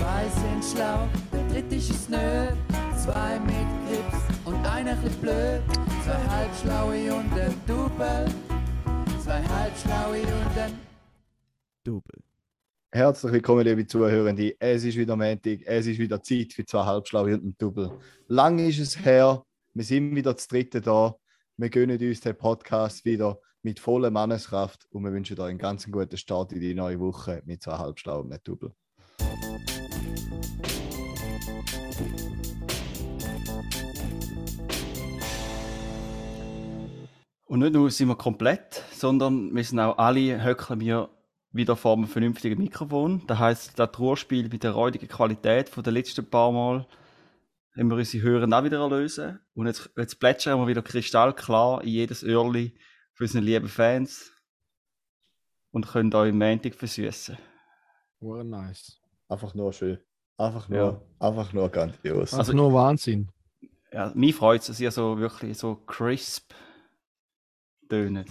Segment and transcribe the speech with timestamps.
[0.00, 2.16] Zwei sind schlau, der dritte ist nö.
[2.96, 5.60] Zwei mit Grips und einer ist blöd.
[6.04, 8.24] Zwei halbschlaue und ein Double.
[9.22, 10.72] Zwei halbschlaue und ein
[11.84, 12.22] Double.
[12.90, 14.56] Herzlich willkommen, liebe Zuhörende.
[14.58, 17.92] Es ist wieder Montag, es ist wieder Zeit für zwei Halbschlaue und ein Double.
[18.26, 19.44] Lang ist es her,
[19.74, 21.14] wir sind wieder das dritte da.
[21.58, 25.84] Wir gönnen uns den Podcast wieder mit voller Manneskraft und wir wünschen euch einen ganz
[25.90, 28.72] guten Start in die neue Woche mit zwei Halbschlauen und ein Double.
[37.50, 41.08] Und nicht nur sind wir komplett, sondern wir sind auch alle, höckeln wir
[41.50, 43.24] wieder vor einem vernünftigen Mikrofon.
[43.26, 46.86] Das heisst, das Ruhrspiel mit der räudigen Qualität von den letzten paar Mal
[47.76, 49.40] haben wir unsere Hörer auch wieder erlösen.
[49.54, 52.78] Und jetzt, jetzt plätschern wir wieder kristallklar in jedes Öhrli
[53.14, 54.30] für unsere lieben Fans
[55.72, 57.36] und können euch im Montag versüßen.
[58.20, 59.00] Well, nice.
[59.28, 59.98] Einfach nur schön.
[60.36, 61.00] Einfach nur, Ja.
[61.26, 62.32] einfach nur grandios.
[62.32, 63.28] Also Also- nur Wahnsinn.
[63.92, 66.52] Ja, mich freut es, dass ihr so wirklich so crisp
[67.90, 68.28] tönet.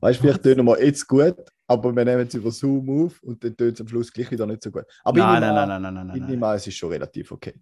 [0.00, 3.42] Weißt du, vielleicht tönen wir jetzt gut, aber wir nehmen es über Zoom auf und
[3.42, 4.84] dann tönt es am Schluss gleich wieder nicht so gut.
[5.04, 6.30] Aber nein, nein, nein, an- nein, nein, nein, ich nein.
[6.30, 7.54] nehme an, es ist schon relativ okay.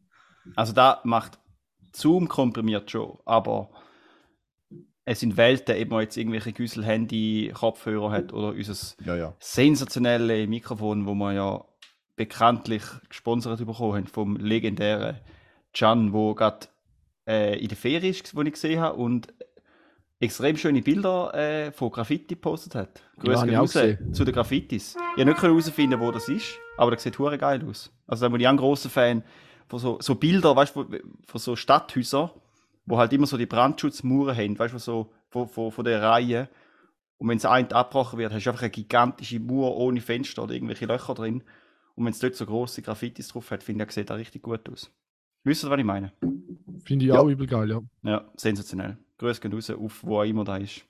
[0.56, 1.38] Also da macht
[1.94, 3.70] Zoom komprimiert schon, aber
[5.04, 9.36] es sind Welten, ob man jetzt irgendwelche Güssel-Handy-Kopfhörer hat oder unser Ja, ja.
[9.38, 11.64] sensationelle Mikrofon, wo wir ja
[12.16, 15.20] bekanntlich gesponsert bekommen haben vom legendären
[15.72, 16.68] Can, wo gerade
[17.28, 19.32] äh, in der Ferie ist, wo ich gesehen habe und
[20.20, 23.02] extrem schöne Bilder äh, von Graffiti gepostet hat.
[23.18, 23.72] Grüße auch raus
[24.12, 24.96] zu den Graffitis.
[25.16, 27.92] Ich habe nicht herausfinden, wo das ist, aber das sieht hure geil aus.
[28.06, 29.22] Also da bin ich auch ein grosser Fan
[29.68, 30.84] von so, so Bilder, weißt du,
[31.26, 32.30] von so Stadthäusern,
[32.86, 36.48] wo halt immer so die Brandschutzmauern haben, weißt du, so von, von, von der Reihe.
[37.18, 40.52] Und wenn es ein abgebrochen wird, hast du einfach eine gigantische Mauer ohne Fenster oder
[40.54, 41.42] irgendwelche Löcher drin.
[41.94, 44.42] Und wenn es dort so grosse Graffitis drauf hat, finde ich, das sieht das richtig
[44.42, 44.90] gut aus.
[45.44, 46.12] Wisst ihr, was ich meine?
[46.84, 47.20] Finde ich Ja.
[47.20, 47.80] auch übel geil, ja.
[48.02, 48.98] Ja, sensationell.
[49.18, 50.84] Grüße gehen raus, auf wo auch immer da ist.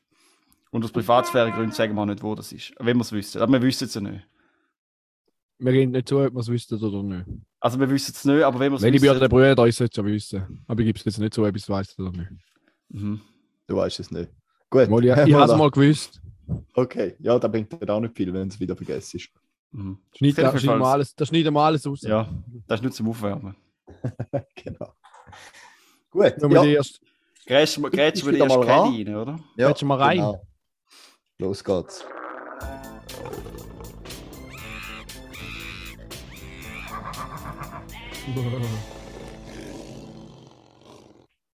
[0.71, 2.73] Und aus Privatsphäregründen sagen wir nicht, wo das ist.
[2.79, 3.41] Wenn wir es wüssten.
[3.41, 4.27] Aber wir wissen es ja nicht.
[5.59, 7.27] Wir reden nicht zu, ob wir es wüssten oder nicht.
[7.61, 9.15] Also wir wissen es nicht, aber wenn wir es Wenn ich wissen...
[9.15, 10.65] bei den Brüdern ich sollte es ja wissen.
[10.67, 12.31] Aber ich gebe es jetzt nicht zu, ob ich es weiß oder nicht.
[12.89, 13.21] Mhm.
[13.67, 14.31] Du weißt es nicht.
[14.69, 14.89] Gut.
[14.91, 16.21] Mal, ich ich habe es mal gewusst.
[16.75, 19.31] Okay, ja, da bringt dann auch nicht viel, wenn es wieder vergessen ist.
[19.71, 19.99] Mhm.
[20.17, 22.03] Schneid, da, schneiden wir Fall- alles, da schneiden wir alles raus.
[22.03, 22.29] Ja,
[22.67, 23.55] das ist nur zum Aufwärmen.
[24.57, 24.93] genau.
[26.11, 26.65] Gut, Nur ja.
[26.65, 27.01] ja, erst,
[27.47, 27.79] Grätsch
[28.25, 29.39] wir mal rein, oder?
[29.57, 30.17] ja, Quetschen wir rein.
[30.17, 30.47] genau.
[31.39, 32.05] Los geht's.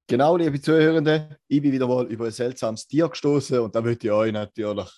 [0.07, 4.07] Genau, liebe Zuhörende, ich bin wieder mal über ein seltsames Tier gestoßen und da möchte
[4.07, 4.89] ich euch natürlich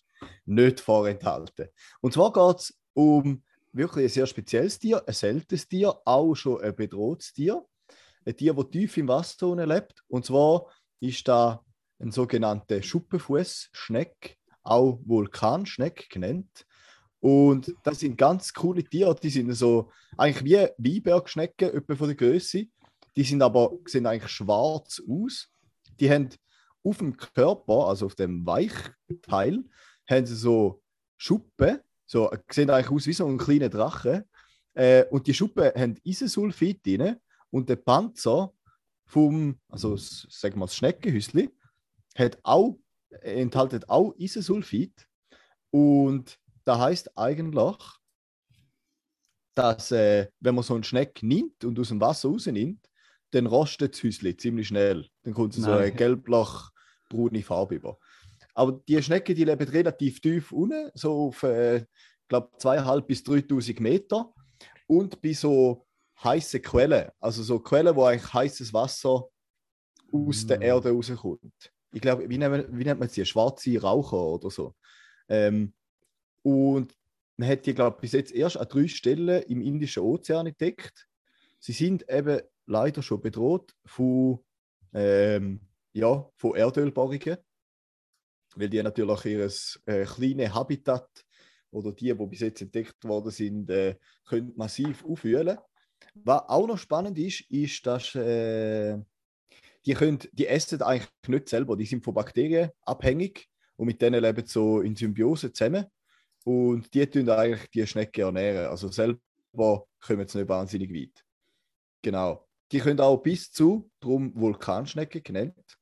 [0.45, 1.69] nicht vorenthalten.
[2.03, 3.43] Und zwar geht es um
[3.73, 7.65] wirklich ein sehr spezielles Tier, ein seltenes Tier, auch schon ein bedrohtes Tier.
[8.25, 10.03] Ein Tier, das tief im Wasser lebt.
[10.09, 10.67] Und zwar
[11.03, 11.65] ist da
[11.99, 16.67] ein sogenannter Schuppenfußschneck, auch Vulkanschneck genannt.
[17.21, 22.17] Und das sind ganz coole Tiere, die sind so eigentlich wie Weinbergschnecken, etwa von der
[22.17, 22.67] Größe.
[23.17, 25.49] Die sind aber sehen eigentlich schwarz aus.
[26.01, 26.31] Die haben
[26.83, 29.63] auf dem Körper, also auf dem Weichteil,
[30.09, 30.83] haben sie so
[31.17, 34.27] Schuppen, so sehen eigentlich aus wie so ein kleiner Drache.
[34.75, 37.17] Äh, und die Schuppen haben Isensulfid drin
[37.51, 38.53] und der Panzer
[39.13, 41.51] vom, also s- sagen wir das Schneckenhäusli,
[42.17, 42.79] hat auch,
[43.21, 45.07] enthalten auch Isensulfid.
[45.71, 47.77] Und das heißt eigentlich,
[49.55, 52.89] dass äh, wenn man so einen Schneck nimmt und aus dem Wasser rausnimmt,
[53.33, 55.07] dann rostet das Häusli ziemlich schnell.
[55.25, 55.97] Dann kommt so eine Nein.
[55.97, 57.99] gelblach-braune Farbe über.
[58.55, 61.85] Aber die Schnecken, die leben relativ tief unten, so auf, äh,
[62.29, 64.33] glaube zweieinhalb bis 3000 Meter
[64.87, 65.87] und bei so
[66.25, 69.29] heißen Quellen, also so Quellen, wo eigentlich heißes Wasser
[70.13, 70.63] aus der Mm.
[70.63, 71.73] Erde rauskommt.
[71.93, 73.25] Ich glaube, wie, nennt man- wie nennt man sie?
[73.25, 74.75] Schwarze Raucher oder so.
[75.29, 75.75] Ähm,
[76.43, 76.95] und
[77.37, 81.09] man hat die, glaube ich, bis jetzt erst an drei Stellen im Indischen Ozean entdeckt.
[81.59, 84.41] Sie sind eben leider schon bedroht von,
[84.93, 85.61] ähm,
[85.93, 87.37] ja, von Erdölbohrungen,
[88.57, 89.51] weil die natürlich ihr
[89.87, 91.09] äh, kleines Habitat
[91.71, 95.59] oder die, die bis jetzt entdeckt worden sind, äh, können massiv aufwühlen.
[96.15, 98.99] Was auch noch spannend ist, ist, dass äh,
[99.87, 104.23] die, können, die essen eigentlich nicht selber, die sind von Bakterien abhängig und mit denen
[104.23, 105.87] leben so in Symbiose zusammen.
[106.45, 108.67] Und die tun eigentlich die Schnecke ernähren.
[108.67, 111.25] Also selber kommen sie nicht wahnsinnig weit.
[112.03, 112.47] Genau.
[112.71, 115.79] Die können auch bis zu, darum Vulkanschnecke genannt,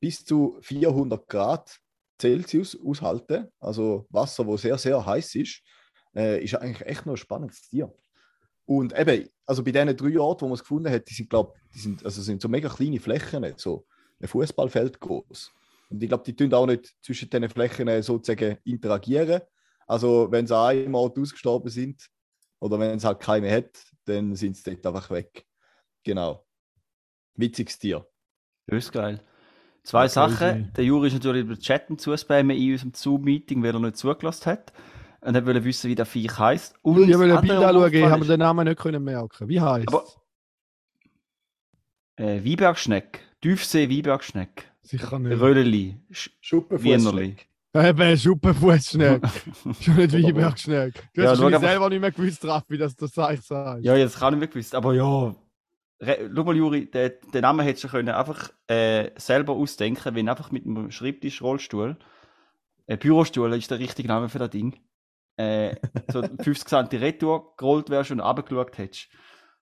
[0.00, 1.78] bis zu 400 Grad
[2.20, 3.48] Celsius aushalten.
[3.60, 5.62] Also Wasser, wo sehr, sehr heiß ist.
[6.14, 7.92] Äh, ist eigentlich echt noch ein spannendes Tier.
[8.64, 11.54] Und eben, also bei diesen drei Orten, wo man es gefunden hat, die sind, glaube
[11.74, 13.60] die sind, also sind so mega kleine Flächen, nicht?
[13.60, 13.86] so
[14.20, 15.52] ein Fußballfeld groß.
[15.90, 19.42] Und ich glaube, die tun auch nicht zwischen diesen Flächen sozusagen interagieren.
[19.86, 22.08] Also wenn sie an einem Ort ausgestorben sind
[22.60, 25.44] oder wenn es halt keine mehr hat, dann sind sie dort einfach weg.
[26.02, 26.46] Genau.
[27.34, 28.06] Witziges Tier.
[28.66, 29.20] Das ist geil.
[29.82, 30.72] Zwei Sachen.
[30.76, 34.72] Der Juri ist natürlich über Chatten zuspammen in unserem Zoom-Meeting, weil er nicht zugelassen hat.
[35.22, 36.74] Und er wollte wissen, wie der Viech heisst.
[36.82, 38.78] Und Ich will das ein Bild anschauen, ich aufgefallen habe mir ist- den Namen nicht
[38.80, 39.48] können merken.
[39.48, 40.04] Wie heißt Aber-
[42.16, 43.20] Äh, Weinbergschneck.
[43.40, 44.70] Tiefsee Weinbergschneck.
[44.82, 45.40] Sicher nicht.
[45.40, 45.96] Rölleli.
[46.10, 47.48] Schuppenfußschneck.
[47.74, 49.22] Eben, Schuppenfußschneck.
[49.80, 51.08] Schon nicht Weinbergschneck.
[51.14, 53.84] Du Ja, hast schau selber nicht mehr gewusst, Raffi, dass das eigentlich sagst.
[53.84, 54.74] Ja, jetzt kann ich nicht gewusst.
[54.74, 55.34] Aber ja.
[56.00, 60.28] Re Schau mal, Juri, den, den Namen hättest du können einfach äh, selber ausdenken, wenn
[60.28, 61.96] einfach mit einem Schreibtisch, Rollstuhl,
[62.86, 64.80] äh, Bürostuhl ist der richtige Name für das Ding,
[65.36, 65.76] äh,
[66.12, 69.08] so 50 cm Retour gerollt wärst und runtergeschaut hättest.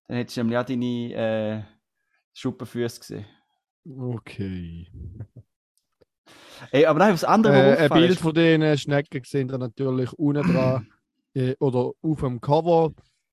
[0.08, 1.62] Dann hättest du nämlich auch deine äh,
[2.34, 3.26] Schuppenfüße gesehen.
[3.98, 4.86] Okay.
[6.70, 10.12] Ey, aber nein, was andere, Äh, ein Bild ist- von den Schnecken sehen da natürlich
[10.14, 10.86] unten dran
[11.34, 12.92] äh, oder auf dem Cover.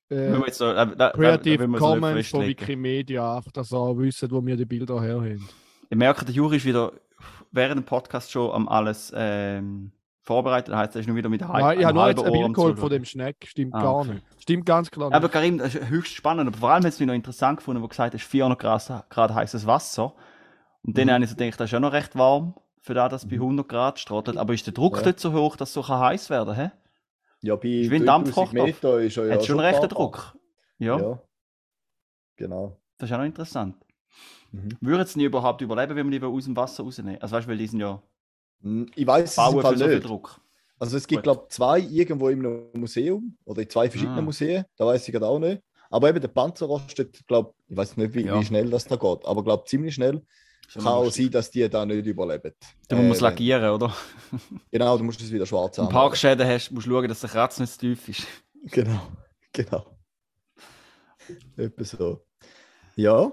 [0.09, 2.45] Äh, jetzt so, äh, da, da, da Creative nicht Commons von.
[2.45, 5.49] Wikimedia, einfach, dass ihr wisst, wo wir die Bilder her haben.
[5.89, 6.93] Ich merke, der Juri ist wieder
[7.51, 9.91] während dem Podcast schon am alles ähm,
[10.27, 10.69] vorbereitet.
[10.73, 12.53] Das heißt, er ist nur wieder mit halb, Nein, ich habe nur jetzt ein Bild
[12.53, 13.37] geholt von dem Schneck.
[13.47, 14.23] Stimmt Ah, gar nicht.
[14.39, 15.31] Stimmt ganz klar Aber nicht.
[15.31, 16.47] Karim, das ist höchst spannend.
[16.47, 19.33] Aber vor allem hat es mich noch interessant gefunden, wo gesagt hast, 400 Grad, Grad
[19.33, 20.13] heißes Wasser.
[20.83, 21.11] Und dann Mhm.
[21.11, 23.37] habe ich so gedacht, das ist ja noch recht warm, für das, dass es bei
[23.39, 24.37] 100 Grad strottet.
[24.37, 25.05] Aber ist der Druck Ja.
[25.07, 26.71] nicht so hoch, dass es so kann heiß werden kann?
[27.41, 28.65] Ja, bei Ist wie ein 3000 Dampfkochtopf.
[28.65, 30.35] Meter ist er ja Hat schon rechten paar Druck.
[30.79, 31.19] Ja, Ja.
[32.35, 32.77] Genau.
[32.97, 33.75] das ist auch noch interessant.
[34.51, 34.69] Mhm.
[34.81, 37.21] Würden sie nie überhaupt überleben, wenn wir die aus dem Wasser rausnehmen?
[37.21, 38.01] Also weißt du, weil die sind ja
[38.95, 40.03] Ich weiß es bauen Fall so nicht.
[40.05, 40.39] Druck.
[40.79, 44.21] Also es gibt, glaube ich, zwei irgendwo im Museum oder in zwei verschiedenen Ah.
[44.21, 45.61] Museen, da weiß ich gerade auch nicht.
[45.89, 48.39] Aber eben der Panzer rostet, glaube ich, weiß nicht, wie, Ja.
[48.39, 50.21] wie schnell das da geht, aber glaube ziemlich schnell
[50.67, 52.51] Schon kann auch sein, dass die da nicht überleben.
[52.89, 53.95] Da muss man es Äh, lackieren, oder?
[54.71, 55.91] Genau, du musst es wieder schwarz Wenn du.
[55.91, 58.27] Parkschäden hast, musst du schauen, dass der Kratz nicht zu tief ist.
[58.71, 58.99] Genau,
[59.53, 59.85] genau.
[61.55, 62.25] Etwa so.
[62.95, 63.31] Ja,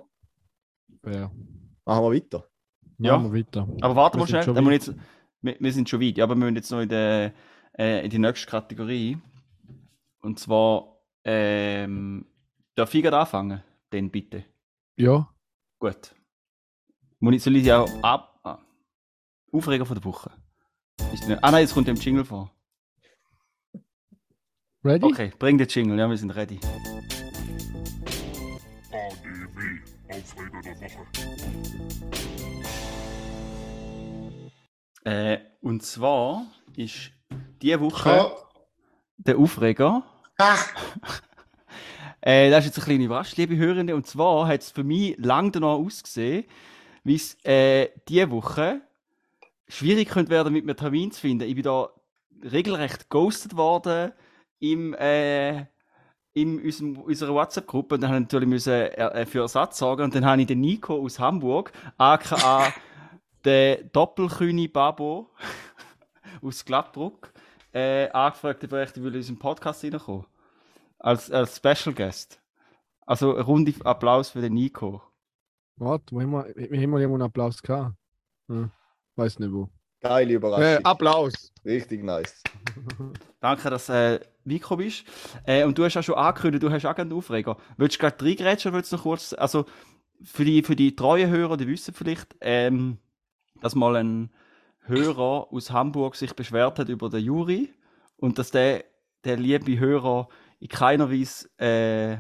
[1.07, 1.31] Ja.
[1.85, 2.49] machen wir weiter.
[2.99, 3.17] Ja.
[3.19, 3.69] Machen wir weiter.
[3.81, 4.99] Aber warte Wir mal schnell, schon da muss ich jetzt,
[5.45, 7.33] wir, wir sind schon weit, ja, aber wir müssen jetzt noch in, der,
[7.79, 9.19] äh, in die nächste Kategorie.
[10.21, 12.27] Und zwar, ähm,
[12.75, 13.63] darf ich gerade anfangen?
[13.91, 14.45] Dann bitte.
[14.97, 15.29] Ja.
[15.79, 16.15] Gut.
[17.21, 18.41] Muss ich, soll ich auch ab...
[18.43, 18.59] Ah.
[19.53, 20.33] Aufreger von der Woche.
[21.13, 22.51] Ist nicht, ah nein, jetzt kommt der Jingle vor.
[24.83, 25.05] Ready?
[25.05, 26.59] Okay, bring den Jingle, ja, wir sind ready.
[28.91, 29.81] ADW,
[30.11, 32.44] Aufreger der Woche.
[35.05, 36.47] Äh, und zwar
[36.77, 37.13] ist
[37.61, 38.33] diese Woche
[39.19, 40.03] der Aufreger.
[42.23, 43.95] äh, das ist jetzt eine kleine Überraschung, liebe Hörende.
[43.95, 46.45] Und zwar hat es für mich lang danach ausgesehen,
[47.05, 48.81] wie es äh, diese Woche
[49.69, 51.49] schwierig könnte werden, mit einem Termin zu finden.
[51.49, 51.91] Ich bin da
[52.43, 54.13] regelrecht ghostet worden
[54.59, 55.67] im, äh,
[56.33, 57.97] in unserem, unserer WhatsApp-Gruppe.
[57.97, 60.05] Und dann ich natürlich müssen, äh, für Ersatz sorgen.
[60.05, 62.73] Und dann habe ich den Nico aus Hamburg, aka
[63.45, 65.31] der Doppelkühne Babo
[66.43, 67.33] aus Gladbruck,
[67.73, 70.27] äh, angefragt, ob er echt in unseren Podcast reinkommen
[70.99, 72.41] als, als Special Guest.
[73.07, 75.03] Also ein runder Applaus für den Nico.
[75.77, 77.95] Warte, haben wir, wir haben wir irgendwo einen Applaus gehabt?
[78.49, 78.71] Hm.
[79.17, 79.69] Weiß nicht wo.
[80.01, 80.85] Geile Äh, Überraschung.
[80.85, 81.53] Applaus!
[81.65, 82.43] Richtig nice.
[83.41, 85.05] Danke, dass du äh, Nico bist.
[85.45, 87.57] Äh, und du hast auch schon angekündigt, du hast auch gerne einen Aufreger.
[87.77, 89.65] Willst du gerade reingrätschen oder willst du noch kurz, also
[90.23, 92.99] für die, für die treuen Hörer, die wissen vielleicht, ähm,
[93.61, 94.31] dass mal ein
[94.81, 97.73] Hörer aus Hamburg sich beschwert hat über den Juri
[98.17, 98.85] und dass der,
[99.25, 100.29] der liebe Hörer
[100.61, 102.17] in keiner Weise äh,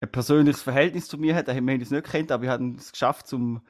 [0.00, 1.46] ein persönliches Verhältnis zu mir hat.
[1.48, 3.62] Wir haben uns nicht kennt, aber wir haben es geschafft, zum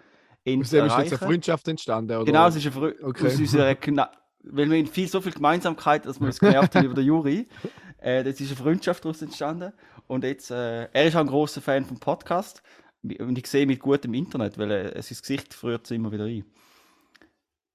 [0.44, 1.14] ihn zu dem ist jetzt erreichen.
[1.14, 2.24] eine Freundschaft entstanden, oder?
[2.24, 3.26] Genau, es ist eine Frö Okay.
[3.26, 4.10] aus unserer Gna
[4.44, 7.48] weil wir haben viel, so viel Gemeinsamkeit, dass wir uns genervt haben über den Juri.
[8.04, 9.72] Äh, jetzt ist eine Freundschaft daraus entstanden.
[10.08, 12.60] Und jetzt, äh, er ist auch ein großer Fan vom Podcast.
[13.00, 16.44] Und ich sehe mit gutem Internet, weil er, sein Gesicht früher immer wieder ein.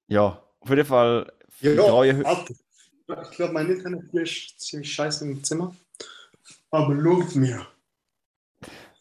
[0.08, 1.32] Ja, auf jeden Fall.
[2.24, 2.56] warte.
[3.32, 5.76] Ich glaube, mein Internet ist ziemlich scheiße im Zimmer.
[6.72, 7.66] Aber lobt mir.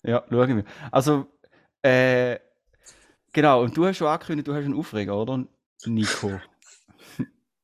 [0.02, 0.64] Ja, schauen wir.
[0.92, 1.26] Also,
[1.82, 2.38] äh,
[3.32, 5.44] genau, und du hast schon angekündigt, du hast einen Aufreger, oder?
[5.84, 6.40] Nico.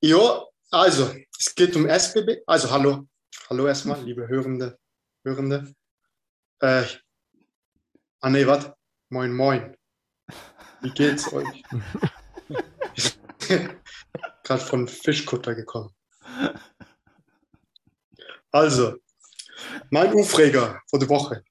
[0.05, 2.43] Ja, also, es geht um SBB.
[2.45, 3.07] Also, hallo.
[3.49, 4.77] Hallo erstmal, liebe Hörende.
[5.25, 5.73] Hörende.
[6.59, 6.83] Äh,
[8.21, 8.75] ah, nee, warte.
[9.11, 9.77] Moin, moin.
[10.81, 11.63] Wie geht's euch?
[14.45, 15.91] Gerade von Fischkutter gekommen.
[18.51, 18.97] Also,
[19.91, 21.45] Mein Aufreger vor der Woche.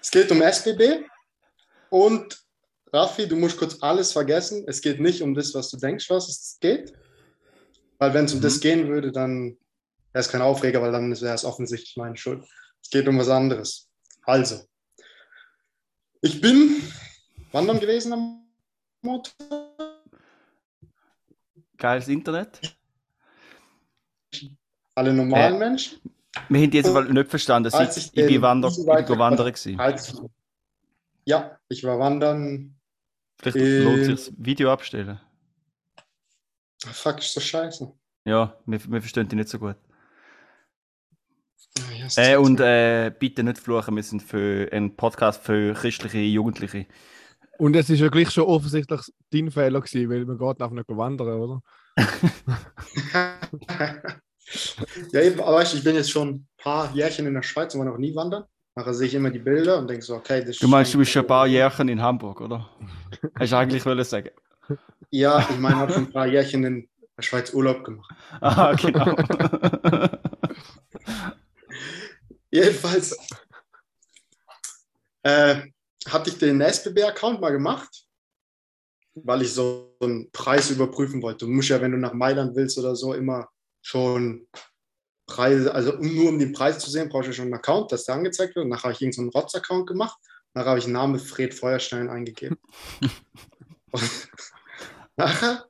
[0.00, 1.04] Es geht um SBB
[1.90, 2.42] und
[2.92, 4.64] Raffi, du musst kurz alles vergessen.
[4.66, 6.92] Es geht nicht um das, was du denkst, was es geht.
[7.98, 9.56] Weil wenn es um das gehen würde, dann
[10.12, 12.44] wäre es kein Aufreger, weil dann wäre es offensichtlich meine Schuld.
[12.82, 13.88] Es geht um was anderes.
[14.24, 14.62] Also,
[16.20, 16.82] ich bin
[17.52, 18.46] wandern gewesen am
[19.02, 19.61] Montag.
[21.82, 22.60] Geiles Internet.
[24.94, 25.98] Alle normalen Äh, Menschen.
[26.48, 27.74] Wir haben die jetzt aber nicht verstanden.
[27.74, 29.80] Als Ich, ich bin Wander, ich bin wandern gewesen.
[29.80, 30.14] Als,
[31.24, 32.76] ja, ich war wandern.
[33.40, 35.18] Vielleicht äh, lohnt sich das Video abstellen.
[36.78, 37.92] Fuck, ist so scheiße.
[38.26, 39.74] Ja, wir, wir verstehen die nicht so gut.
[42.06, 46.18] Ist Äh, das- und äh, bitte nicht fluchen, wir sind für einen Podcast für christliche
[46.18, 46.86] Jugendliche.
[47.62, 49.00] Und es ist ja gleich schon offensichtlich
[49.30, 51.62] dein Fehler gewesen, weil man geht einfach nicht wandern, oder?
[55.12, 57.72] ja, eben, aber weißt du, ich bin jetzt schon ein paar Jährchen in der Schweiz
[57.72, 58.42] und war noch nie wandern.
[58.74, 61.12] Nachher sehe ich immer die Bilder und denke so, okay, das Du meinst, du bist
[61.12, 62.68] schon ein paar Jährchen in Hamburg, oder?
[63.38, 64.30] Hast du eigentlich wollen sagen?
[65.10, 68.12] Ja, ich meine, ich habe schon ein paar Jährchen in der Schweiz Urlaub gemacht.
[68.40, 69.14] Ah, genau.
[72.50, 73.16] Jedenfalls
[75.22, 75.60] äh,
[76.08, 78.06] hatte ich den SBB-Account mal gemacht,
[79.14, 81.46] weil ich so einen Preis überprüfen wollte.
[81.46, 83.48] Du musst ja, wenn du nach Mailand willst oder so, immer
[83.82, 84.46] schon
[85.26, 88.16] Preise, also nur um den Preis zu sehen, brauchst du schon einen Account, dass der
[88.16, 88.64] angezeigt wird.
[88.64, 90.18] Und nachher habe ich irgendeinen so Rotz-Account gemacht.
[90.54, 92.58] Nachher habe ich den Namen Fred Feuerstein eingegeben.
[93.92, 94.28] Und
[95.16, 95.66] nachher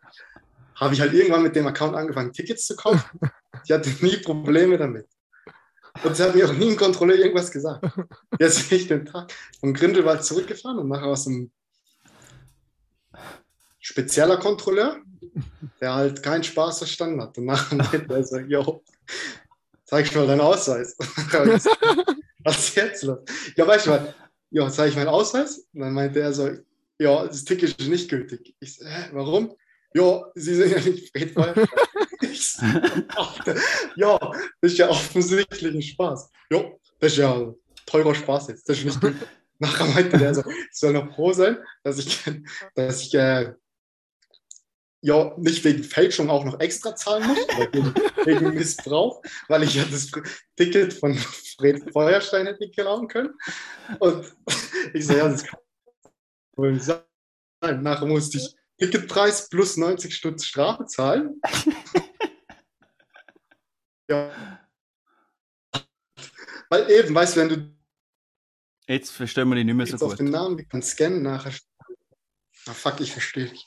[0.77, 3.03] habe ich halt irgendwann mit dem Account angefangen, Tickets zu kaufen.
[3.65, 5.07] Ich hatte nie Probleme damit.
[6.03, 7.85] Und es hat mir auch nie ein Kontrolleur irgendwas gesagt.
[8.39, 11.51] Jetzt bin ich den Tag von Grindelwald zurückgefahren und nachher aus einem
[13.79, 15.01] spezieller Kontrolleur,
[15.81, 17.37] der halt keinen Spaß verstanden hat.
[17.37, 18.83] Und nachher meinte er so, yo,
[19.85, 20.97] zeig mal deinen Ausweis.
[22.45, 23.19] Was ist jetzt los?
[23.57, 24.03] Ja, weißt du was?
[24.51, 25.69] Ja, zeige ich meinen Ausweis?
[25.73, 26.51] Und dann meinte er so,
[26.99, 28.55] ja, das Ticket ist nicht gültig.
[28.59, 29.55] Ich so, hä, warum?
[29.95, 31.37] Ja, Sie sind ja nicht Fred
[33.17, 33.61] Alter,
[33.97, 34.19] ja,
[34.61, 36.31] das ist ja offensichtlich ein Spaß.
[36.51, 36.65] Ja,
[37.01, 37.53] das ist ja
[37.87, 38.69] teurer Spaß jetzt.
[38.69, 39.15] Das ist nicht gut.
[39.59, 42.21] Nachher meinte der so, ich soll noch froh sein, dass ich,
[42.75, 43.53] dass ich äh,
[45.03, 49.85] ja nicht wegen Fälschung auch noch extra zahlen muss, wegen, wegen Missbrauch, weil ich ja
[49.85, 50.11] das
[50.57, 53.35] Ticket von Fred Feuerstein hätte klauen können.
[53.99, 54.33] Und
[54.95, 55.61] ich so, ja, das kann
[56.57, 57.83] wohl nicht sein.
[57.83, 61.41] Nachher musste ich Ticketpreis plus 90 Stutz Strafe zahlen.
[64.13, 64.59] Ja.
[66.69, 67.73] Weil eben, weißt du, wenn du
[68.89, 70.19] Jetzt verstehen wir dich nicht mehr so jetzt auf gut.
[70.19, 71.53] den Namen wie kannst scannen, nachher.
[72.67, 73.67] Ah, fuck, ich verstehe dich.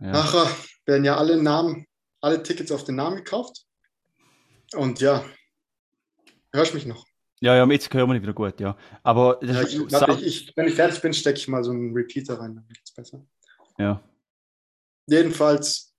[0.00, 0.12] Ja.
[0.12, 0.48] Nachher
[0.86, 1.86] werden ja alle Namen,
[2.20, 3.66] alle Tickets auf den Namen gekauft.
[4.74, 5.24] Und ja,
[6.52, 7.04] hörst du mich noch?
[7.40, 8.76] ja, ja, jetzt hören wir wieder gut, ja.
[9.02, 12.40] Aber Ja, ich, ich, ich, wenn ich fertig bin, stecke ich mal so einen Repeater
[12.40, 13.24] rein, dann geht's besser.
[13.78, 14.02] ja.
[15.06, 15.92] Jedenfalls,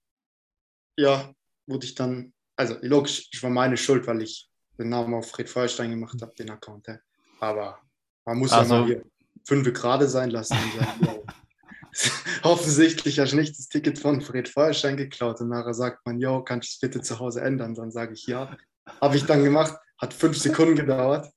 [0.97, 1.31] ja,
[1.67, 5.49] wurde ich dann, also logisch, ich war meine Schuld, weil ich den Namen auf Fred
[5.49, 6.87] Feuerstein gemacht habe, den Account.
[6.87, 6.97] Ja.
[7.39, 7.79] Aber
[8.25, 9.03] man muss Also- ja mal hier
[9.45, 10.57] fünf gerade sein lassen.
[10.57, 11.25] Und sagen, yo,
[12.43, 15.39] offensichtlich hast du nicht das Ticket von Fred Feuerstein geklaut.
[15.41, 17.75] Und nachher sagt man, jo, kannst du es bitte zu Hause ändern?
[17.75, 18.57] Dann sage ich ja.
[19.01, 21.31] Habe ich dann gemacht, hat fünf Sekunden gedauert.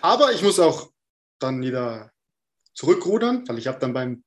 [0.00, 0.90] Aber ich muss auch
[1.38, 2.10] dann wieder
[2.74, 4.22] zurückrudern, weil ich habe dann beim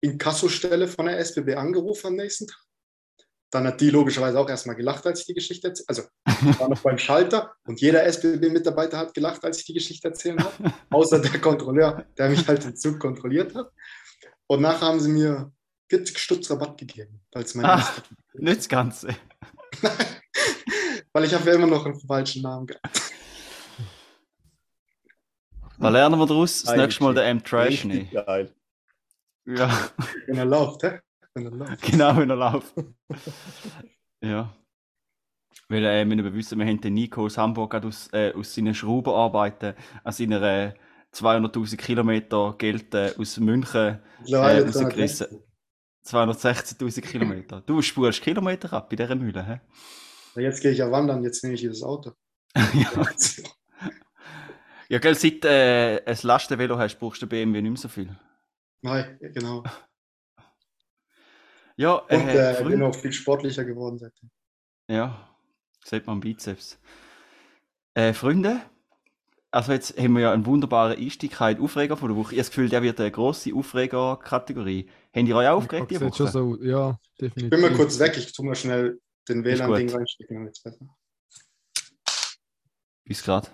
[0.00, 2.65] Inkassostelle von der SBB angerufen am nächsten Tag.
[3.50, 6.02] Dann hat die logischerweise auch erstmal gelacht, als ich die Geschichte erzählt Also,
[6.50, 10.40] ich war noch beim Schalter und jeder SBB-Mitarbeiter hat gelacht, als ich die Geschichte erzählt
[10.42, 10.72] habe.
[10.90, 13.70] Außer der Kontrolleur, der mich halt im Zug kontrolliert hat.
[14.48, 15.52] Und nachher haben sie mir
[15.90, 18.02] 40 Stutz Rabatt gegeben, weil es mein erster-
[18.34, 19.08] Nicht das Ganze.
[21.12, 23.02] weil ich habe ja immer noch einen falschen Namen gehabt.
[25.78, 26.62] Was lernen wir daraus?
[26.62, 28.10] Das Geile nächste Mal der M-Trash nehmen.
[28.10, 28.52] geil.
[29.44, 29.90] Ja,
[30.26, 30.98] Wenn er läuft, hä?
[31.36, 31.82] Wenn er läuft.
[31.82, 32.74] genau, wenn er läuft.
[34.22, 34.56] ja.
[35.68, 38.54] Weil äh, wir müssen wissen, wir haben den Nico aus Hamburg gerade aus, äh, aus
[38.54, 40.72] seinen Schraubenarbeiten an seiner äh,
[41.12, 45.42] 200.000 Kilometer Geld äh, aus München Äh, rausgerissen.
[46.06, 47.60] 216.000 Kilometer.
[47.60, 50.40] Du spurst Kilometer ab bei dieser Mühle, hä?
[50.40, 52.12] Jetzt gehe ich ja wandern, jetzt nehme ich dieses Auto.
[52.54, 53.06] ja.
[54.88, 58.16] ja, gell, seit äh, ein Lastenvelo hast, brauchst du BMW nicht mehr so viel.
[58.82, 59.64] Nein, genau.
[61.76, 64.30] Ja, Und äh, äh, Freunde- bin auch viel sportlicher geworden seitdem.
[64.88, 65.28] Ja,
[65.84, 66.78] sieht man am Bizeps.
[67.94, 68.60] Äh, Freunde,
[69.50, 72.32] also jetzt haben wir ja einen wunderbaren Einstieg gehabt, Aufreger von der Woche.
[72.34, 74.88] Ich habe das Gefühl, der wird eine grosse Aufreger-Kategorie.
[75.14, 76.28] Habt ihr euch auch aufgeregt die Woche?
[76.28, 77.44] so, ja, definitiv.
[77.44, 80.86] Ich bin mal kurz weg, ich tue mal schnell den WLAN-Ding reinstecken, dann wird's besser.
[83.04, 83.48] Bis gerade.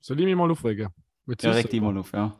[0.00, 0.88] Soll ich mich mal aufregen?
[1.26, 1.92] Du Ja, es reg dich selber?
[1.92, 2.36] mal auf, ja.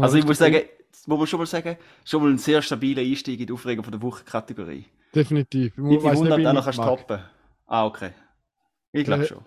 [0.00, 0.62] Also ich muss sagen,
[1.06, 3.92] muss man schon mal sagen, schon mal ein sehr stabiler Einstieg in die Aufregung von
[3.92, 4.84] der Woche-Kategorie.
[5.14, 5.72] Definitiv.
[5.76, 7.18] Ich Ich bin weiss nicht, wundert, wie auch ich noch kannst du toppen.
[7.66, 8.10] Ah, okay.
[8.92, 9.44] Ich glaube Äh, schon.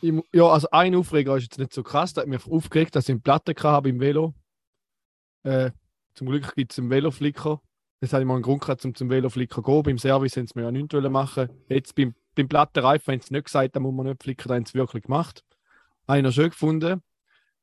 [0.00, 2.14] Ich Ja, also ein Aufreger ist jetzt nicht so krass.
[2.14, 4.34] Der hat mich aufgeregt, dass ich eine Platte habe im Velo.
[5.42, 5.70] Äh,
[6.14, 7.60] zum Glück gibt es einen Veloflicker.
[8.00, 9.82] Das hatte ich mal einen Grund gehabt, um zum Veloflicker zu gehen.
[9.82, 11.48] Beim Service haben sie mir ja nichts wollen machen.
[11.68, 14.64] Jetzt beim, beim Plattenreifen haben sie nicht gesagt, da muss man nicht flicken, da haben
[14.64, 15.44] sie es wirklich gemacht.
[16.06, 17.02] Habe ich noch schön gefunden.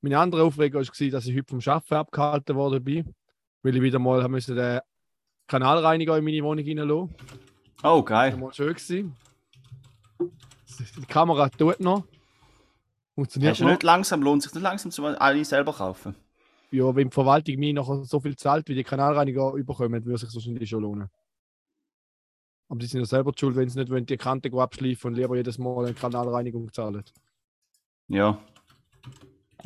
[0.05, 3.15] Meine andere Aufreger war, dass ich heute vom Arbeiten abgehalten worden bin,
[3.63, 4.79] weil ich wieder mal müssen den
[5.47, 7.15] Kanalreiniger in meine Wohnung reinlassen.
[7.81, 8.33] Oh, Das geil.
[8.33, 8.67] war mal schön.
[8.75, 9.15] Gewesen.
[10.99, 12.03] Die Kamera tut noch.
[13.15, 13.71] Funktioniert Hast du noch.
[13.71, 16.13] nicht langsam, lohnt sich nicht langsam, zu alle selber kaufen?
[16.69, 20.21] Ja, wenn die Verwaltung mir nachher so viel zahlt, wie die Kanalreiniger überkommen, würde es
[20.21, 21.09] sich wahrscheinlich schon lohnen.
[22.69, 25.35] Aber die sind ja selber schuld, wenn sie nicht wollen, die Kante abschleifen und lieber
[25.35, 27.03] jedes Mal eine Kanalreinigung zahlen.
[28.07, 28.39] Ja.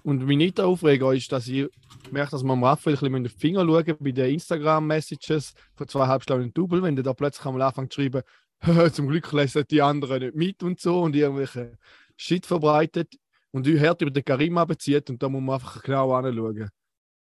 [0.03, 1.67] Und mein weiterer Aufreger ist, dass ich
[2.11, 5.87] merke, dass wir am Raphael ein bisschen auf die Finger schauen bei den Instagram-Messages von
[5.87, 8.21] zweieinhalb Stunden Double, wenn der da plötzlich einmal anfängt zu schreiben,
[8.93, 11.77] zum Glück lesen die anderen nicht mit und so und irgendwelche
[12.17, 13.15] Shit verbreitet
[13.51, 16.69] und die Herd über den Karim bezieht und da muss man einfach genau anschauen.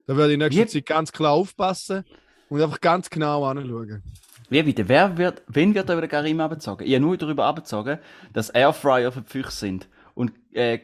[0.06, 2.03] Da werde ich in nächster Wie- Zeit ganz klar aufpassen
[2.50, 4.03] und einfach ganz genau anschauen.
[4.50, 4.88] Wie bitte?
[4.88, 6.86] Wer wird, wen wird da über den Karim abgezogen?
[6.86, 7.98] Ich habe nur darüber abgezogen,
[8.34, 9.88] dass Airfryer für Füchse sind.
[10.13, 10.80] Und, äh,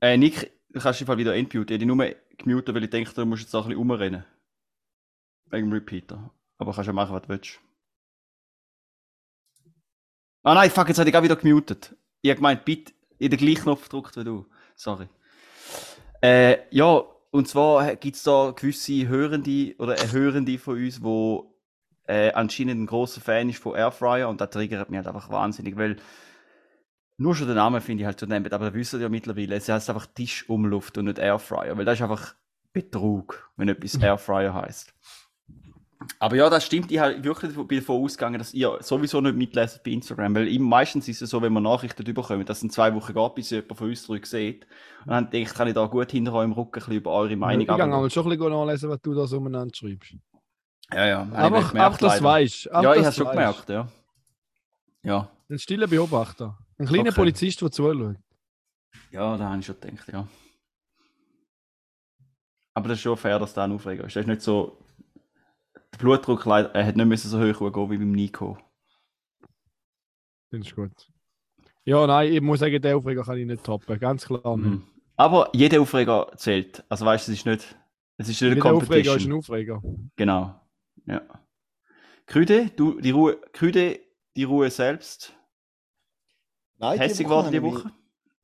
[0.00, 1.74] äh, Nick, du kannst Fall wieder entmuten.
[1.74, 4.24] Ich habe dich nur gemutet, weil ich denke, du musst jetzt auch ein bisschen rumrennen.
[5.46, 6.30] Wegen dem Repeater.
[6.58, 7.60] Aber kannst ja machen, was du willst.
[10.42, 11.96] Ah nein, fuck, jetzt habe ich auch wieder gemutet.
[12.22, 14.46] Ich habe gemeint, bitte, in den gleichen Knopf gedrückt wie du.
[14.76, 15.08] Sorry.
[16.22, 21.54] Äh, ja, und zwar gibt es da gewisse Hörende oder Hörende von uns, wo
[22.06, 25.76] äh, anscheinend ein großer Fan ist von Airfryer und das triggert mich halt einfach wahnsinnig,
[25.76, 25.96] weil
[27.18, 29.68] nur schon der Name finde ich halt zu nehmen, aber da wissen ja mittlerweile, es
[29.68, 32.34] heißt einfach Tischumluft und nicht Airfryer, weil das ist einfach
[32.72, 34.94] Betrug, wenn etwas Airfryer heißt.
[36.20, 36.92] Aber ja, das stimmt.
[36.92, 41.22] Ich habe wirklich davon ausgegangen, dass ihr sowieso nicht mitlesen bei Instagram, weil meistens ist
[41.22, 43.88] es so, wenn wir Nachrichten bekommen, dass es in zwei Wochen geht, bis jemand von
[43.88, 44.64] uns zurück sieht.
[45.04, 47.32] Und dann denke ich, kann ich da gut hinter eurem Rücken ein bisschen über eure
[47.32, 47.90] Ich Meinung gehe abschauen.
[47.90, 50.14] mal schon ein bisschen nachlesen, was du da so umeinander schreibst.
[50.92, 51.28] Ja, ja.
[51.32, 53.88] habe ich Aber, aber das weißt Ja, ich habe es schon gemerkt, ja.
[55.02, 56.56] Ja, Ein stiller Beobachter.
[56.78, 57.16] Ein kleiner Okay.
[57.16, 58.16] Polizist, der zuschaut.
[59.10, 60.28] ja, da habe ich schon gedacht, ja.
[62.74, 64.14] Aber das ist schon fair, dass da ein Aufreger ist.
[64.14, 64.78] Das ist nicht so.
[65.92, 68.56] Der Blutdruck er hat nicht müssen so hoch gehen wie beim Nico.
[70.50, 70.92] Das ist gut.
[71.84, 73.98] Ja, nein, ich muss sagen, den Aufreger kann ich nicht toppen.
[73.98, 74.56] Ganz klar.
[74.56, 74.84] Mhm.
[75.16, 76.84] Aber jeder Aufreger zählt.
[76.88, 77.76] Also weißt du, es ist nicht.
[78.18, 79.32] Es ist nicht eine Jeder Aufreger ist Competition.
[79.32, 79.82] ein Aufreger.
[80.16, 80.60] Genau.
[81.06, 81.22] Ja.
[82.26, 83.98] Krüde, du, die Ruhe, Krüde,
[84.36, 85.34] die Ruhe selbst.
[86.78, 87.84] Nein, Hässig geworden die Woche?
[87.84, 87.94] mich-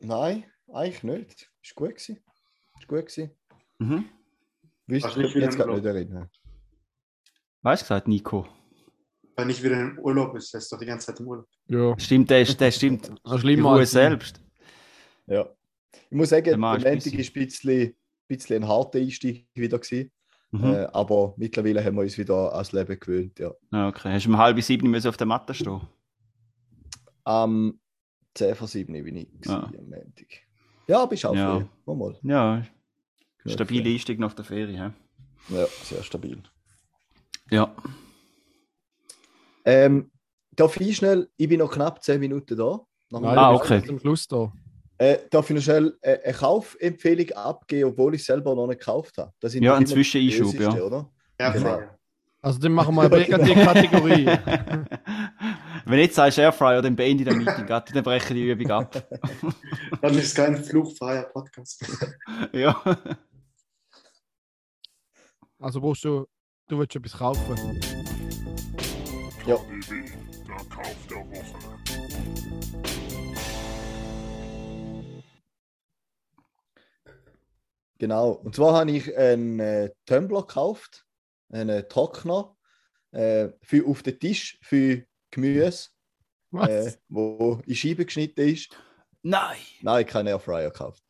[0.09, 1.51] Nein, eigentlich nicht.
[1.63, 2.19] Ist gut gewesen.
[2.79, 3.31] Ist gut gewesen.
[3.79, 4.05] Mhm.
[5.03, 6.29] Ach, ich jetzt gerade nicht erinnern.
[7.63, 8.47] Weißt du gesagt, Nico?
[9.37, 11.47] Wenn ich wieder im Urlaub ist, der ist doch die ganze Zeit im Urlaub.
[11.67, 13.11] Ja, Stimmt, der, ist- der stimmt.
[13.25, 14.41] das Die Ruhe selbst.
[15.27, 15.49] Ja.
[16.11, 17.95] Ich muss sagen, Der Montag ist ein bisschen,
[18.29, 20.11] bisschen ein harter Einstieg wieder gewesen.
[20.51, 20.65] Mhm.
[20.65, 23.39] Äh, aber mittlerweile haben wir uns wieder ans Leben gewöhnt.
[23.39, 23.53] Ja.
[23.73, 24.13] Ja, okay.
[24.13, 25.81] Hast du um halb sieben müssen auf der Matte stehen?
[27.25, 27.81] Am
[28.35, 29.61] 10 vor 7 bin ich Ja.
[29.61, 30.27] gewesen, am Montag.
[30.87, 31.59] Ja, bist auch Ja.
[31.61, 31.65] früh.
[31.87, 32.19] Mal, mal.
[32.23, 32.63] Ja,
[33.85, 33.95] früh.
[33.95, 34.77] Einstieg nach der Ferie.
[34.79, 34.91] hä?
[35.49, 36.43] Ja, sehr stabil.
[37.51, 37.75] Ja.
[39.65, 40.11] Ähm,
[40.57, 42.81] darf ich schnell, ich bin noch knapp 10 Minuten da.
[43.11, 43.83] Nein, Ah, okay.
[43.85, 44.53] Zum Schluss da.
[44.99, 49.19] Äh, darf ich noch schnell äh, eine Kaufempfehlung abgeben, obwohl ich selber noch nicht gekauft
[49.19, 49.33] habe?
[49.41, 50.75] Das sind Ja, ein Zwischeneinschub, ja.
[50.83, 51.11] Oder?
[51.41, 51.83] Ja, Genau.
[52.41, 53.25] Also dann machen wir eine
[53.65, 54.27] Kategorie.
[55.87, 58.71] Wenn du jetzt sagst Airfryer, dann beende ich das Meeting, dann breche ich die Übung
[58.71, 59.07] ab.
[60.01, 61.85] Dann ist es kein fluchfreier Podcast.
[62.53, 62.81] ja.
[65.59, 66.27] Also brauchst du,
[66.69, 67.81] du willst etwas kaufen.
[69.47, 69.57] Ja.
[69.57, 71.75] Der Kauf der Woche.
[77.99, 78.31] Genau.
[78.31, 81.07] Und zwar habe ich einen äh, Tumbler gekauft,
[81.51, 82.57] einen Trockner
[83.13, 85.89] äh, für auf den Tisch für Gemüse,
[86.51, 86.69] Was?
[86.69, 88.71] äh, wo in Scheiben geschnitten ist.
[89.23, 89.57] Nein!
[89.83, 91.03] Nein, keinen Airfryer gekauft.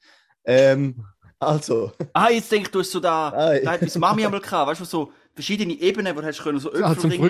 [0.44, 1.04] Ähm,
[1.38, 3.64] also, Ah, jetzt denkst du, hast so da, Nein.
[3.64, 6.58] da hat meine Mami einmal gehabt, weißt du, so verschiedene Ebenen, wo du hast können,
[6.60, 7.20] so ah, zum nein,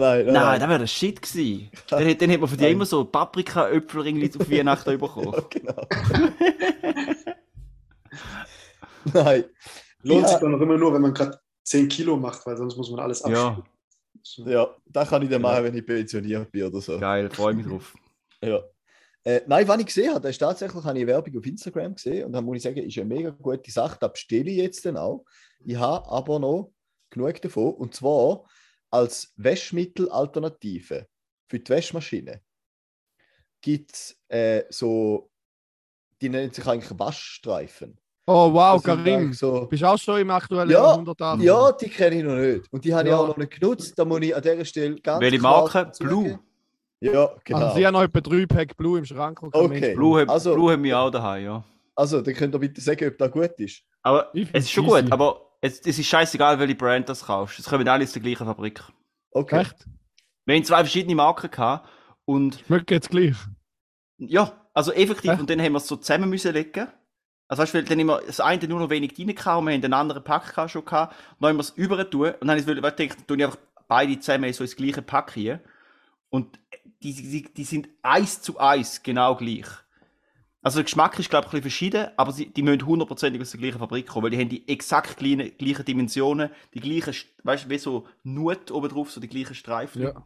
[0.00, 0.32] nein, nein.
[0.34, 1.70] Nein, das wäre der Shit gewesen.
[1.88, 5.32] Dann, dann hätte man von dir immer so Paprika-Äpfelringli auf Weihnachten bekommen.
[5.32, 5.86] Ja, genau.
[9.24, 9.44] nein.
[10.02, 10.28] Lohnt Ja.
[10.28, 13.00] sich dann auch immer nur, wenn man gerade 10 Kilo macht, weil sonst muss man
[13.00, 13.58] alles abschneiden.
[13.58, 13.64] Ja.
[14.26, 14.44] So.
[14.48, 15.52] Ja, das kann ich dann Genau.
[15.52, 16.98] machen, wenn ich pensioniert bin oder so.
[16.98, 17.94] Geil, freue mich drauf.
[18.42, 18.62] Ja.
[19.24, 22.32] Äh, nein, was ich gesehen habe, ist tatsächlich habe ich Werbung auf Instagram gesehen und
[22.32, 23.96] dann muss ich sagen, ist eine mega gute Sache.
[23.98, 25.24] Das bestelle ich jetzt dann auch.
[25.64, 26.72] Ich habe aber noch
[27.08, 28.44] genug davon und zwar
[28.90, 31.08] als Waschmittelalternative
[31.48, 32.42] für die Waschmaschine
[33.62, 35.30] gibt es äh, so,
[36.20, 37.98] die nennen sich eigentlich Waschstreifen.
[38.28, 39.32] Oh wow, sind Karim.
[39.32, 41.40] So, Bist du auch schon im aktuellen Ja, Jahrhundert an?
[41.40, 42.72] ja, die kenne ich noch nicht.
[42.72, 43.18] Und die habe ich Ja.
[43.18, 43.96] auch noch nicht genutzt.
[43.96, 45.92] Da muss ich an dieser Stelle ganz Welche Marke?
[46.00, 46.38] Blue.
[47.00, 47.58] Ja, genau.
[47.60, 49.40] Also, sie haben noch etwa drei Pack Blue im Schrank.
[49.42, 49.94] Okay.
[49.94, 51.64] Blue, Also- Blue haben wir auch daheim, ja.
[51.94, 53.82] Also, dann könnt ihr bitte sagen, ob das gut ist.
[54.02, 55.02] Aber Ich es ist schon easy.
[55.02, 57.58] gut, aber es, es ist scheißegal, welche Brand das kaufst.
[57.58, 58.82] Es kommen alle aus der gleichen Fabrik.
[59.30, 59.60] Okay.
[59.60, 59.86] Echt?
[60.46, 61.88] Wir haben zwei verschiedene Marken gehabt
[62.24, 63.34] und Schmeckt jetzt gleich.
[64.18, 65.40] ja, also effektiv, Echt?
[65.40, 66.88] und dann haben wir es so zusammen müssen legen.
[67.48, 70.24] Also weißt du, dann immer das eine nur noch wenig reingehauen, wir haben den anderen
[70.24, 72.98] Pack schon gehabt, und dann haben wir es über tun und dann ich weil, weißt
[72.98, 75.60] ich einfach beide zusammen so ins gleiche Pack hier
[76.30, 76.58] und
[77.02, 79.66] die, die, die sind eins zu eins genau gleich.
[80.62, 83.52] Also der Geschmack ist glaube ich ein bisschen verschieden, aber sie, die müssen hundertprozentig aus
[83.52, 87.66] der gleichen Fabrik kommen, weil die haben die exakt gleichen, gleichen Dimensionen, die gleichen, weißt
[87.66, 90.02] du, wie so Nut oben drauf, so die gleichen Streifen.
[90.02, 90.24] Ja.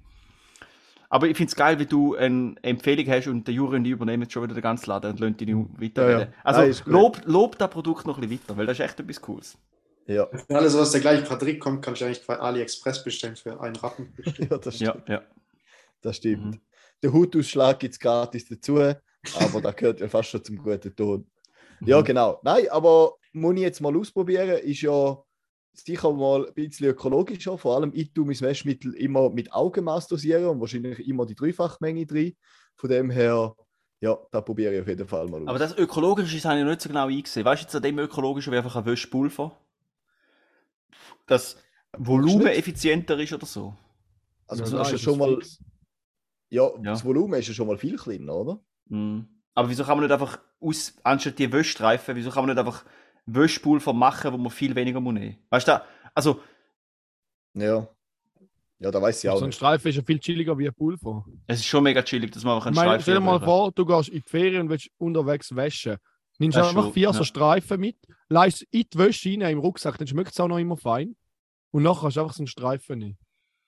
[1.11, 3.90] Aber ich finde es geil, wie du eine Empfehlung hast und der Juri und die
[3.90, 6.20] übernehmen jetzt schon wieder den ganzen Laden und lassen die nicht weiterreden.
[6.20, 6.33] Ja, ja.
[6.44, 6.92] Also gut.
[6.92, 9.59] lob, lob das Produkt noch ein bisschen weiter, weil das ist echt etwas Cooles.
[10.07, 13.61] Ja, Wenn alles aus der gleichen Fabrik kommt, kann ich eigentlich bei AliExpress bestellen für
[13.61, 14.12] einen Rappen.
[14.38, 15.09] ja das stimmt.
[15.09, 15.23] Ja, ja.
[16.01, 16.44] Das stimmt.
[16.46, 16.61] Mhm.
[17.03, 21.27] Der Hutausschlag gibt es gratis dazu, aber das gehört ja fast schon zum guten Ton.
[21.85, 22.05] Ja, Mhm.
[22.05, 22.40] genau.
[22.42, 25.18] Nein, aber muss ich jetzt mal ausprobieren, ist ja
[25.73, 27.57] sicher mal ein bisschen ökologischer.
[27.59, 32.07] Vor allem, ich tue mein Waschmittel immer mit Augenmaß dosieren und wahrscheinlich immer die Dreifachmenge
[32.07, 32.35] drin.
[32.77, 33.55] Von dem her,
[34.01, 35.49] ja, da probiere ich auf jeden Fall mal aus.
[35.49, 37.45] Aber das Ökologische das habe ich noch nicht so genau eingesehen.
[37.45, 39.57] Weißt du, jetzt an dem Ökologischen wie einfach ein Wäschpulver?
[41.27, 41.57] Das
[41.97, 43.75] Volumen effizienter ist oder so.
[44.47, 45.39] also, das nein, ist ja schon mal,
[46.49, 46.79] ja, Ja.
[46.83, 48.61] das Volumen ist ja schon mal viel kleiner, oder?
[48.87, 49.27] Mhm.
[49.55, 52.85] Aber wieso kann man nicht einfach aus, anstatt die Wäschstreifen, wieso kann man nicht einfach
[53.27, 55.37] Wäschpulver machen, wo man viel weniger muss nehmen?
[55.51, 55.83] Weißt du,
[56.15, 56.41] also,
[57.55, 57.89] Ja.
[58.83, 59.57] Ja, da weiß ich auch So ein nicht.
[59.57, 61.27] Streifen ist ja viel chilliger wie ein Pulver.
[61.47, 63.41] es ist schon mega chillig, dass man einfach Ich einen meine, Streifen stell dir mal
[63.41, 65.99] vor, du gehst in die Ferien und willst unterwegs waschen.
[66.39, 67.25] Nimmst Das einfach schon, vier so ja.
[67.27, 67.97] Streifen mit,
[68.31, 71.15] leist in die Wäsche rein im Rucksack, dann schmeckt es auch noch immer fein.
[71.73, 73.19] Und nachher hast du einfach so einen Streifen nehmen.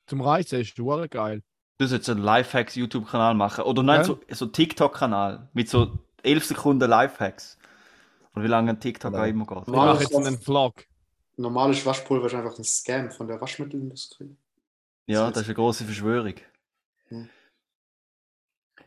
[0.07, 1.43] Zum Reisen ist es geil.
[1.77, 3.65] Du solltest einen Lifehacks YouTube-Kanal machen.
[3.65, 4.05] Oder nein, Ja.
[4.05, 5.51] so, so TikTok-Kanal.
[5.53, 7.59] Mit so 11 Sekunden Lifehacks.
[8.35, 9.25] Oder wie lange ein TikTok Genau.
[9.25, 9.68] auch immer geht.
[9.68, 10.85] Mache jetzt einen Vlog.
[11.37, 14.37] Normales Waschpulver ist einfach ein Scam von der Waschmittelindustrie.
[15.07, 16.35] Ja, Das das ist eine große Verschwörung.
[17.09, 17.29] Hm.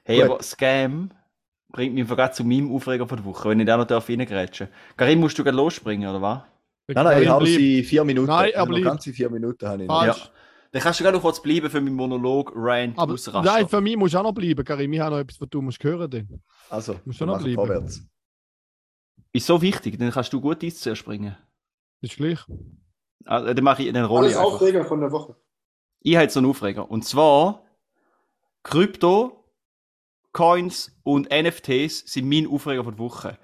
[0.04, 0.26] Hey, Gut.
[0.32, 1.12] aber Scam
[1.70, 4.68] bringt mich gerade zu meinem Aufreger von der Woche, wenn ich da noch darf reingrätschen
[4.68, 4.96] darf.
[4.98, 6.42] Karim, musst du gerade losspringen, oder was?
[6.88, 8.28] Nein, nein, ich habe sie vier Minuten.
[8.28, 10.06] Nein, er Also noch ganze vier Minuten habe ich noch.
[10.06, 10.16] Ja.
[10.72, 13.42] Dann kannst du gerade noch kurz bleiben für meinen Monolog, Rant, Aber Ausraster.
[13.52, 14.94] nein, für mich musst du auch noch bleiben, Karim.
[14.94, 16.44] Ich habe noch etwas, was du musst hören musst.
[16.70, 17.56] Also, Muss wir schon noch bleiben.
[17.56, 18.06] vorwärts.
[19.36, 21.36] Ist so wichtig, dann kannst du gut eins zuerst springen.
[22.00, 22.40] Ist gleich.
[23.26, 24.54] Also, dann mache ich den Rolle Alles einfach.
[24.54, 25.36] Aufreger von der Woche.
[26.00, 26.90] Ich habe jetzt so einen Aufreger.
[26.90, 27.66] Und zwar
[28.64, 29.44] Krypto,
[30.32, 33.38] Coins und NFTs sind mein Aufreger von der Woche.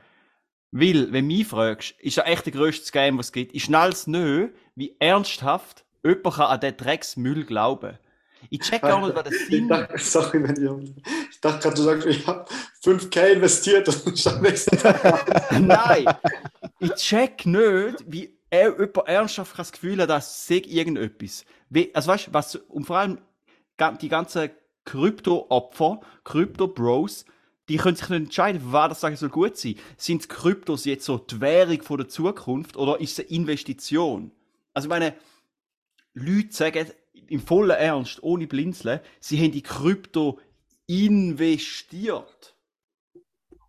[0.71, 3.53] Weil, wenn du mich fragst, ist ja echt der grösste Scam, was es gibt.
[3.53, 7.99] Ich schnall's nicht, wie ernsthaft jemand kann an den Drecksmüll glauben.
[8.49, 10.79] Ich check auch nicht, was das Ich Sinn dachte, sorry, wenn ihr.
[11.29, 12.45] Ich dachte gerade, du sagst, ich habe
[12.83, 15.51] 5K investiert und schon am nächsten Tag.
[15.59, 16.05] Nein!
[16.79, 21.45] Ich check nicht, wie er, jemand ernsthaft das Gefühl hat, das sei irgendetwas.
[21.69, 23.19] Wie, also weißt du, was, und vor allem
[24.01, 24.49] die ganzen
[24.85, 27.25] Krypto-Opfer, Krypto-Bros,
[27.69, 29.75] die können sich nicht entscheiden, was das sagen soll gut sein.
[29.97, 34.31] Sind Kryptos jetzt so die Währung von der Zukunft oder ist es eine Investition?
[34.73, 35.15] Also ich meine,
[36.13, 36.91] Leute sagen
[37.31, 40.39] im vollen Ernst, ohne Blinzeln, sie haben die Krypto
[40.85, 42.55] investiert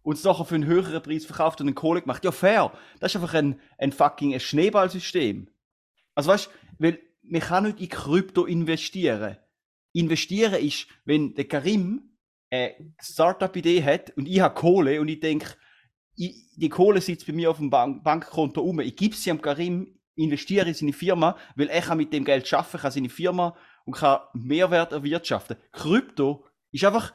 [0.03, 2.25] und es nachher für einen höheren Preis verkauft und einen Kohle gemacht.
[2.25, 2.73] Ja, fair.
[2.99, 5.49] Das ist einfach ein, ein fucking ein Schneeballsystem.
[6.15, 9.37] Also weißt du, weil man kann nicht in Krypto investieren.
[9.93, 12.17] Investieren ist, wenn der Karim
[12.51, 15.57] eine Startup-Idee hat und ich habe Kohle und ich denke,
[16.17, 18.81] die Kohle sitzt bei mir auf dem Bank Bankkonto um.
[18.81, 22.53] Ich gebe sie am Karim, investiere in seine Firma, weil er kann mit dem Geld
[22.53, 25.57] arbeiten, kann seine Firma und kann Mehrwert erwirtschaften.
[25.73, 27.13] Krypto ist einfach,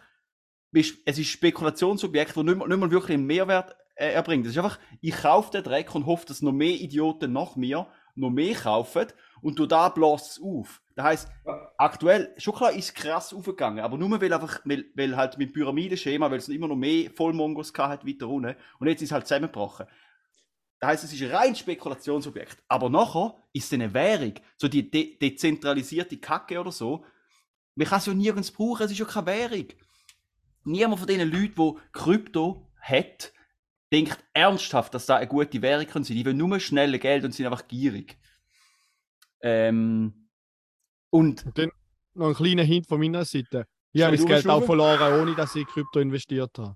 [0.74, 4.46] es ist ein Spekulationsobjekt, das nicht, mal- nicht mal wirklich einen Mehrwert äh, erbringt.
[4.46, 7.88] Es ist einfach, ich kaufe den Dreck und hoffe, dass noch mehr Idioten nach mir
[8.16, 9.06] noch mehr kaufen
[9.42, 10.82] und du da bläst es auf.
[10.96, 11.32] Das heisst,
[11.78, 15.54] aktuell, schon klar ist es krass aufgegangen, aber nur weil einfach, weil, weil halt mit
[15.54, 19.12] Pyramidenschema, weil es immer noch mehr Vollmongos gehabt hat, weiter unten, und jetzt ist es
[19.14, 19.86] halt zusammengebrochen.
[20.80, 22.58] Das heisst, es ist ein rein Spekulationsobjekt.
[22.68, 27.04] Aber nachher ist es eine Währung, so die de dezentralisierte Kacke oder so.
[27.76, 29.66] Man kann es ja nirgends brauchen, es ist ja keine Währung.
[30.64, 33.34] Niemand von diesen Leuten, die Krypto hat,
[33.92, 36.18] denkt ernsthaft, dass da eine gute Währung kann sein.
[36.18, 38.18] Die wollen nur schnelle Geld und sind einfach gierig.
[39.42, 40.30] Ähm,
[41.10, 41.72] und Und dann
[42.14, 43.66] noch ein kleiner Hint von meiner Seite.
[43.94, 46.76] Ich habe mein Geld auch verloren, ohne dass ich in Krypto investiert habe.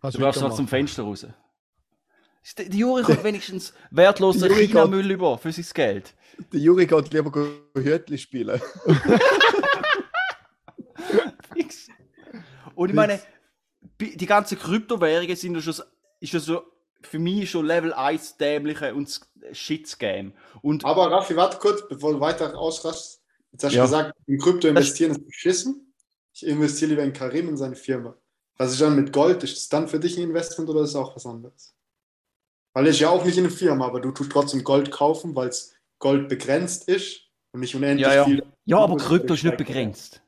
[0.00, 0.48] Kannst du weitermachen.
[0.48, 1.26] noch zum Fenster raus.
[2.56, 6.14] Der Juri kommt wenigstens wertlosen China-Müll über für sein Geld.
[6.52, 7.30] Der Juri geht lieber
[7.76, 8.60] Hütli spielen.
[11.54, 11.88] Fix.
[12.74, 13.20] Und ich meine,
[14.00, 15.82] die ganzen Kryptowährungen sind ja schon, so-
[16.20, 16.62] ist ja so
[17.02, 19.20] für mich schon Level 1 dämliche und
[19.52, 20.32] Shit-Scam.
[20.62, 23.22] Und Aber Raffi, warte kurz, bevor du weiter ausrastest.
[23.52, 23.84] Jetzt hast du Ja.
[23.84, 25.92] gesagt, in Krypto investieren ist beschissen.
[26.32, 28.16] Ich investiere lieber in Karim in seine Firma.
[28.56, 29.42] Was ist dann mit Gold?
[29.42, 31.74] Ist das dann für dich ein Investment oder ist es auch was anderes?
[32.72, 35.48] Weil ich ja auch nicht in eine Firma, aber du tust trotzdem Gold kaufen, weil
[35.48, 38.24] es Gold begrenzt ist und nicht unendlich Ja, ja.
[38.24, 38.44] viel.
[38.64, 40.22] ja, aber Krypto ist nicht begrenzt.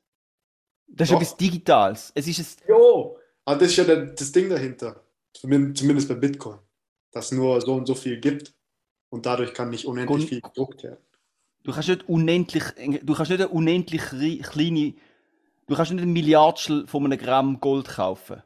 [0.88, 1.20] Das ist Doch.
[1.22, 2.12] etwas Digitales.
[2.14, 2.56] Es ist es.
[2.68, 5.02] Jo, aber das ist ja das Ding dahinter.
[5.34, 6.58] Zumindest, bei Bitcoin.
[7.12, 8.52] Dass es nur so und so viel gibt
[9.10, 10.98] und dadurch kann nicht unendlich Grund- viel gedruckt werden.
[11.62, 12.64] Du kannst nicht unendlich,
[13.02, 14.94] du kannst nicht eine unendlich kleine,
[15.68, 18.42] du kannst nicht ein Milliardstel von einem Gramm Gold kaufen.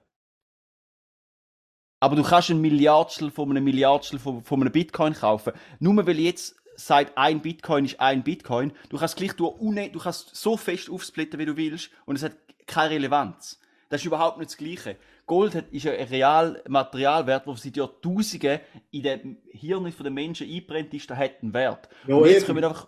[2.07, 5.53] Aber du kannst ein Milliardstel von einem Milliardstel von, von einem Bitcoin kaufen.
[5.81, 9.99] Nur weil jetzt sagt, ein Bitcoin ist ein Bitcoin, du kannst gleich durch une, du
[9.99, 12.37] kannst so fest aufsplitten, wie du willst, und es hat
[12.69, 13.61] keine Relevanz.
[13.89, 14.99] Das ist überhaupt nicht das Gleiche.
[15.27, 18.61] Gold hat, ist ja ein real Materialwert, der seit Jahrtausenden
[18.93, 21.89] in den Hirn der Menschen eingebrennt ist, der hat einen Wert.
[22.07, 22.47] Ja, und jetzt eben.
[22.47, 22.87] können wir einfach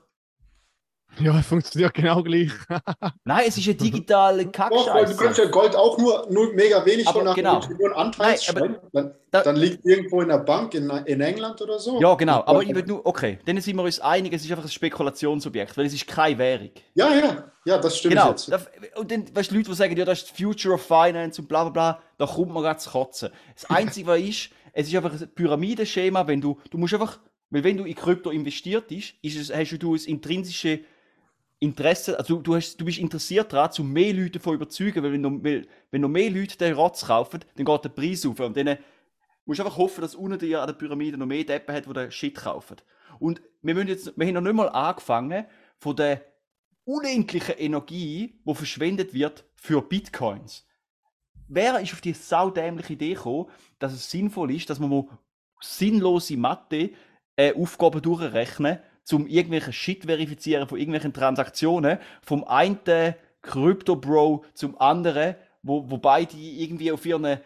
[1.21, 2.51] Ja, funktioniert genau gleich.
[3.25, 5.43] Nein, es ist eine digitale weil du kannst Kackscheiße.
[5.45, 7.61] ja Gold auch nur, nur mega wenig Aber von einer genau.
[7.69, 8.77] Million Anteils Nein.
[8.93, 12.01] Dann, da- dann liegt irgendwo in der Bank in, in England oder so.
[12.01, 12.45] Ja, genau.
[12.47, 15.77] Aber ich will nur, okay, dann sind wir uns einig, es ist einfach ein Spekulationsobjekt,
[15.77, 16.71] weil es ist keine Währung.
[16.95, 18.31] Ja, ja, ja, das stimmt Genau.
[18.31, 18.51] jetzt.
[18.53, 18.61] Da-
[18.97, 21.49] Und dann, weißt du, Leute, die sagen, ja, das ist die Future of Finance und
[21.49, 23.31] bla bla bla, da kommt man gerade zu kotzen.
[23.55, 27.19] Das Einzige, was ist, es ist einfach ein Pyramidenschema, wenn du, du musst einfach,
[27.51, 30.81] weil wenn du in Krypto investiert bist, ist es, hast du ein intrinsische
[31.61, 35.21] Interesse, also du, hast, du bist interessiert daran, zu mehr Leute davon überzeugen, weil wenn
[35.21, 38.39] noch, wenn noch mehr Leute den Rotz kaufen, dann geht der Preis auf.
[38.39, 38.79] Und dann
[39.45, 41.93] musst du einfach hoffen, dass unter dir an der Pyramide noch mehr Deppen hat, die
[41.93, 42.77] den Shit kaufen.
[43.19, 45.47] Und wir, müssen jetzt, wir haben noch nicht mal angefangen
[45.79, 46.23] von der
[46.85, 50.65] unendlichen Energie, die verschwendet wird für Bitcoins.
[51.49, 55.09] Wer ist auf die saudämliche Idee gekommen, dass es sinnvoll ist, dass man mal
[55.61, 56.91] sinnlose Mathe
[57.37, 58.79] äh, Aufgaben durchrechnen,
[59.13, 66.63] um irgendwelche Shit verifizieren von irgendwelchen Transaktionen, vom einen Crypto-Bro zum anderen, wo, wobei die
[66.63, 67.39] irgendwie auf ihren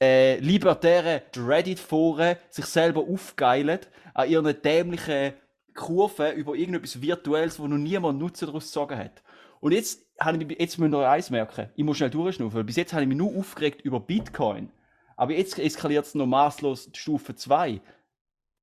[0.00, 3.80] äh, libertären Reddit-Foren sich selber aufgeilen,
[4.14, 5.34] an ihren dämlichen
[5.74, 9.22] Kurven über irgendetwas Virtuelles, wo noch niemand Nutzen daraus gezogen hat.
[9.60, 12.92] Und jetzt, habe ich, jetzt ihr euch eins merken, ich muss schnell durchschnaufen, bis jetzt
[12.92, 14.70] habe ich mich nur aufgeregt über Bitcoin.
[15.16, 17.80] Aber jetzt eskaliert es noch maßlos Stufe 2.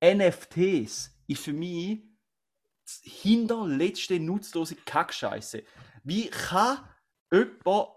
[0.04, 2.02] NFTs ist für mich
[3.04, 5.64] hinterletzte nutzlose Kackscheiße.
[6.04, 6.80] Wie kann
[7.32, 7.90] jemand.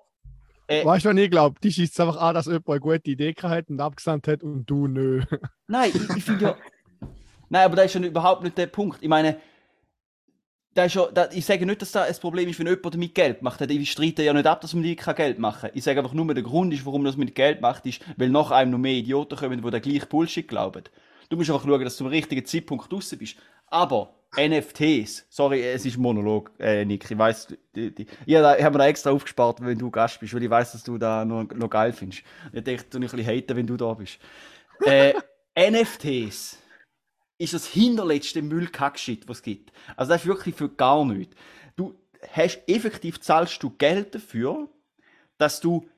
[0.66, 1.58] Äh, Weißt du, was ich glaube?
[1.62, 4.66] Die schießt einfach an, dass jemand eine gute Idee gehabt hat und abgesandt hat und
[4.66, 5.22] du nö.
[5.66, 6.56] Nein, ich, ich finde ja.
[7.48, 8.98] Nein, aber das ist ja überhaupt nicht der Punkt.
[9.02, 9.40] Ich meine,
[10.74, 13.14] da ist ja, da, ich sage nicht, dass das ein Problem ist, wenn jemand damit
[13.14, 13.60] Geld macht.
[13.60, 15.70] Ich streite ja nicht ab, dass man damit kein Geld machen kann.
[15.74, 18.28] Ich sage einfach nur, der Grund ist, warum man das mit Geld macht, ist, weil
[18.28, 20.84] nach einem noch mehr Idioten kommen, die den gleichen Bullshit glauben.
[21.30, 23.36] Du musst einfach schauen, dass du zum richtigen Zeitpunkt draußen bist.
[23.66, 28.72] Aber NFTs, sorry, es ist Monolog, äh, Nick, ich weiss, die, die, ich habe hab
[28.72, 31.44] mir da extra aufgespart, wenn du Gast bist, weil ich weiß, dass du da noch,
[31.54, 32.22] noch geil findest.
[32.52, 34.18] Ich denke, du ein bisschen haten, wenn du da bist.
[34.84, 35.14] Äh,
[35.58, 36.58] NFTs
[37.38, 39.72] ist das hinterletzte Müllkackshit, was es gibt.
[39.96, 41.34] Also das ist wirklich für gar nichts.
[41.76, 41.98] Du
[42.32, 44.68] hast effektiv zahlst du Geld dafür,
[45.38, 45.88] dass du,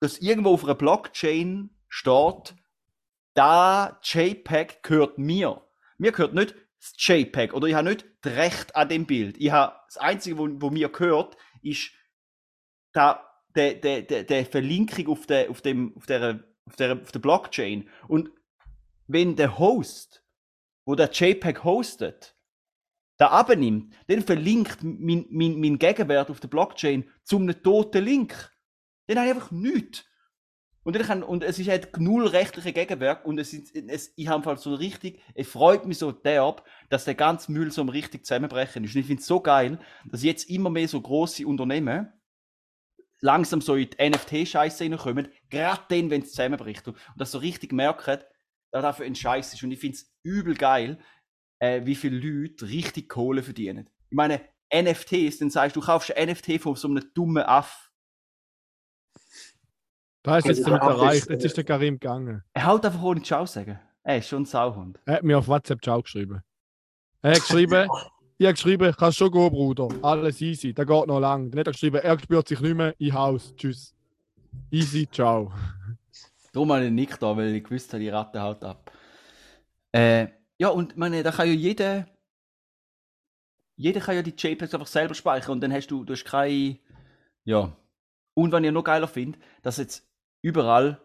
[0.00, 2.54] dass irgendwo auf einer Blockchain steht,
[3.34, 5.62] da JPEG gehört mir.
[5.96, 9.36] Mir gehört nicht das JPEG oder ich habe nicht das Recht an dem Bild.
[9.38, 11.90] Ich habe das Einzige, wo, wo mir gehört, ist
[12.92, 17.12] da, der, der, der, der Verlinkung auf der, auf dem, auf der, auf der, auf
[17.12, 17.88] der Blockchain.
[18.06, 18.30] Und
[19.06, 20.24] wenn der Host,
[20.84, 22.36] wo der JPEG hostet,
[23.18, 28.52] da abnimmt, dann verlinkt mein, mein, mein Gegenwert auf der Blockchain zum einem toten Link.
[29.06, 30.04] Dann habe ich einfach nichts.
[30.88, 34.26] Und, dann kann, und es ist halt null rechtliche Gegenwert und es, ist, es, ich
[34.28, 38.24] habe halt so richtig, es freut mich so derb, dass der ganze Müll so richtig
[38.24, 38.94] zusammenbrechen ist.
[38.94, 42.10] Und ich finde es so geil, dass jetzt immer mehr so große Unternehmen
[43.20, 46.88] langsam so in die NFT-Scheiße reinkommen, gerade dann, wenn es zusammenbricht.
[46.88, 48.20] Und, und das so richtig merken,
[48.72, 49.62] da dafür ein Scheiß ist.
[49.62, 50.98] Und ich finde es übel geil,
[51.58, 53.90] äh, wie viele Leute richtig Kohle verdienen.
[54.08, 54.40] Ich meine,
[54.74, 57.87] NFTs, dann sagst du, du kaufst ein NFT von so einem dummen Aff.
[60.36, 61.22] Ist jetzt Also, damit der Aff erreicht.
[61.22, 62.42] ist, Jetzt äh, ist der Karim gegangen.
[62.52, 63.78] Er haut einfach ohne Ciao sagen.
[64.02, 64.98] Er ist schon ein Sauhund.
[65.04, 66.42] Er hat mir auf WhatsApp Ciao geschrieben.
[67.22, 67.88] Er hat geschrieben,
[68.38, 69.88] ich habe geschrieben, kannst schon gehen, Bruder.
[70.02, 71.50] Alles easy, der geht noch lang.
[71.50, 73.54] Dann hat er geschrieben, er spürt sich nicht mehr, ich Haus.
[73.56, 73.94] Tschüss.
[74.70, 75.52] Easy, ciao.
[76.52, 78.90] Darum habe ich nicht da, weil ich gewusst habe, die Ratte haut ab.
[79.92, 82.06] Äh, ja, und meine, da kann ja jeder.
[83.76, 86.78] Jeder kann ja die JPEGs einfach selber speichern und dann hast du, du hast keine.
[87.44, 87.76] Ja.
[88.34, 90.07] Und was ich noch geiler finde, dass jetzt
[90.40, 91.00] überall,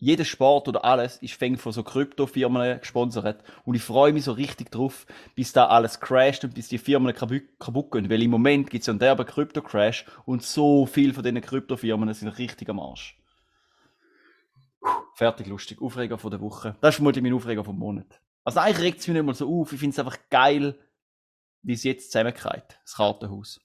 [0.00, 3.42] jeder Sport oder alles ist fängt von so Kryptofirmen gesponsert.
[3.64, 7.14] Und ich freue mich so richtig drauf, bis da alles crasht und bis die Firmen
[7.14, 8.08] kaputt, kaputt gehen.
[8.08, 12.14] Weil im Moment gibt es ja einen derben Krypto-Crash und so viel von diesen Kryptofirmen
[12.14, 13.18] sind richtig am Arsch.
[15.14, 15.82] Fertig, lustig.
[15.82, 16.76] Aufreger von der Woche.
[16.80, 18.20] Das ist vermutlich mein Aufreger vom Monat.
[18.44, 19.72] Also eigentlich regt es mich nicht mal so auf.
[19.72, 20.78] Ich finde es einfach geil,
[21.62, 23.60] wie es jetzt zusammengeht, das Kartenhaus.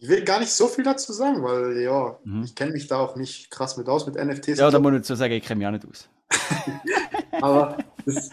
[0.00, 2.42] Ich will gar nicht so viel dazu sagen, weil ja, Mhm.
[2.44, 4.58] ich kenne mich da auch nicht krass mit aus mit NFTs.
[4.58, 4.80] Ja, da so.
[4.80, 6.08] muss ich dazu sagen, ich kenne mich auch nicht aus.
[7.42, 8.30] Aber das,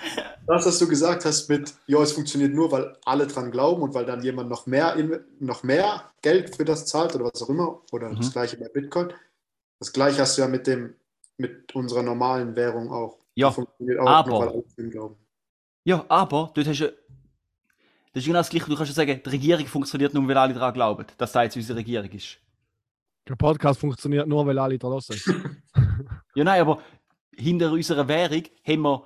[0.47, 3.93] das, was du gesagt hast mit, ja, es funktioniert nur, weil alle dran glauben und
[3.93, 4.95] weil dann jemand noch mehr,
[5.39, 8.17] noch mehr Geld für das zahlt oder was auch immer, oder Mhm.
[8.17, 9.13] das gleiche bei Bitcoin.
[9.79, 10.95] Das gleiche hast du ja mit dem,
[11.37, 13.17] mit unserer normalen Währung auch.
[13.35, 13.57] Ja, auch
[14.05, 15.15] aber- nur, weil alle dran glauben.
[15.87, 16.93] Ja, aber dort hast du.
[18.15, 18.69] Das ist genau das Gleiche.
[18.69, 21.57] Du kannst ja sagen, die Regierung funktioniert nur, weil alle daran glauben, dass das jetzt
[21.57, 22.37] unsere Regierung ist.
[23.27, 25.61] Der Podcast funktioniert nur, weil alle da hören.
[26.33, 26.81] Ja, nein, aber
[27.33, 29.05] hinter unserer Währung haben wir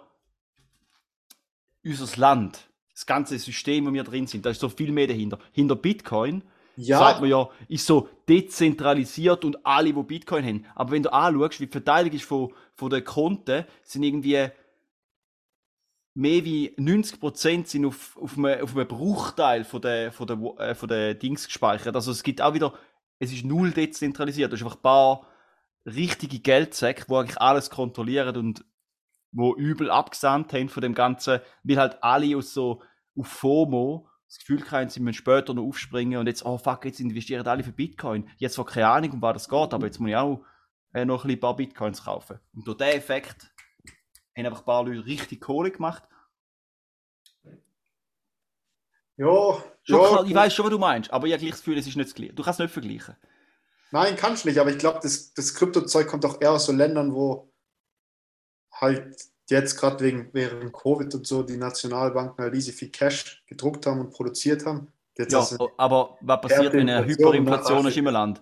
[1.83, 4.45] unser Land, das ganze System, wo wir drin sind.
[4.45, 5.39] Da ist so viel mehr dahinter.
[5.53, 6.43] Hinter Bitcoin
[6.75, 10.65] sagt Ja, man ja, ist so dezentralisiert und alle, die Bitcoin haben.
[10.75, 14.49] Aber wenn du anschaust, wie die Verteilung ist von, von den Konten, sind irgendwie
[16.19, 20.75] mehr wie 90% sind auf, auf, einem, auf einem Bruchteil von der, von, der, äh,
[20.75, 21.95] von der Dings gespeichert.
[21.95, 22.73] Also es gibt auch wieder,
[23.19, 24.51] es ist null dezentralisiert.
[24.51, 25.27] Du hast einfach ein paar
[25.85, 28.65] richtige Geldsäcke, die eigentlich alles kontrollieren und
[29.31, 32.81] wo übel abgesandt haben von dem Ganzen, weil halt alle aus so
[33.17, 36.99] auf FOMO das Gefühl haben, sie müssen später noch aufspringen und jetzt, oh fuck, jetzt
[36.99, 38.29] investieren alle für Bitcoin.
[38.37, 40.43] Jetzt zwar keine Ahnung, um was das geht, aber jetzt muss ich auch
[40.93, 42.39] äh, noch ein paar Bitcoins kaufen.
[42.53, 43.51] Und durch diesen Effekt
[44.37, 46.03] haben einfach ein paar Leute richtig Kohle gemacht.
[49.17, 51.59] ja, Schon ja, klar, ich weiß schon, was du meinst, aber ich habe gleich das
[51.59, 52.33] Gefühl, es ist nicht das Gleiche.
[52.33, 53.15] Du kannst es nicht vergleichen.
[53.91, 57.13] Nein, kannst nicht, aber ich glaube, das, das Kryptozeug kommt auch eher aus so Ländern,
[57.13, 57.51] wo
[58.71, 59.17] halt
[59.49, 63.99] jetzt gerade wegen während Covid und so die Nationalbanken halt riesig viel Cash gedruckt haben
[63.99, 64.91] und produziert haben.
[65.17, 65.45] Jetzt Ja,
[65.77, 68.41] aber was passiert, wenn eine Hyperinflation ist im Land?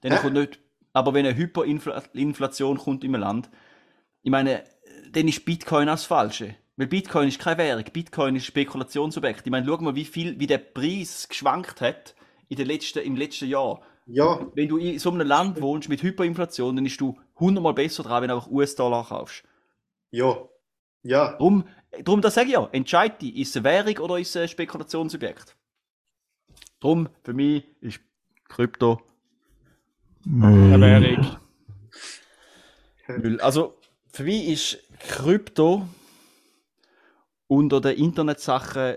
[0.00, 0.60] Dann kommt nicht,
[0.92, 3.50] aber wenn eine Hyperinflation kommt im Land,
[4.22, 4.64] ich meine,
[5.12, 6.56] dann ist Bitcoin auch das Falsche.
[6.76, 9.42] Weil Bitcoin ist keine Währung, Bitcoin ist Spekulationsobjekt.
[9.44, 12.14] Ich meine, schau mal, wie viel, wie der Preis geschwankt hat
[12.48, 13.80] in den letzten, im letzten Jahr.
[14.06, 18.02] ja, Wenn du in so einem Land wohnst mit Hyperinflation, dann bist du hundertmal besser
[18.02, 19.44] dran, wenn du einfach US-Dollar kaufst.
[20.10, 20.36] ja,
[21.02, 21.36] ja.
[21.36, 21.64] Drum,
[22.02, 24.48] drum das sage ich ja, entscheid dich, ist es eine Währung oder ist es ein
[24.48, 25.56] Spekulationsobjekt?
[26.80, 28.00] Drum, für mich ist
[28.48, 29.00] Krypto
[30.26, 31.36] Eine Währung.
[33.40, 33.75] Also,
[34.16, 35.86] für mich ist Krypto
[37.48, 38.96] unter den Internetsachen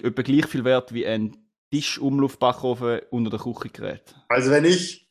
[0.00, 1.36] etwa gleich viel wert wie ein
[1.72, 4.14] Tischumluftbackofen unter der Küchengerät.
[4.28, 5.10] Also wenn ich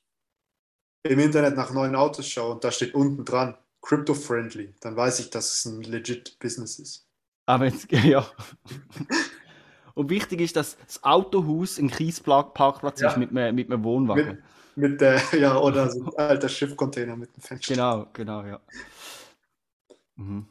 [1.04, 5.30] im Internet nach neuen Autos schaue und da steht unten dran crypto-friendly, dann weiß ich,
[5.30, 7.06] dass es ein legit Business ist.
[7.46, 8.26] Aber jetzt, ja.
[9.96, 13.10] Und wichtig ist, dass das Autohaus ein Kiesparkplatz Ja.
[13.10, 14.42] ist mit einem, mit einem Wohnwagen.
[14.76, 17.74] Mit der, ja, oder so ein alter Schiffcontainer mit dem Fenster.
[17.74, 18.60] Genau, genau, ja.
[20.16, 20.46] Mhm.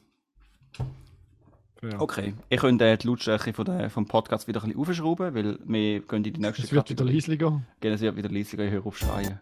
[1.82, 2.00] Ja.
[2.00, 5.58] Okay, ich könnte äh, die Lautstärke von der, vom Podcast wieder ein bisschen aufschrauben, weil
[5.64, 7.14] wir gehen in die nächste Es wird wieder Kategorie.
[7.14, 7.62] leislicher.
[7.80, 9.40] Genau, es wird wieder leisiger, ich höre auf schreien.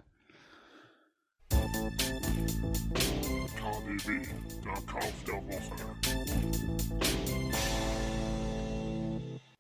[3.57, 4.27] KDW,
[4.65, 5.75] der Kauf der Woche.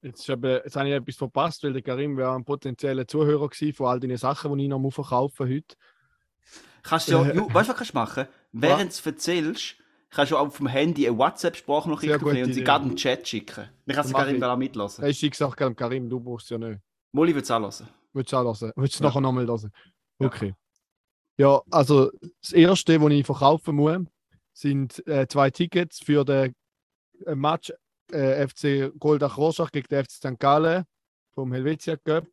[0.02, 3.48] Jetzt, ist eben, jetzt habe ich etwas verpasst, weil der Karim wäre ein potenzieller Zuhörer
[3.48, 5.76] gewesen von all den Sachen, die ich noch verkaufen muss heute.
[6.82, 7.36] Kannst du ja, Äh.
[7.36, 8.26] Weißt du, was kannst du machen?
[8.52, 9.76] Während du es erzählst,
[10.10, 13.68] kannst du auf dem Handy eine WhatsApp-Sprachnachricht aufnehmen und sie gerade den Chat schicken.
[13.86, 14.40] Dann kannst du Mach Karim ich.
[14.40, 15.04] da mitlassen.
[15.04, 16.80] Hey, schick auch gerne Karim, du brauchst es ja nicht.
[17.12, 17.88] Molly wird es auch hören.
[18.12, 18.72] Willst du auch hören?
[18.76, 19.08] Willst du Ja.
[19.08, 19.72] nachher nochmal hören?
[20.18, 20.54] Okay.
[21.38, 22.10] Ja, also
[22.42, 23.98] das erste, was ich verkaufen muss,
[24.52, 26.54] sind äh, zwei Tickets für den
[27.24, 27.72] äh, Match
[28.12, 30.38] äh, FC Goldach Rorschach gegen den FC St.
[30.38, 30.84] Gallen
[31.32, 32.26] vom Helvetia Cup,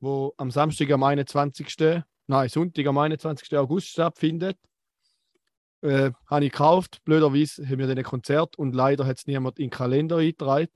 [0.00, 2.02] wo am Samstag am 21.
[2.26, 3.56] Nein, Sonntag am 21.
[3.56, 4.58] August stattfindet.
[5.82, 7.02] Äh, habe ich gekauft.
[7.04, 10.68] Blöderweise haben wir den Konzert und leider hat es niemand in den Kalender eingetragen.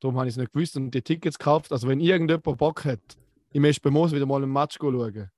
[0.00, 1.72] Darum habe ich es nicht gewusst und die Tickets gekauft.
[1.72, 3.00] Also, wenn irgendjemand Bock hat,
[3.52, 5.30] im Espen Moos wieder mal ein Match schauen,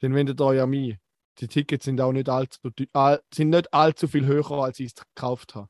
[0.00, 0.96] dann wendet euch an mich.
[1.38, 2.60] Die Tickets sind auch nicht allzu,
[2.92, 5.68] all, sind nicht allzu viel höher, als ich es gekauft habe.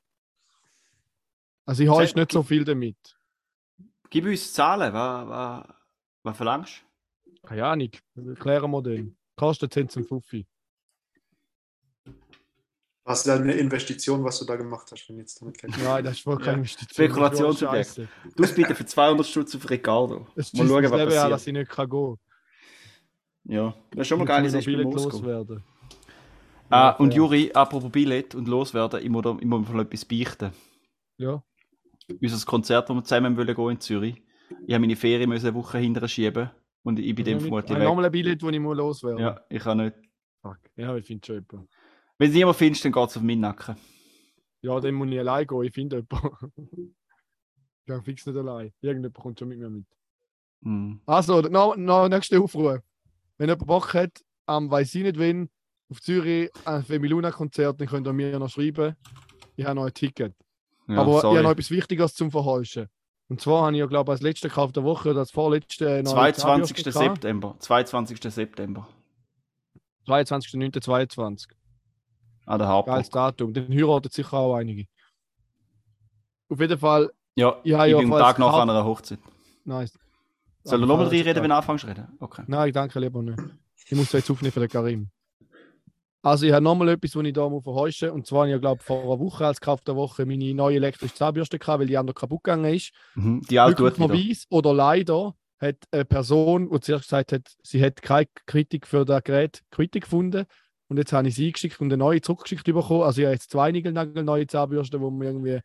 [1.65, 2.99] Also, ich habe nicht so viel damit.
[4.11, 5.75] Gib uns Zahlen, was, was,
[6.23, 6.85] was verlangst
[7.43, 9.17] Keine Ahnung, erklären wir den.
[9.37, 10.47] Kostet 10 zum Fuffi.
[13.07, 16.15] Was ist eine Investition, was du da gemacht hast, wenn jetzt damit Geld Nein, das
[16.19, 16.55] ist wohl keine Ja.
[16.55, 16.95] Investition.
[16.95, 18.01] Spekulationsobjekt.
[18.35, 20.27] Du bitte für 200 Stutz auf Ricardo.
[20.37, 21.47] Es Mal ist schauen, was Leben an, dass passiert.
[21.49, 22.17] ich nicht kann gehen
[23.45, 25.63] Ja, das ist schon mal geil, Ich dass muss ich loswerden.
[26.71, 27.13] Ah, Ja, und.
[27.13, 30.53] Juri, apropos Billett und loswerden, ich muss, da, ich muss mal etwas beichten.
[31.19, 31.43] Ja.
[32.23, 34.23] Unser Konzert, das wir zusammen wollen gehen in Zürich.
[34.67, 36.51] Ich habe meine Ferien müssen eine Woche hinterher schieben
[36.83, 37.89] und ich bin dem vermutlich Ein weg.
[37.89, 39.95] nochmal ein Billett, das ich muss loswerden Ja, ich kann nicht.
[40.43, 40.59] Fuck.
[40.77, 41.69] Ja, ich finde schon jemanden.
[42.25, 43.77] Wenn du niemanden findest, dann geht es auf meinen Nacken.
[44.63, 45.63] Ja, dann muss ich allein gehen.
[45.63, 46.55] Ich finde jemanden.
[47.83, 48.73] ich gehe fix nicht allein.
[48.81, 49.85] Irgendjemand kommt schon mit mir mit.
[50.63, 51.03] Hm.
[51.05, 52.83] Also, noch, noch nächste Aufruhr.
[53.37, 55.51] Wenn jemand Bock hat, am weiß ich nicht wen,
[55.91, 58.97] auf Zürich ein Femiluna-Konzert, dann könnt ihr mir noch schreiben.
[59.57, 60.35] Ich habe noch ein Ticket.
[60.89, 61.37] Ja, Aber ich sorry.
[61.37, 62.89] habe noch etwas Wichtiges zum Verheuschen.
[63.29, 66.03] Und zwar habe ich ja, glaube ich, als letzte gekauft der Woche oder als vorletzte
[66.03, 66.37] neue 22.
[66.43, 67.17] Zahnbürste gehabt.
[67.17, 67.57] September.
[67.59, 68.33] 22.
[68.33, 68.89] September.
[70.07, 71.49] 22.09.22.
[72.47, 72.93] An der Harper.
[72.93, 73.53] Geiles Datum.
[73.55, 74.87] Den heiraten sicher auch einige.
[76.49, 79.19] Auf jeden Fall, Ja, Ich habe ich ja bin am Tag nach einer Hochzeit.
[79.65, 79.99] nice.
[80.63, 82.09] Soll Aber nochmal reinreden, wenn du anfängst reden?
[82.21, 82.43] Okay.
[82.47, 83.39] Nein, ich danke lieber nicht.
[83.87, 85.11] Ich muss jetzt aufnehmen für den Karim.
[86.23, 88.83] Also ich habe nochmal etwas, was ich da muss verheuschen Und zwar habe ich, glaube
[88.83, 92.15] vor einer Woche als Kauf der Woche meine neue elektrische Zahnbürste gehabt, weil die andere
[92.15, 92.93] kaputt gegangen ist.
[93.15, 93.43] Mhm.
[93.43, 93.75] Die wieder.
[93.75, 99.05] Glücklicherweise oder leider hat eine Person, die zuerst gesagt hat, sie hat keine Kritik für
[99.05, 100.47] das Gerät Kritik gefunden.
[100.89, 103.03] Und jetzt habe ich sie eingeschickt und eine neue zurückgeschickt bekommen.
[103.03, 105.61] Also ich habe jetzt zwei neue Zahnbürsten, wo man irgendwie,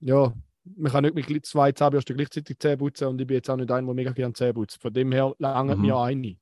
[0.00, 0.32] ja,
[0.76, 3.70] man kann nicht mit zwei Zahnbürsten gleichzeitig Zähne putzen und ich bin jetzt auch nicht
[3.70, 4.80] einer, der mega gerne Zähne putzt.
[4.80, 5.82] Von dem her lange Mhm.
[5.82, 6.36] mir eine.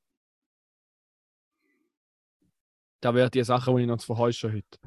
[3.00, 4.78] Da wäre die Sache, die ich noch zu verheuschen heute.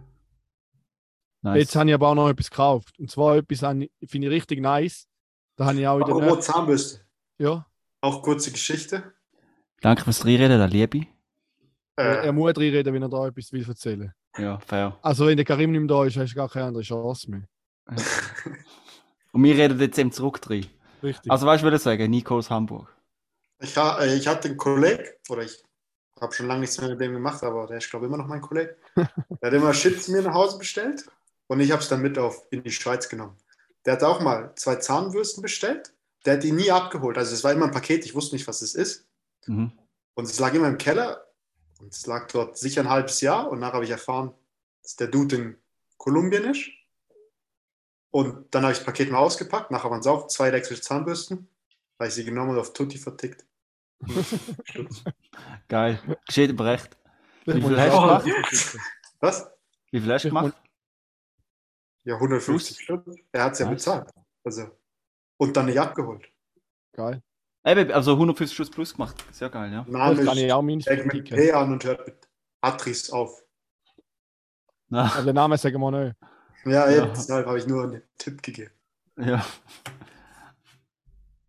[1.43, 1.57] Nice.
[1.59, 2.99] Jetzt habe ich aber auch noch etwas gekauft.
[2.99, 3.89] Und zwar etwas, finde
[4.27, 5.07] ich richtig nice.
[5.55, 6.13] Da habe ich auch wieder.
[6.15, 7.01] Apropos Zahnbürste.
[7.39, 7.65] Ja,
[8.01, 9.13] Auch kurze Geschichte.
[9.81, 11.07] Danke fürs Reinreden, da liebe ich.
[11.95, 14.13] Er Äh, muss reinreden, wenn er da etwas will erzählen.
[14.37, 14.97] Ja, fair.
[15.01, 17.43] Also wenn der Karim nicht mehr da ist, hast du gar keine andere Chance mehr.
[19.33, 20.65] Und wir reden jetzt eben zurück drin.
[21.03, 21.31] Richtig.
[21.31, 22.09] Also, weißt du, was ich sagen?
[22.11, 22.93] Nico aus Hamburg.
[23.61, 25.63] ich, ha, äh, ich hatte einen Kollegen, oder ich
[26.19, 28.27] habe schon lange nichts mehr mit dem gemacht, aber der ist, glaube ich, immer noch
[28.27, 28.75] mein Kollege.
[28.95, 31.05] Der hat immer Chips mir nach Hause bestellt
[31.47, 33.35] und ich habe es dann mit auf in die Schweiz genommen.
[33.85, 35.91] Der hat auch mal zwei Zahnbürsten bestellt.
[36.25, 37.17] Der hat die nie abgeholt.
[37.17, 39.07] Also es war immer ein Paket, ich wusste nicht, was es ist.
[39.47, 39.71] Mhm.
[40.13, 41.25] Und es lag immer im Keller
[41.81, 44.33] und es lag dort sicher ein halbes Jahr und nachher habe ich erfahren,
[44.83, 45.57] dass der Dude in
[45.97, 46.69] Kolumbien ist.
[48.11, 51.47] Und dann habe ich das Paket mal ausgepackt, nachher waren es auch zwei elektrische Zahnbürsten,
[51.97, 53.45] weil ich sie genommen und auf Tutti vertickt.
[55.67, 55.99] Geil.
[56.25, 56.97] Geschieht aber recht.
[57.45, 58.25] Wie viel hast du gemacht?
[59.19, 59.49] Was?
[59.91, 60.57] Wie viel hast du Ich gemacht?
[62.03, 63.15] Ja, 150 Stunden.
[63.31, 63.75] Er hat es ja Nice.
[63.75, 64.09] bezahlt.
[64.43, 64.71] Also,
[65.37, 66.27] und dann nicht abgeholt.
[66.93, 67.21] Geil.
[67.63, 69.15] Eben, also 150 Schuss plus gemacht.
[69.31, 69.85] Sehr geil, ja.
[69.87, 71.29] Name Das kann ich ist, auch mindestens fängt mit.
[71.29, 72.27] P an und hört mit
[72.61, 73.43] Atris auf.
[74.89, 75.11] Ja.
[75.15, 76.15] Aber den Namen sagen wir nicht.
[76.65, 77.05] Ja, Ja.
[77.07, 78.71] deshalb habe ich nur einen Tipp gegeben.
[79.17, 79.45] ja.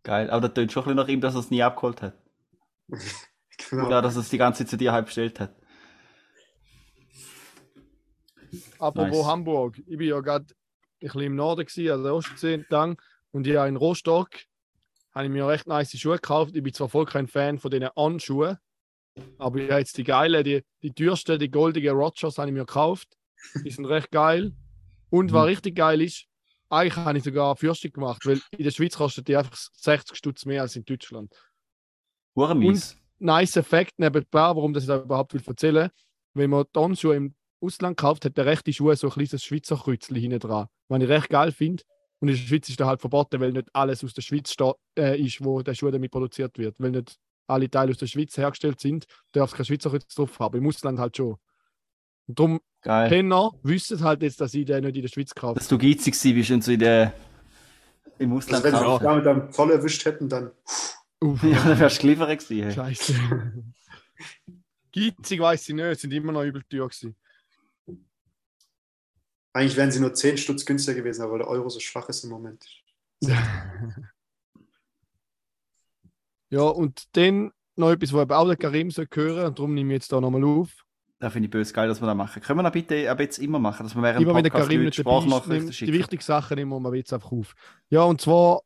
[0.03, 0.29] Geil.
[0.29, 2.13] Aber das tönt schon ein bisschen nach ihm, dass er es nie abgeholt hat.
[3.69, 3.85] Genau.
[3.87, 5.55] Oder dass er es die ganze Zeit zu dir halb bestellt hat.
[8.79, 9.25] Apropos Nice.
[9.25, 9.77] Hamburg.
[9.87, 10.55] Ich bin ja gerade ein
[10.99, 13.01] bisschen im Norden gewesen, also der Ostsee entlang.
[13.31, 14.29] Und ich habe in Rostock
[15.13, 16.55] habe ich mir recht nice Schuhe gekauft.
[16.55, 18.57] Ich bin zwar voll kein Fan von diesen On-Schuhen,
[19.37, 22.65] aber ich habe jetzt die geile, die, die teuerste, die goldige Rogers habe ich mir
[22.65, 23.07] gekauft.
[23.63, 24.53] Die sind recht geil.
[25.09, 25.47] Und was Mhm.
[25.49, 26.25] richtig geil ist,
[26.69, 30.45] eigentlich habe ich sogar Fürstung gemacht, weil in der Schweiz kostet die einfach 60 Stutz
[30.45, 31.31] mehr als in Deutschland.
[32.35, 32.97] Hure mies.
[33.19, 35.89] nice Effekt nebenbei, warum das ich da überhaupt will erzählen.
[36.33, 39.77] Wenn man die On-Schuhe im Ausland kauft, hat der rechte Schuh so ein kleines Schweizer
[39.77, 40.67] Kreuzchen hinten dran.
[40.87, 41.83] Was ich recht geil finde.
[42.23, 44.55] Und in der Schweiz ist das halt verboten, weil nicht alles aus der Schweiz
[44.97, 46.73] äh, ist, wo der Schuh damit produziert wird.
[46.79, 47.17] Weil nicht
[47.47, 50.57] alle Teile aus der Schweiz hergestellt sind, darf es kein Schweizer Kreuz drauf haben.
[50.57, 51.35] Im Ausland halt schon.
[52.27, 53.09] Und darum, Geil.
[53.09, 55.59] Kenner wissen halt jetzt, dass ich den nicht in der Schweiz kaufe.
[55.59, 57.13] Dass du geizig gewesen bist und so in der,
[58.19, 60.51] im Also Ausland wenn sie damit am Zoll erwischt hätten, dann
[61.19, 62.71] Uff, Ja, dann wärst du geliefert gewesen.
[62.71, 63.15] Scheiße.
[64.95, 67.17] Geizig weiß ich nicht, sind immer noch übel teuer gewesen.
[69.53, 72.23] Eigentlich wären sie nur 10 Stutz günstiger gewesen, aber weil der Euro so schwach ist
[72.23, 72.65] im Moment.
[76.49, 79.93] Ja, und dann noch etwas, was eben auch der Karim soll hören, und darum nehme
[79.93, 80.69] ich jetzt da nochmal auf.
[81.19, 82.41] Da finde ich böse geil, dass wir das machen.
[82.41, 84.69] Können wir das bitte ab jetzt immer machen, dass wir während Immer wenn der Podcast
[84.69, 85.93] Karim nicht Sprachnachrichten nimm die schicken?
[85.93, 87.55] wichtigen Sachen nehmen wir mal jetzt einfach auf.
[87.89, 88.61] Ja, und zwar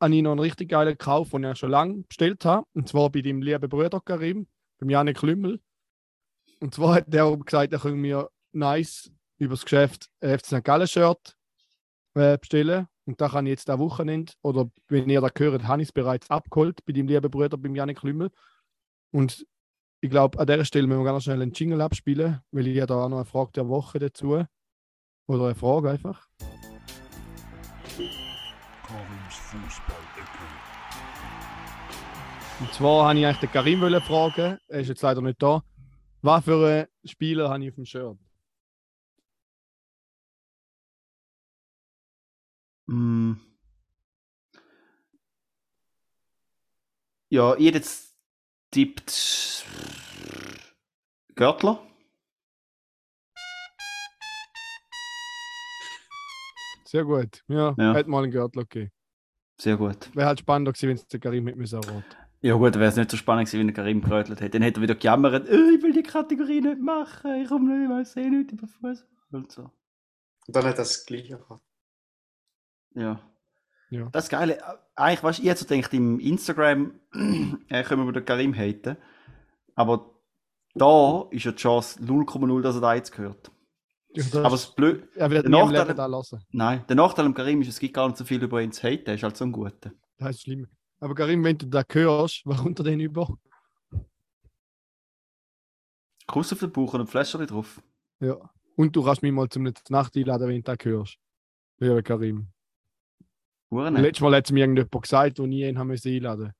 [0.00, 2.66] habe ich noch einen richtig geilen Kauf, den ich schon lange bestellt habe.
[2.72, 4.46] Und zwar bei deinem lieben Bruder Karim,
[4.78, 5.60] beim Janik Klümmel.
[6.60, 10.64] Und zwar hat der gesagt, er könnte mir nice über das Geschäft FC St.
[10.64, 11.36] Gallen Shirt
[12.14, 12.88] äh, bestellen.
[13.06, 15.92] Und da kann ich jetzt am Wochenende, oder wenn ihr da gehört, habe ich es
[15.92, 18.30] bereits abgeholt bei deinem lieben Bruder, beim Janik Klümmel.
[19.12, 19.46] Und
[20.00, 22.88] ich glaube, an dieser Stelle müssen wir ganz schnell einen Jingle abspielen, weil ich habe
[22.88, 24.44] da auch noch eine Frage der Woche dazu.
[25.26, 26.28] Oder eine Frage einfach.
[32.60, 35.62] Und zwar habe ich eigentlich den Karim fragen, er ist jetzt leider nicht da.
[36.22, 38.18] Was für Spieler habe ich auf dem Shirt?
[42.88, 43.34] Mm.
[47.30, 48.16] Ja, ich hätte jetzt
[48.70, 49.64] tippt
[51.34, 51.82] Görtler.
[56.86, 57.44] Sehr gut.
[57.48, 57.94] Ja, Ja.
[57.94, 58.90] hat mal einen Gürtel gegeben.
[59.60, 60.14] Sehr gut.
[60.16, 62.16] Wäre halt spannender gewesen, wenn es der Karim mit mir so erwartet.
[62.40, 64.52] Ja gut, wäre es nicht so spannend gewesen, wenn der Karim gerötelt hätte.
[64.58, 67.84] Dann hätte er wieder gejammert, äh, ich will die Kategorie nicht machen, ich komme nicht,
[67.84, 68.98] ich weiß eh nicht über Fußball
[69.32, 69.62] und so.
[70.46, 71.67] Und dann hat das gleiche gehabt.
[72.94, 73.20] Ja.
[73.90, 74.08] Ja.
[74.12, 74.58] Das Geile,
[74.94, 76.92] eigentlich, weißt du, ich hätte so gedacht, im Instagram
[77.68, 78.96] äh, können wir den Karim haten.
[79.74, 80.10] Aber
[80.74, 83.50] da ist ja die Chance 0,0, dass er da jetzt gehört.
[84.10, 86.42] Ja, das Aber das Blöd, er wird der nie Nachteil- da lassen.
[86.50, 88.82] nein, der Nachteil am Karim ist, es gibt gar nicht so viel über ihn zu
[88.82, 89.92] haten, er ist halt so ein Guter.
[90.18, 90.66] Das ist schlimm.
[91.00, 93.28] Aber Karim, wenn du da hörst, was kommt er denn über?
[96.26, 97.80] Kuss auf den Bauch und ein Fläschchen drauf.
[98.20, 98.36] Ja.
[98.76, 101.16] Und du kannst mich mal zum Nacht einladen, wenn du da hörst.
[101.80, 102.48] Ja, Karim.
[103.70, 104.02] Hure Und nett.
[104.02, 106.52] Letztes Mal hat es mir irgendjemand gesagt, wo ich ihn haben müssen einladen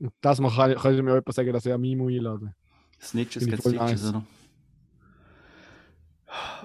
[0.00, 2.54] Und das mal kann, könnte mir jemand sagen, dass er mich muss einladen
[3.00, 4.08] Snitches voll Snitches, nice.
[4.10, 4.24] oder?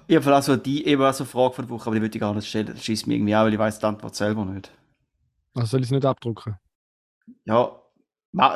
[0.07, 2.15] Ich habe also die eben auch so eine Frage von der Woche, aber die würde
[2.15, 2.67] ich gar nicht stellen.
[2.67, 4.71] Das schießt mir irgendwie auch, weil ich weiß die Antwort selber nicht.
[5.55, 6.57] Also soll ich es nicht abdrucken?
[7.45, 7.81] Ja,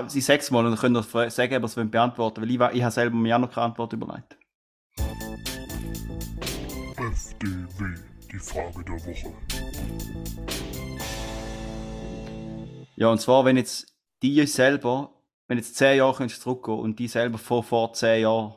[0.07, 2.83] sie sechs Mal und dann könnt ihr sagen, ob ihr es beantworten weil ich, ich
[2.83, 4.37] habe selber mir auch noch keine Antwort überlegt.
[6.97, 7.95] FDW,
[8.31, 9.33] die Frage der Woche.
[12.99, 15.13] Ja, und zwar, wenn jetzt die selber,
[15.47, 18.55] wenn jetzt zehn Jahre könntest du zurückgehen und die selber vor, vor zehn Jahren,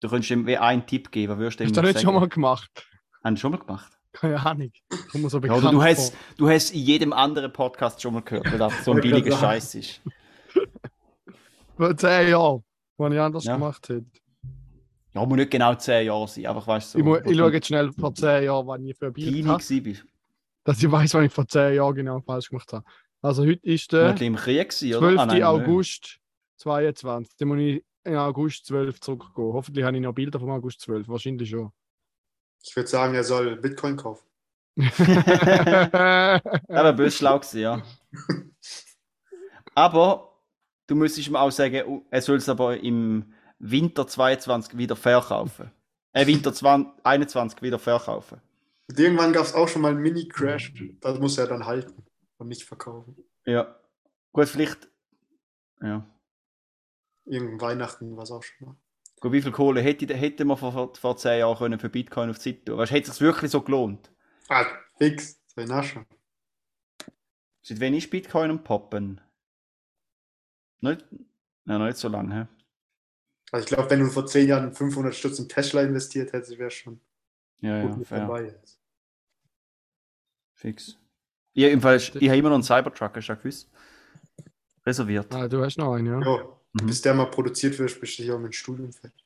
[0.00, 2.14] du könntest ihm wie einen Tipp geben, würdest du ihm Hast du das nicht schon
[2.14, 2.86] mal gemacht?
[3.24, 3.92] Haben schon mal gemacht?
[4.12, 4.70] Keine Ahnung.
[5.12, 6.18] Mir so Ja, bekannt du hast, vor.
[6.36, 9.36] du hast in jedem anderen Podcast schon mal gehört, weil das so ein billiger.
[9.36, 10.00] Scheiß ist.
[11.76, 12.62] Vor zehn Jahren,
[12.96, 13.54] was ich anders Ja.
[13.54, 14.06] gemacht hätte.
[15.14, 17.36] Ja, muss nicht genau zehn Jahre sein, einfach weißt du, ich, so, mu- wo ich
[17.36, 20.04] schaue jetzt schnell vor zehn Jahren, wann ich für ein gewesen bist.
[20.64, 22.84] dass ich weiß, wann ich vor zehn Jahren genau falsch gemacht habe.
[23.20, 25.08] Also heute ist der im Krieg gewesen, oder?
[25.08, 25.18] 12.
[25.18, 25.42] Ah, nein.
[25.42, 26.20] August
[26.58, 27.36] 22.
[27.36, 29.52] Dann muss ich in August 12 zurückgehen.
[29.52, 31.08] Hoffentlich habe ich noch Bilder vom August 12.
[31.08, 31.72] Wahrscheinlich schon.
[32.62, 34.26] Ich würde sagen, er soll Bitcoin kaufen.
[34.78, 37.82] Er wäre böse schlau gewesen, ja.
[39.74, 40.38] aber
[40.86, 45.72] du müsstest ihm auch sagen, oh, er soll es aber im Winter 22 wieder verkaufen.
[46.12, 48.40] Äh, Winter 20, 21 wieder verkaufen.
[48.88, 50.74] Und irgendwann gab es auch schon mal einen Mini-Crash.
[51.00, 52.04] Das muss er dann halten
[52.38, 53.16] und nicht verkaufen.
[53.44, 53.78] Ja.
[54.32, 54.88] Gut, vielleicht.
[55.80, 56.06] Ja.
[57.24, 58.76] Irgendein Weihnachten war es auch schon mal.
[59.20, 62.38] Gut, wie viel Kohle hätte, hätte man vor, vor, 10 Jahren können für Bitcoin auf
[62.38, 62.78] die Seite tun?
[62.78, 64.10] Weißt, du, hätte es sich wirklich so gelohnt?
[64.48, 64.64] Ah,
[64.96, 65.40] fix.
[65.46, 66.06] Sei Nasche.
[67.62, 69.20] Seit wann ist Bitcoin am Poppen?
[70.80, 71.04] Nicht,
[71.64, 72.34] noch nicht so lange.
[72.34, 72.46] hä?
[73.50, 76.70] Also ich glaube, wenn du vor zehn Jahren 500 Stutz in Tesla investiert hättest, wäre
[76.70, 77.00] schon
[77.60, 78.20] Ja, gut ja, mit fair.
[78.20, 78.80] dabei jetzt.
[80.54, 80.98] Fix.
[81.58, 83.68] Ich, jedenfalls, ich habe immer noch einen Cybertruck, hast du gewusst?
[84.86, 85.34] Reserviert.
[85.34, 86.20] ah, du hast noch einen, ja.
[86.20, 86.86] Ja, Mhm.
[86.86, 89.24] bis der mal produziert wird, bist du hier auch mit dem Studium fertig.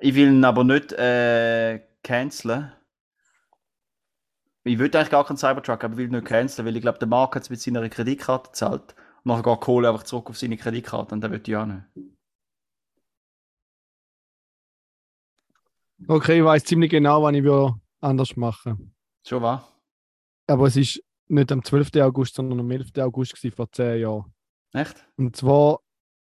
[0.00, 2.70] Ich will ihn aber nicht äh, canceln.
[4.62, 7.00] Ich würde eigentlich gar keinen Cybertruck, aber ich will ihn nicht canceln, weil ich glaube,
[7.00, 8.94] der Markt hat es mit seiner Kreditkarte gezahlt.
[9.24, 11.82] Und nachher geht Kohle einfach zurück auf seine Kreditkarte und der wird ich auch nicht.
[16.06, 17.44] Okay, ich weiß ziemlich genau, wann ich
[18.00, 18.94] anders machen.
[19.26, 19.68] Schon wahr?
[20.46, 21.02] Aber es ist
[21.34, 21.96] nicht am 12.
[21.96, 22.98] August, sondern am 11.
[22.98, 24.32] August gewesen, vor zehn Jahren.
[24.72, 25.06] Echt?
[25.16, 25.80] Und zwar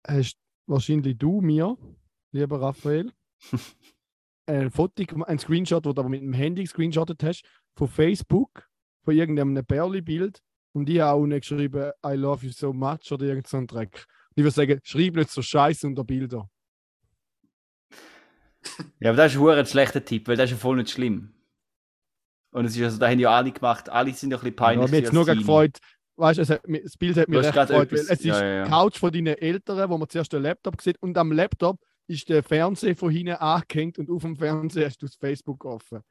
[0.06, 0.38] hast
[0.68, 1.78] wahrscheinlich du mir,
[2.32, 3.12] lieber Raphael,
[4.48, 7.44] ein Foto, ein Screenshot, wo du aber mit dem Handy gescreenshottet hast,
[7.76, 8.68] von Facebook,
[9.04, 10.42] von irgendeinem Bärli-Bild.
[10.74, 13.68] Und ich habe auch nicht geschrieben, I love you so much oder irgend so ein
[13.68, 14.06] Dreck.
[14.30, 16.50] Und ich würde sagen, schreib nicht so Scheiße unter Bilder.
[19.00, 21.34] Ja, aber das ist ein schlechter Tipp, weil das ist ja voll nicht schlimm.
[22.58, 24.66] Und es ist also, da haben ja alle gemacht, alle sind ja ein bisschen Ja,
[24.66, 24.92] peinlich.
[24.92, 25.78] mir hat es nur gefreut,
[26.16, 28.56] weißt du, es hat das Bild hat mich recht gefreut, weil es ist ja, ja,
[28.56, 28.68] ja.
[28.68, 32.42] Couch von deinen Eltern, wo man zuerst den Laptop sieht und am Laptop ist der
[32.42, 36.02] Fernseher von hinten angehängt und auf dem Fernseher hast du das Facebook offen.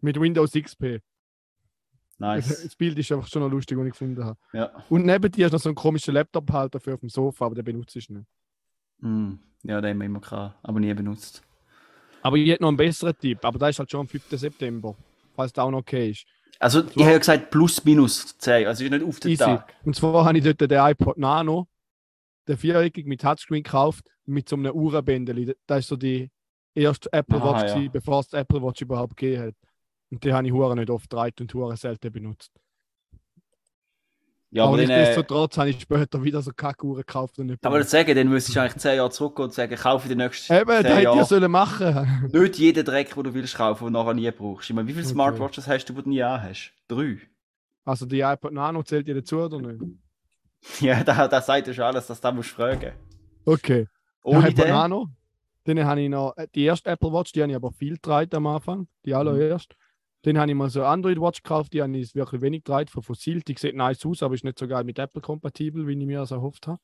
[0.00, 1.00] Mit Windows XP.
[2.18, 2.62] Nice.
[2.62, 4.38] Das Bild ist einfach schon noch lustig, was ich gefunden habe.
[4.52, 4.70] Ja.
[4.88, 7.56] Und neben dir hast du noch so einen komischen Laptop-Halter für auf dem Sofa, aber
[7.56, 8.26] den benutze ich nicht.
[9.00, 9.40] Hm.
[9.64, 11.42] Ja, den haben wir immer gehabt, aber nie benutzt.
[12.22, 14.30] Aber ich hätte noch einen besseren Tipp, aber da ist halt schon am 5.
[14.30, 14.94] September.
[15.34, 16.24] Falls das auch noch okay ist.
[16.58, 18.66] Also, ich habe ja gesagt, plus minus 10.
[18.66, 19.44] Also, ist nicht auf den Easy.
[19.44, 19.74] Tag.
[19.84, 21.66] Und zwar habe ich dort den iPod Nano,
[22.46, 25.54] der viereckig mit Touchscreen gekauft, mit so einem Uhrenbändeli.
[25.66, 26.30] Das ist so die
[26.74, 27.74] erste Apple Aha, Watch, ja.
[27.74, 29.54] gewesen, bevor es Apple Watch überhaupt gegeben hat.
[30.10, 32.52] Und die habe ich Huren nicht oft getragen und Huren selten benutzt.
[34.54, 37.72] Ja, aber aber, äh, nichtsdestotrotz habe ich später wieder so Kackuhren gekauft und nicht man
[37.72, 40.70] das sagen, dann müsstest du eigentlich 10 Jahre zurückgehen und sagen, kaufe die nächsten Eben,
[40.70, 42.30] 10 das hätte ich sollen machen.
[42.32, 44.70] Nicht jeden Dreck, den du willst kaufen, den du nachher nie brauchst.
[44.70, 45.12] Ich meine, wie viele Okay.
[45.12, 46.72] Smartwatches hast du, die du nie hast?
[46.86, 47.18] Drei.
[47.84, 49.82] Also die iPod Nano zählt ihr dazu oder nicht?
[50.80, 52.92] Ja, da, da sagt ja schon alles, dass du da musst fragen.
[53.44, 53.88] Okay.
[54.22, 54.72] Ohne der iPod den?
[54.72, 55.08] Nano.
[55.64, 58.36] Dann habe ich noch äh, die erste Apple Watch, die habe ich aber viel getragen
[58.36, 59.74] am Anfang, die allererste.
[60.24, 62.88] Dann habe ich mal so eine Android Watch gekauft, die habe ich wirklich wenig getragen,
[62.88, 63.42] von Fossil.
[63.42, 66.20] Die sieht nice aus, aber ist nicht so geil mit Apple kompatibel, wie ich mir
[66.20, 66.80] das erhofft habe.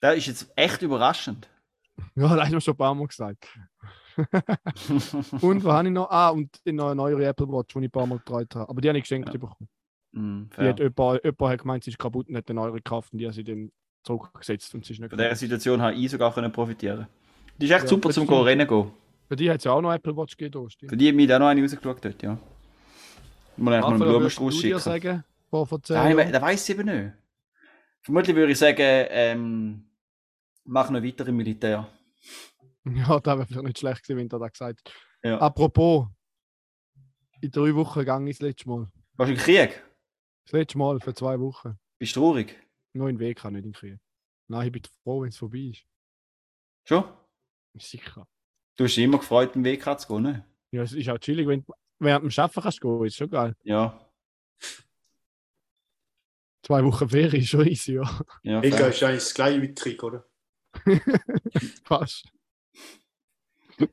[0.00, 1.48] Das ist jetzt echt überraschend.
[2.16, 3.46] Ja, das hast du schon ein paar Mal gesagt.
[5.40, 6.10] und was habe ich noch?
[6.10, 8.68] Ah, und eine neue Apple Watch, die ich ein paar Mal getragen habe.
[8.68, 9.38] Aber die habe ich geschenkt Ja.
[9.38, 9.68] bekommen.
[10.12, 13.12] Hm, Die hat jemand, jemand hat gemeint, sie ist kaputt und hat eine neue gekauft
[13.12, 13.70] und die hat sie dann
[14.02, 17.06] zurückgesetzt und sie ist nicht Von dieser Situation habe ich sogar können profitieren.
[17.58, 18.28] Die ist echt Ja, super zum.
[18.28, 18.90] Rennen gehen.
[19.34, 20.70] Für die hat es ja auch noch Apple Watch gegeben.
[20.70, 20.90] stimmt.
[20.90, 22.38] Für die hat mich da noch eine rausgeschaut dort, ja.
[23.56, 24.78] Muss eigentlich mal einen Blumenstrauß schicken.
[24.78, 26.32] sagen, vor, vor 10 Nein, Jahren?
[26.32, 27.12] da weiß ich eben nicht.
[28.02, 29.90] Vermutlich würde ich sagen, ähm,
[30.62, 31.88] mach noch weiter im Militär.
[32.84, 34.96] Ja, das wäre vielleicht nicht schlecht gewesen, wenn du das gesagt hättest.
[35.24, 35.38] Ja.
[35.40, 36.06] Apropos,
[37.40, 38.88] in drei Wochen gegangen ich das letzte Mal.
[39.14, 39.82] Warst du im Krieg?
[40.44, 41.76] Das letzte Mal für zwei Wochen.
[41.98, 42.56] Bist du traurig?
[42.92, 43.98] Nur in Weg, nicht in Krieg.
[44.46, 45.84] Nein, ich bin froh, wenn es vorbei ist.
[46.84, 47.04] Schon?
[47.78, 48.28] Sicher.
[48.76, 50.44] Du hast immer gefreut, den Weg zu gehen, ne?
[50.72, 53.54] Ja, es ist auch chillig, wenn du während dem Arbeiten kannst gehen, ist schon geil.
[53.62, 54.00] Ja.
[56.62, 58.20] Zwei Wochen Ferien ist schon easy, ja.
[58.42, 58.88] ja Egal, fair.
[58.90, 60.24] ist eigentlich das gleiche wie Krieg, oder?
[61.84, 62.26] Fast.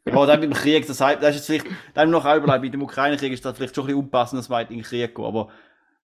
[0.06, 2.62] Ja, dann mit dem Krieg, das, heißt, das ist jetzt vielleicht, dann noch auch überlegt,
[2.62, 5.14] mit dem Ukraine-Krieg ist das vielleicht schon ein bisschen unpassend, dass man in den Krieg
[5.16, 5.52] geht, aber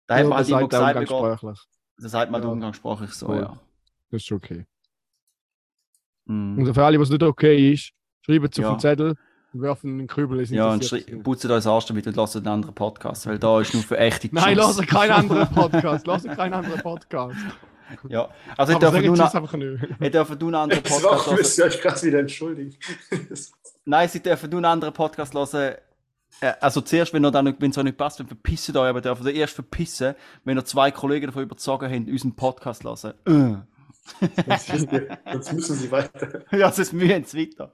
[0.07, 1.59] da hat Ja, man halt das immer gesagt, umgangssprachlich.
[1.99, 2.49] das sagt man Ja.
[2.49, 3.39] umgangssprachlich so, Voll.
[3.41, 3.61] ja.
[4.11, 4.66] Das ist schon okay.
[6.27, 6.59] Mhm.
[6.59, 7.93] Und für alle, was nicht okay ist,
[8.25, 8.70] schreiben es auf Ja.
[8.75, 9.14] den Zettel
[9.53, 10.41] und werfen einen Kübel.
[10.41, 13.61] es Ja, und putzt euch das Arsch damit und lasst einen anderen Podcast, weil da
[13.61, 14.79] ist nur für echte Nein, Geschiss.
[14.79, 16.07] lass keinen anderen Podcast.
[16.07, 17.37] Lass keinen anderen Podcast.
[18.09, 19.14] Ja, also ich darf nur
[20.01, 21.39] ich darf einen anderen Podcast hören.
[21.59, 22.75] ihr euch gerade wieder entschuldigen.
[23.85, 25.75] Nein, sie dürfen nur einen anderen Podcast hören.
[26.41, 29.03] Äh, Also zuerst, wenn ihr nicht, wenn es euch nicht passt, dann verpisst euch, aber
[29.03, 30.14] dürfen ihr erst verpissen,
[30.45, 33.66] wenn ihr zwei Kollegen davon überzogen habt, unseren Podcast zu hören.
[34.20, 36.45] Sonst müssen sie weiter.
[36.53, 37.72] Ja, sonst mühen sie weiter.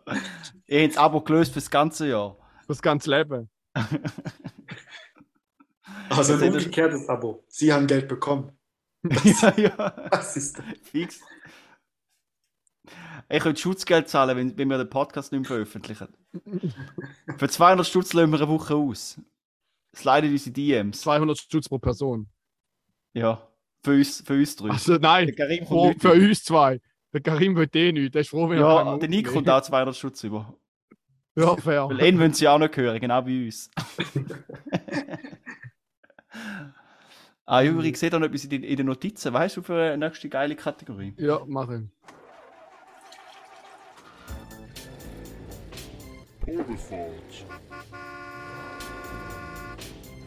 [0.67, 2.37] Ihr habt das Abo gelöst fürs ganze Jahr.
[2.69, 3.49] Das ganze Leben.
[6.09, 7.45] Also Das ein umgekehrtes Abo.
[7.49, 8.51] Sie haben Geld bekommen.
[9.05, 10.65] ja, ja, Was ist das?
[10.83, 11.21] fix.
[13.29, 16.09] Ich könnte Schutzgeld zahlen, wenn, wenn wir den Podcast nicht mehr veröffentlichen.
[17.39, 19.21] Für 200 Stutz lassen wir eine Woche aus.
[19.95, 21.01] Sliden unsere DMs.
[21.03, 22.29] 200 Stutz pro Person.
[23.15, 23.49] Ja,
[23.83, 24.71] für uns, für uns drei.
[24.71, 26.29] Also nein, Der Karim kommt froh, nicht für über.
[26.29, 26.81] uns zwei.
[27.13, 28.15] Der Karim will eh nicht.
[28.15, 30.55] Der ist froh, wenn er Ja, der Nick kommt auch 200 Stutz über.
[31.37, 31.89] Ja, fair.
[31.89, 33.71] Weil ihn wollen sie auch noch hören, genau wie uns.
[37.47, 37.69] ah, Mhm.
[37.71, 39.33] übrigens, seht ihr noch etwas in den, Notizen?
[39.33, 41.15] Weißt du, für eine nächste geile Kategorie?
[41.17, 41.91] Ja, machen.
[46.45, 47.47] Todesfahrt.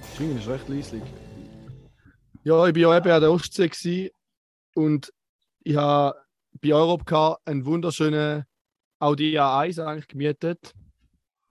[0.01, 1.03] Das Ding ist recht leislich.
[2.43, 4.11] Ja, ich war ja eben an der Ostsee
[4.75, 5.13] und
[5.63, 6.19] ich habe
[6.61, 8.43] bei Europcar einen wunderschönen
[8.99, 10.73] Audi A1 eigentlich gemietet.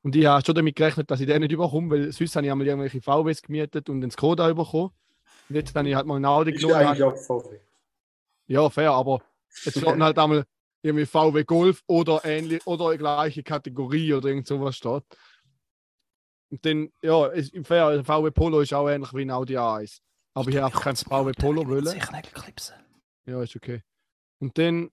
[0.02, 2.52] Und ich habe schon damit gerechnet, dass ich den nicht überkomme, weil sonst habe ich
[2.52, 4.90] einmal irgendwelche VWs gemietet und einen Skoda bekommen.
[5.48, 6.74] Und jetzt habe ich halt mal einen Audi genommen.
[6.74, 7.58] stehe eigentlich VW.
[8.48, 9.22] Ja, fair, aber
[9.64, 10.44] jetzt steht halt einmal
[10.82, 15.04] irgendwie VW Golf oder ähnlich oder gleiche Kategorie oder irgend sowas steht.
[16.50, 20.00] Und dann, ja, ist, fair, ein VW Polo ist auch ähnlich wie ein Audi A1.
[20.34, 21.86] Aber ich habe einfach kein VW Polo wollen.
[21.86, 22.76] Sicher nicht klipsen.
[23.26, 23.82] Ja, ist okay.
[24.38, 24.90] Und dann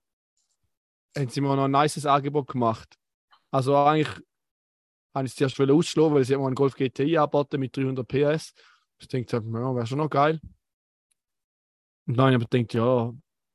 [1.18, 2.98] haben sie mir noch ein nices Angebot gemacht.
[3.52, 4.10] Also eigentlich
[5.14, 8.08] habe ich es zuerst ausschlagen, weil sie haben mir einen Golf GTI angeboten mit 300
[8.08, 8.54] PS.
[9.00, 10.40] Ich denke, ja, wäre schon noch geil.
[12.06, 13.14] Und dann habe ich aber gedacht, ja,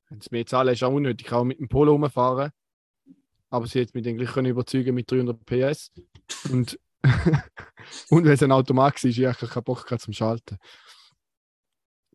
[0.08, 1.26] wenn sie mir zahlen, ist auch unnötig.
[1.26, 2.50] Ich kann auch mit dem Polo rumfahren.
[3.50, 5.92] Aber sie hat mich dann gleich überzeugen mit 300 PS.
[6.50, 6.78] Und,
[8.10, 10.58] und weil es ein Automat war, ich eigentlich keinen Bock zum Schalten.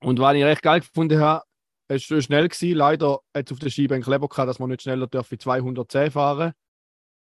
[0.02, 1.44] Und was ich recht geil gefunden habe,
[1.88, 2.78] es war schnell gewesen.
[2.78, 5.38] Leider hat es auf der Scheibe einen Kleber gehabt, dass man nicht schneller darf wie
[5.38, 6.54] 210 fahren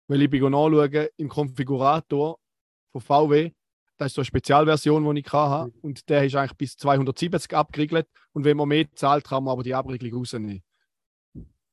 [0.07, 2.39] Weil ich bin nachschauen, im Konfigurator
[2.91, 3.51] von VW,
[3.97, 5.71] das ist so eine Spezialversion, die ich hatte.
[5.81, 8.07] Und der ist eigentlich bis 270 abgeriegelt.
[8.33, 10.63] Und wenn man mehr zahlt, kann man aber die Abriegelung rausnehmen.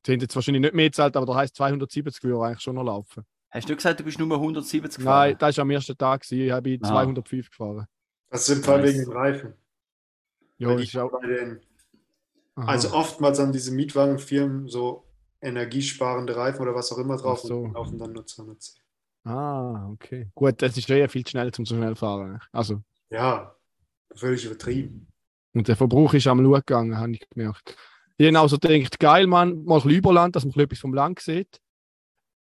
[0.05, 2.83] Sie haben jetzt wahrscheinlich nicht mehr gezahlt, aber da heißt 270 würde eigentlich schon noch
[2.83, 3.25] laufen.
[3.49, 6.21] Hast du gesagt, du bist nur 170 Nein, das war am ersten Tag.
[6.21, 6.45] gewesen.
[6.45, 6.87] Ich habe Ah.
[6.87, 7.87] 205 gefahren.
[8.29, 8.93] Das ist im Fall Nice.
[8.93, 9.53] wegen den Reifen.
[10.57, 11.59] Ja, das ich auch, bei den,
[12.55, 15.05] also oftmals haben diese Mietwagenfirmen so
[15.41, 17.59] energiesparende Reifen oder was auch immer drauf so.
[17.59, 18.81] und laufen dann nur 210.
[19.25, 20.29] Ah, okay.
[20.35, 22.39] Gut, das ist eh viel zu schnell zum so schnell fahren.
[22.51, 23.55] Also, Ja,
[24.15, 25.07] völlig übertrieben.
[25.53, 27.75] und der Verbrauch ist am Schauen gegangen, habe ich gemerkt.
[28.17, 31.19] Ich habe also gedacht, geil, Mann, mal ein bisschen Überland, dass man etwas vom Land
[31.19, 31.59] sieht.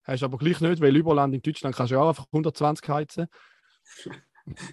[0.04, 3.28] Hast aber gleich nicht, weil Überland in Deutschland kannst du ja auch einfach 120 heizen.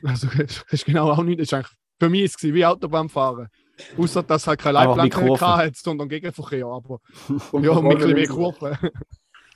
[0.03, 1.39] Also, das ist genau auch nicht.
[1.39, 3.49] Das ist eigentlich, für mich ist es wie Autobahnfahren.
[3.97, 6.67] Außer dass es halt keine Leitplanken hatte, sondern Gegenverkehr.
[6.67, 7.01] Aber
[7.53, 8.79] ja, mit ein bisschen mehr Kurven.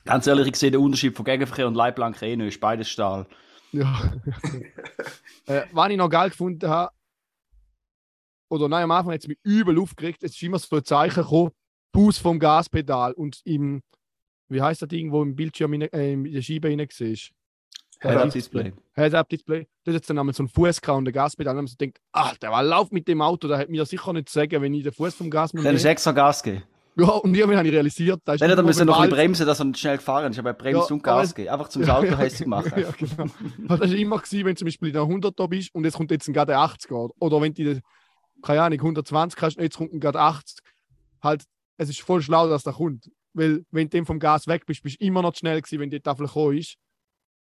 [0.05, 2.55] Ganz ehrlich, ich sehe den Unterschied von Gegenverkehr und Leitplanke eh nicht.
[2.55, 3.27] Ist beides Stahl.
[3.73, 4.13] Ja.
[5.47, 6.93] äh, was ich noch geil gefunden habe,
[8.51, 11.23] oder nein, am Anfang hat es mich übel aufgeregt, es ist immer so ein Zeichen
[11.23, 11.51] gekommen,
[11.95, 13.83] Fuß vom Gaspedal und im,
[14.49, 17.19] wie heißt das Ding, wo im Bildschirm in, äh, in der Scheibe rein war?
[18.05, 18.73] Head-Up-Display.
[18.95, 19.67] Head-Up-Display.
[19.85, 21.53] Da hat dann einmal so ein Fuß und ein Gaspedal.
[21.53, 24.13] Und dann sie gedacht, ach, der war lauf mit dem Auto, der hat mir sicher
[24.13, 26.65] nicht zu sagen, wenn ich den Fuß vom Gas Dann ist extra Gas gegeben.
[26.97, 29.47] Ja, und irgendwann habe ich realisiert, da ist Dann er irgendwo müssen noch ein bremsen,
[29.47, 30.39] dass er nicht schnell gefahren ist.
[30.39, 31.49] Aber er bremst Ja, und Gas geben.
[31.49, 32.73] Einfach zum Auto hässlich machen.
[32.77, 33.27] ja, genau.
[33.69, 36.13] Das war immer, gewesen, wenn du zum Beispiel in der 100er bist und jetzt kommt
[36.13, 37.11] jetzt gerade ein 80er.
[37.19, 37.83] Oder wenn du, in der,
[38.43, 40.59] keine Ahnung, 120 hast und jetzt kommt gerade 80.
[41.23, 41.45] Halt,
[41.79, 43.11] es ist voll schlau, dass der kommt.
[43.33, 45.91] Weil, wenn du dem vom Gas weg bist, bist du immer noch schnell gewesen, wenn
[45.91, 46.77] die Tafel gekommen ist.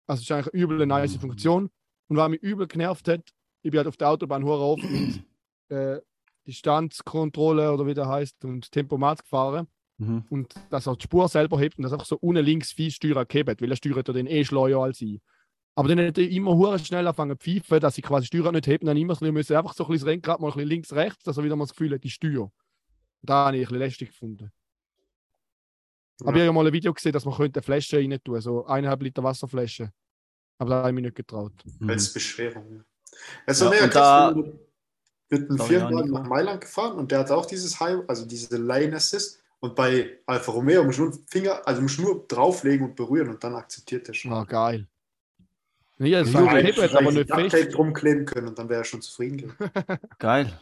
[0.08, 1.70] Also, es ist eigentlich eine übel eine nice Funktion.
[2.08, 3.30] Und was mich übel genervt hat,
[3.62, 5.22] ich bin halt auf der Autobahn oft mit
[5.68, 6.00] äh,
[6.46, 9.68] Distanzkontrolle oder wie der heißt und Tempomat gefahren
[10.00, 10.24] Mhm.
[10.30, 13.24] und dass er die Spur selber hebt und das einfach so unten links viel Steuer
[13.24, 15.20] gehebt, weil er steuert ja den eh schleuer als ich.
[15.74, 18.68] Aber dann hat er immer hure schnell angefangen zu pfeifen, dass ich quasi Steuer nicht
[18.68, 20.68] heben, dann immer so, wir müssen einfach so ein bisschen das Lenkrad mal ein bisschen
[20.68, 22.52] links, rechts, dass er wieder mal das Gefühl hat, die Steuer.
[23.22, 24.52] Da habe ich ein bisschen lästig gefunden.
[26.20, 28.40] Aber ich habe ja mal ein Video gesehen, dass man könnte eine Flasche rein tun,
[28.40, 29.92] so eineinhalb Liter Wasserflasche.
[30.58, 31.52] Aber da habe ich mich nicht getraut.
[31.78, 31.90] Mhm.
[31.90, 32.66] Als Beschwerung.
[32.76, 32.84] Ja.
[33.46, 34.44] Also, Ja, und da- krass,
[35.30, 38.96] mit einem Firmenwagen nach Mailand gefahren und der hat auch dieses High, also diese Lane
[38.96, 39.40] Assist.
[39.60, 43.54] Und bei Alfa Romeo muss nur Finger, also muss nur drauflegen und berühren und dann
[43.56, 44.32] akzeptiert der schon.
[44.32, 44.86] Ah, geil.
[45.98, 47.74] Ja, das Ja, ja, hätte aber nicht fest.
[47.74, 49.56] drum kleben können und dann wäre er schon zufrieden gewesen.
[50.20, 50.60] Geil.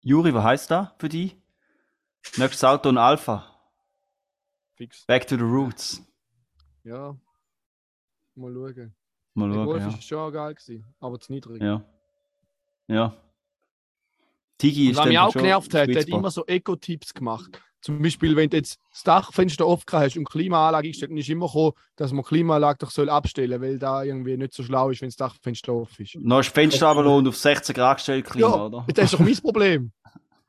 [0.00, 1.36] Juri, was heißt da für dich?
[2.36, 3.53] Nächstes Auto ein Alpha.
[4.76, 5.04] Fix.
[5.06, 6.02] Back to the roots.
[6.84, 7.16] Ja.
[8.34, 8.94] Mal schauen.
[9.34, 9.88] Mal Der schauen, Golf ja.
[9.88, 11.62] ist schon geil gewesen, aber zu niedrig.
[11.62, 11.82] Ja.
[12.88, 13.14] Ja.
[14.58, 17.60] Tigi ist was mich auch schon genervt hat, der hat immer so Eco-Tipps gemacht.
[17.80, 21.46] Zum Beispiel, wenn du jetzt das Dachfenster offen hast und Klimaanlage eingestellt, dann ist immer
[21.46, 25.02] gekommen, dass man die Klimaanlage doch soll abstellen weil da irgendwie nicht so schlau ist,
[25.02, 26.14] wenn das Dachfenster offen ist.
[26.16, 28.86] Noch ein Fenster runterlassen und auf 16 Grad gestellt, Klima, Ja, oder?
[28.88, 29.92] das ist doch mein Problem.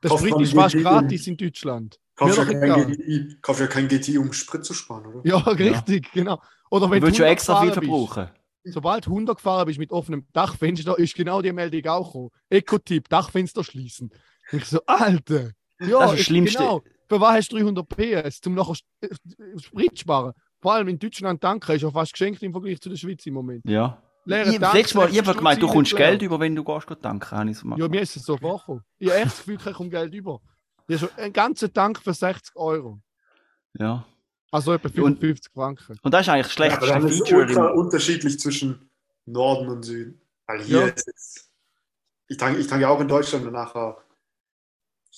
[0.02, 2.00] Der Kauf Sprit ist fast gratis in Deutschland.
[2.16, 2.90] Kauf Mir ja, kein.
[2.92, 5.20] GTI, kauf ja kein GTI, um Sprit zu sparen, oder?
[5.24, 6.40] Ja, richtig, genau.
[6.70, 8.30] Oder wenn Du willst schon 100 extra viel gefahren bist, verbrauchen.
[8.64, 12.30] Sobald du 100 gefahren bist mit offenem Dachfenster, ist genau die Meldung auch gekommen.
[12.48, 14.10] Eco-Tipp, Dachfenster schließen.
[14.50, 15.50] Ich so, Alter.
[15.78, 16.58] Ja, Das ist das Schlimmste.
[16.58, 16.82] Genau.
[17.08, 18.40] Für was hast du 300 PS?
[18.40, 18.74] Zum nachher
[19.58, 20.32] Sprit sparen.
[20.60, 23.34] Vor allem in Deutschland tanken ist ja fast geschenkt im Vergleich zu der Schweiz im
[23.34, 23.68] Moment.
[23.68, 24.02] Ja.
[24.24, 25.94] Ich, Tank, letztes Mal, ich 60 habe gemeint, du kommst.
[25.94, 27.54] Geld über, wenn du gehst tanken.
[27.76, 28.82] Ja, mir ist es so vorgekommen.
[28.98, 30.40] Ich habe echt das Gefühl, ich komme Geld über.
[30.88, 33.00] Ich habe schon einen ganzen Tank für 60 Euro.
[33.78, 34.04] ja.
[34.52, 35.98] Also etwa Und- 55 Franken.
[36.02, 38.88] Und das ist eigentlich das Ja, dann ist ultra unterschiedlich zwischen
[39.26, 40.20] Norden und Süden.
[40.46, 40.86] Weil hier Ja.
[40.86, 41.52] ist es.
[42.28, 43.98] Ich tanke, ich tanke auch in Deutschland und nachher.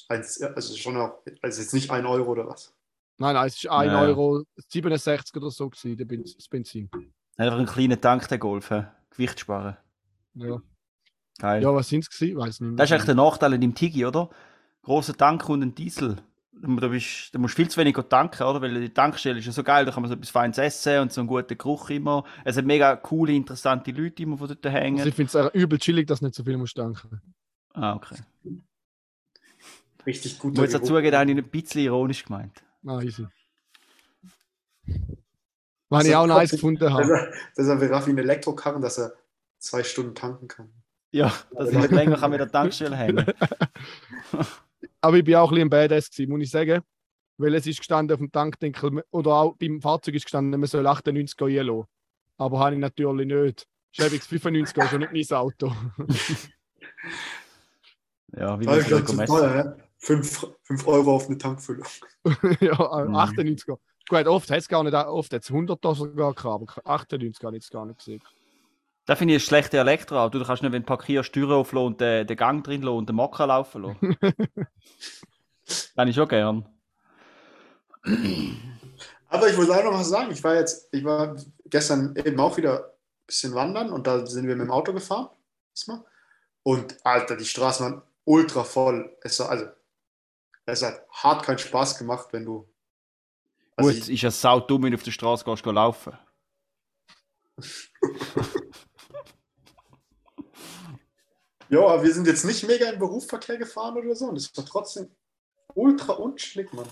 [0.09, 2.73] Eins, also schon auch, also jetzt nicht ein Euro oder was.
[3.19, 4.01] Nein, nein, es ist 1 Ja.
[4.01, 6.91] Euro 67 oder so gewesen, das Benzin.
[7.37, 8.73] Einfach einen kleinen Tank, der Golf.
[9.11, 9.77] Gewicht sparen.
[10.35, 10.61] Ja,
[11.39, 11.63] Geil.
[11.63, 12.39] ja was sind es gewesen?
[12.39, 12.77] Weiß nicht mehr.
[12.77, 14.31] Das ist eigentlich der Nachteil in dem Tigi, oder?
[14.89, 16.17] Großer Tank und ein Diesel.
[16.53, 18.63] Da, bist, da musst du viel zu wenig tanken, oder?
[18.63, 21.13] Weil die Tankstelle ist ja so geil, da kann man so etwas Feines essen und
[21.13, 22.25] so einen guten Geruch immer.
[22.43, 24.97] Es hat mega coole, interessante Leute immer, die dort hängen.
[24.99, 27.21] Also ich finde es übel chillig, dass nicht so viel musst tanken.
[27.75, 28.17] ah, okay.
[30.07, 30.57] Richtig Ich gut.
[30.57, 32.65] muss jetzt zugeben, da habe ich ein bisschen ironisch gemeint.
[32.87, 33.27] Ah, easy.
[35.91, 37.13] Was ich auch nice gefunden Dass habe.
[37.13, 39.13] er, dass er wie Raffi einen Elektrokarren, dass er
[39.59, 40.71] zwei Stunden tanken kann.
[41.11, 43.27] Ja, dass ich nicht länger kann mit der Tankstelle hängen
[45.01, 46.83] Aber ich bin auch ein bisschen ein Badass gewesen, muss ich sagen.
[47.37, 50.87] Weil es ist gestanden auf dem Tankdeckel, oder auch beim Fahrzeug ist gestanden, man soll
[50.87, 51.85] 98 einlassen.
[52.37, 53.67] Aber habe ich natürlich nicht.
[53.93, 55.73] Schäbigs 95 ist schon nicht mein Auto.
[58.37, 59.83] Ja, wie Das wir es teuer, hä?
[59.99, 61.87] 5, 5 Euro auf eine Tankfüllung.
[62.61, 63.15] ja, Mhm.
[63.15, 63.67] 98
[64.09, 67.57] Gut, oft hat es gar nicht, oft hat es 100 sogar gehabt, aber 98 habe
[67.57, 68.23] ich jetzt gar nicht gesehen.
[69.09, 70.39] Da finde ich ein schlechte Elektroauto.
[70.39, 72.99] Du kannst nicht, wenn du parkierst, die Tür auflassen und den, den Gang drin lassen
[72.99, 74.19] und den Mocker laufen lassen.
[75.97, 76.69] Kann ich schon gern.
[79.29, 80.31] Aber ich muss auch noch was sagen.
[80.31, 84.47] Ich war jetzt, ich war gestern eben auch wieder ein bisschen wandern und da sind
[84.47, 85.31] wir mit dem Auto gefahren.
[85.75, 86.05] Diesmal.
[86.63, 89.17] Und Alter, die Straßen waren ultra voll.
[89.23, 89.69] Es war, also,
[90.67, 92.69] es hat hart keinen Spaß gemacht, wenn du.
[93.75, 96.13] Also Gut, ist ja sau dumm, wenn du auf der Straße gehst, gehst laufen.
[101.71, 104.27] Ja, aber wir sind jetzt nicht mega im Berufsverkehr gefahren oder so.
[104.27, 105.09] Und es war trotzdem
[105.75, 106.87] ultra unschlick, Mann.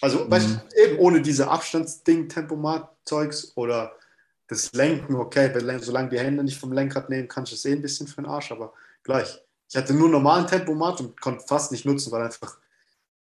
[0.00, 3.92] Also, weißt du, eben ohne diese Abstandsding, Tempomat-Zeugs oder
[4.46, 7.72] das Lenken, okay, wenn- solange die Hände nicht vom Lenkrad nehmen, kannst du es eh
[7.72, 9.40] ein bisschen für den Arsch, aber gleich.
[9.68, 12.58] Ich hatte nur normalen Tempomat und konnte fast nicht nutzen, weil einfach,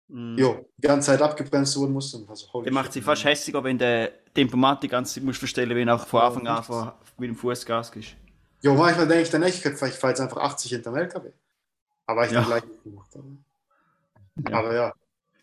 [0.08, 0.36] Mhm.
[0.38, 2.24] jo, die ganze Zeit abgebremst werden musste.
[2.28, 5.88] Also, Der macht sie fast hässiger, wenn der Tempomat die ganze Zeit musst verstellen, wenn
[5.88, 8.14] auch von Anfang an mit dem Fuß Gas gibst.
[8.62, 11.30] Jo, manchmal denke ich dann echt, ich fahre jetzt einfach 80 hinterm LKW.
[12.06, 12.40] Aber ich Ja.
[12.40, 13.26] dann gleich nicht gemacht habe.
[14.48, 14.58] Ja.
[14.58, 14.92] Aber ja.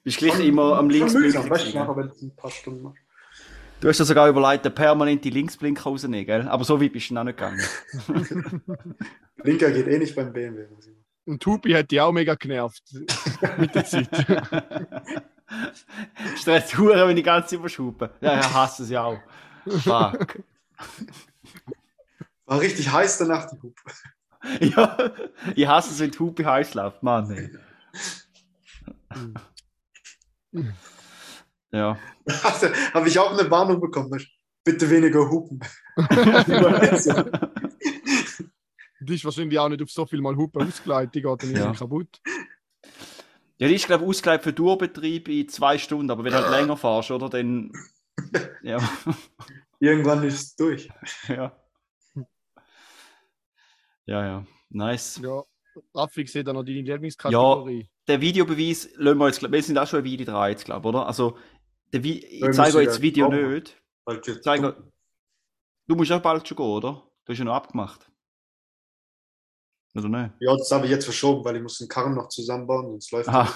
[0.04, 1.44] Bist gleich immer am Linksblinker.
[3.82, 6.48] du, hast ja sogar überlegt, den permanenten Linksblinker rauszunehmen, gell?
[6.48, 7.62] Aber so weit bist du noch nicht gegangen.
[9.44, 10.66] Linker geht eh nicht beim BMW.
[10.80, 10.94] ich.
[11.26, 12.82] Und Tupi hat die auch mega genervt
[13.58, 14.10] mit der Zeit.
[16.38, 18.10] Stress Hure, wenn ich ganz überschupe.
[18.22, 19.20] Ja, ich hasse es ja auch.
[19.68, 20.40] Fuck.
[22.50, 23.82] War richtig heiß danach die Hupe.
[24.60, 24.98] ja,
[25.56, 27.04] ich hasse es, wenn die Hupe heiß läuft.
[27.04, 27.52] Mann, ey.
[31.72, 31.96] Ja.
[32.94, 34.20] Habe ich auch eine Warnung bekommen.
[34.64, 35.60] Bitte weniger hupen.
[39.02, 41.72] Die ist wahrscheinlich auch nicht auf so viel Mal Hupe ausgeleitet, die geht dann Ja.
[41.72, 42.20] kaputt.
[43.58, 46.52] Ja, die ist, glaube ich, ausgelegt für Durchbetrieb in zwei Stunden, aber wenn du halt
[46.52, 47.30] länger fährst, oder?
[47.30, 47.72] Dann.
[48.64, 48.78] Ja.
[49.80, 50.90] Irgendwann ist es durch.
[51.30, 51.56] ja.
[54.10, 54.46] Ja, ja.
[54.70, 55.20] Nice.
[55.24, 55.44] Ja.
[55.94, 57.88] Raffi sieht dann noch deine Lieblingskategorie.
[58.08, 60.96] Der Videobeweis lassen wir jetzt, wir sind auch schon ein Video dran jetzt, glaube ich,
[60.96, 61.06] oder?
[61.06, 61.38] Also,
[61.94, 63.54] der Vi ich zeige euch jetzt das ja Video kommen.
[63.54, 63.78] nicht.
[64.26, 64.92] Jetzt- Zeige,
[65.88, 67.04] du musst auch bald schon gehen, oder?
[67.24, 68.12] Du hast ja noch abgemacht.
[69.96, 70.34] Oder nicht?
[70.40, 73.30] Ja, das habe ich jetzt verschoben, weil ich muss den Karren noch zusammenbauen, sonst läuft
[73.30, 73.48] Aha,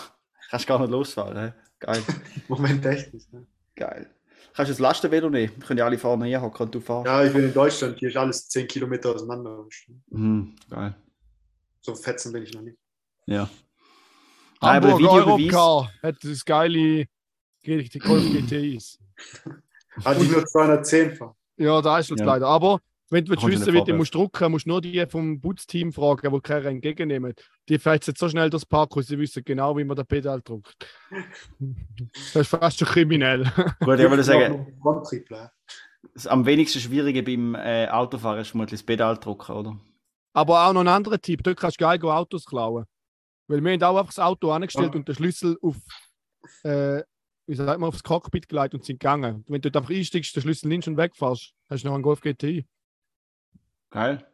[0.51, 1.53] kannst gar nicht losfahren, hä?
[1.79, 2.03] Geil.
[2.47, 3.33] Moment echt nicht.
[3.33, 3.47] Ne?
[3.75, 4.13] Geil.
[4.53, 5.53] Kannst du das Lastenvelo nehmen?
[5.57, 7.05] Wir können ja alle vorne herhocken und du fahrst.
[7.07, 9.65] Ja, ich bin in Deutschland, hier ist alles 10 Kilometer auseinander.
[10.11, 10.95] Mhm, geil.
[11.81, 12.77] So fetzen bin ich noch nicht.
[13.25, 13.49] Ja.
[14.61, 15.27] Hamburg Videobeweis.
[15.53, 17.05] Europcar hat das geile
[17.65, 18.99] Golf GTIs.
[20.03, 21.35] Ah, die nur 210 fahren.
[21.55, 22.25] Ja, da ist es Ja.
[22.25, 22.47] leider.
[22.47, 22.79] Aber
[23.09, 23.97] wenn du willst wissen, der wie du Farbe.
[23.97, 27.33] musst drucken musst du nur die vom Putzteam fragen, die keiner entgegennehmen.
[27.69, 30.75] Die fährt jetzt so schnell das Parkhaus, sie wissen genau, wie man das Pedal druckt.
[31.59, 33.43] Das ist fast schon kriminell.
[33.79, 35.51] Gut, ich würde sagen, Fronttriebler.
[36.13, 39.79] das am wenigsten Schwierige beim äh, Autofahren ist vermutlich das Pedal drücken, oder?
[40.33, 42.85] Aber auch noch ein anderer Tipp, dort kannst du geil go Autos klauen.
[43.47, 44.99] Weil wir haben auch einfach das Auto angestellt Ja.
[44.99, 45.75] und den Schlüssel auf,
[46.63, 47.03] äh,
[47.45, 49.43] wie sagt man, aufs Cockpit gelegt und sind gegangen.
[49.47, 52.21] Wenn du dort einfach einsteigst, den Schlüssel nimmst und wegfährst, hast du noch einen Golf
[52.21, 52.65] GTI.
[53.93, 54.25] Geil.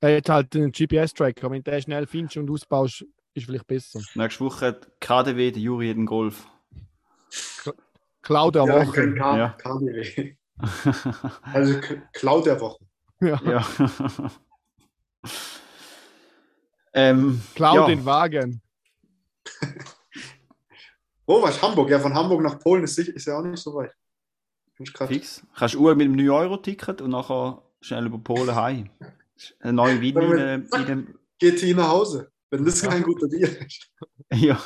[0.00, 3.04] Er hat halt einen GPS-Tracker, wenn du den schnell findest und ausbaust,
[3.34, 4.00] ist vielleicht besser.
[4.14, 6.46] Nächste Woche hat KDW, der Juri hat einen Golf.
[8.22, 8.92] Cloud der Ja, Woche.
[8.92, 9.48] kein K Ja.
[9.50, 10.36] KDW.
[11.42, 11.80] Also
[12.12, 12.84] Cloud der Woche.
[13.20, 13.40] Ja.
[13.44, 13.66] ja.
[16.92, 17.86] ähm, Cloud ja.
[17.86, 18.62] den Wagen.
[21.28, 21.60] Oh, was?
[21.60, 21.90] Hamburg?
[21.90, 23.92] Ja, von Hamburg nach Polen ist, sicher- ist ja auch nicht so weit.
[25.08, 25.44] Fix.
[25.56, 28.90] Kannst du mit dem 9-Euro-Ticket und nachher schnell über Polen heim.
[29.60, 31.18] Ein neuer Wein in, äh, in dem.
[31.38, 32.88] Geht die nach Hause, wenn das Ja.
[32.88, 33.90] kein guter Deal ist.
[34.32, 34.58] Ja.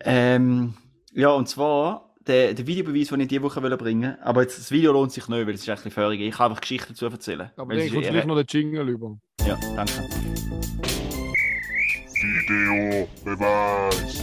[0.00, 0.74] ähm,
[1.12, 4.92] ja, und zwar der, der Videobeweis, den ich diese Woche bringen aber jetzt, das Video
[4.92, 6.20] lohnt sich nicht, weil es ist ein bisschen völlig.
[6.20, 7.50] Ich kann einfach Geschichten dazu erzählen.
[7.56, 9.16] Aber ist kommt vielleicht noch der Jingle über.
[9.46, 9.92] Ja, danke.
[12.48, 14.22] Video Beweis.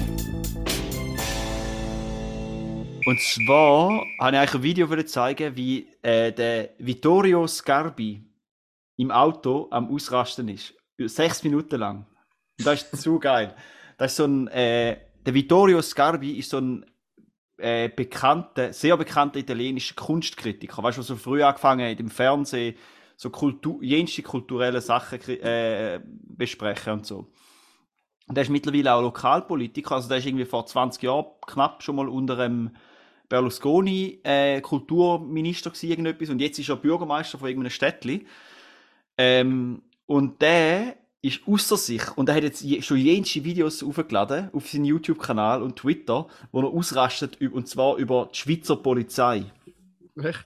[3.06, 8.24] Und zwar habe ich eigentlich ein Video zeigen, wie äh, der Vittorio Scarbi
[8.98, 10.74] im Auto am Ausrasten ist.
[10.98, 12.06] Sechs Minuten lang.
[12.60, 13.56] Und das ist zu geil.
[13.98, 16.86] Das ist so ein, äh, der Vittorio Scarbi ist so ein
[17.58, 20.82] äh, bekannter, sehr bekannter italienischer Kunstkritiker.
[20.82, 22.76] Weißt du, was so früh angefangen hat, im Fernsehen
[23.18, 27.32] so Kultur, jenste kulturelle Sachen äh, besprechen und so.
[28.28, 31.98] Und der ist mittlerweile auch Lokalpolitiker, also der ist irgendwie vor 20 Jahren knapp schon
[31.98, 32.72] mal unter einem
[33.34, 38.28] Berlusconi äh, Kulturminister gewesen, irgendetwas, und jetzt ist er Bürgermeister von irgendeinem Städtli.
[39.18, 44.52] Ähm, und der ist außer sich und er hat jetzt je, schon jenste Videos aufgeladen
[44.54, 49.46] auf seinen YouTube-Kanal und Twitter, wo er ausrastet, und zwar über die Schweizer Polizei.
[50.16, 50.46] Echt?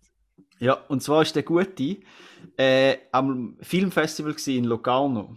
[0.60, 1.98] Ja, und zwar ist der Gute
[2.56, 5.36] äh, am Filmfestival in Locarno.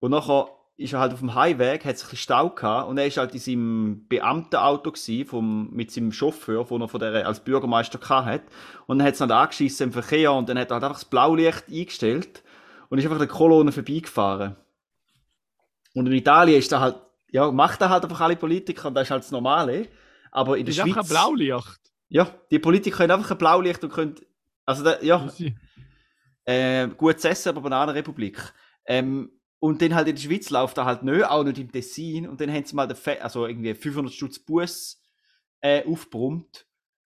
[0.00, 0.48] Und nachher
[0.78, 3.16] ist er halt auf dem Highway, hat es ein bisschen Stau gehabt und er ist
[3.16, 7.98] halt in seinem Beamtenauto gsi, vom, mit seinem Chauffeur, den er von der, als Bürgermeister
[7.98, 8.42] gehabt hat.
[8.86, 11.06] Und dann hat es halt angeschissen im Verkehr und dann hat er halt einfach das
[11.06, 12.42] Blaulicht eingestellt
[12.90, 14.56] und ist einfach der Kolonne vorbeigefahren.
[15.94, 16.96] Und in Italien ist da halt,
[17.30, 19.88] ja, macht er halt einfach alle Politiker und das ist halt das Normale.
[20.30, 21.18] Aber in der Das ist einfach ein Schweiz.
[21.18, 21.80] Blaulicht.
[22.08, 24.14] Ja, die Politiker können einfach ein Blaulicht und können.
[24.66, 25.26] Also, da, ja,
[26.44, 28.38] äh, gut zu essen, aber Bananenrepublik.
[28.84, 32.28] Ähm, und dann halt in der Schweiz läuft er halt nicht, auch nicht im Tessin.
[32.28, 35.02] Und dann haben sie mal den Fe also irgendwie 500 Stutz Bus
[35.60, 36.66] äh, aufgebrummt.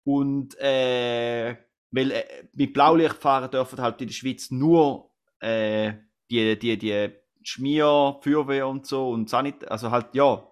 [0.04, 1.56] Und äh,
[1.90, 2.24] weil äh,
[2.54, 5.10] mit Blaulicht fahren dürfen halt in der Schweiz nur
[5.40, 5.94] äh,
[6.30, 7.10] die, die, die
[7.42, 10.46] Schmier, Feuerwehr und so und Sanit, also halt ja.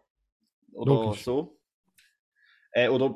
[0.72, 1.22] Oder Logisch.
[1.22, 1.61] so.
[2.72, 3.11] Äh, oder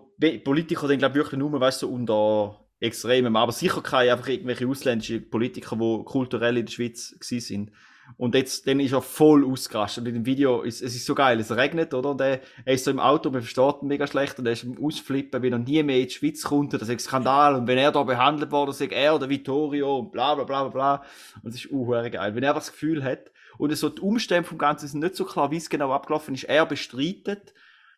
[0.45, 4.29] Politiker dann glaube ich wirklich nur, weißt du, so unter extremem, aber sicher keine einfach
[4.29, 7.73] irgendwelche ausländischen Politiker, die kulturell in der Schweiz sind.
[8.17, 10.03] Und jetzt, dann ist er voll ausgerastet.
[10.03, 12.11] Und in dem Video ist, es ist so geil, es regnet, oder?
[12.11, 14.65] Und er, er ist so im Auto, man versteht ihn mega schlecht und er ist
[14.65, 17.55] am Ausflippen, wenn er nie mehr in die Schweiz kommt, das ist ein Skandal.
[17.55, 21.05] Und wenn er da behandelt wurde, sagt er der Vittorio und bla, bla, bla, bla.
[21.43, 22.35] Und es ist uh, geil.
[22.35, 25.51] Wenn er das Gefühl hat, und so die Umstände vom Ganzen sind nicht so klar,
[25.51, 27.53] wie es genau abgelaufen ist, er bestreitet,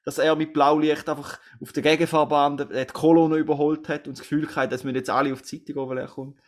[0.04, 4.48] dass er mit Blaulicht einfach auf der Gegenfahrbahn die Kolonne überholt hat und das Gefühl
[4.56, 6.40] hat, dass wir jetzt alle auf die Seite gehen, weil er kommt.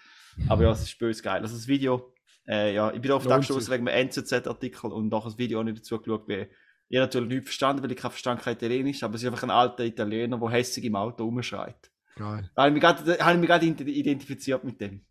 [0.49, 1.43] Aber ja, es ist böse geil.
[1.43, 2.15] Also das Video,
[2.49, 3.71] äh, ja, ich bin auf Lohnt den gestoßen sich.
[3.71, 6.51] wegen einem NZZ-Artikel und nachher das Video auch nicht dazu geschaut, weil
[6.89, 9.51] ich natürlich nicht verstanden, weil ich kein Verstand kein Italienisch, aber es ist einfach ein
[9.51, 11.91] alter Italiener, der hässig im Auto rumschreit.
[12.17, 12.51] Geil.
[12.55, 15.05] Da habe ich mich gerade- identifiziert mit dem.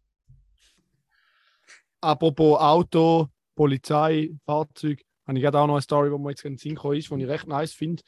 [2.02, 6.54] Apropos Auto, Polizei, Fahrzeug, habe ich gerade auch noch eine Story, wo mir jetzt in
[6.54, 8.02] den Sinn gekommen ist, die ich recht nice finde.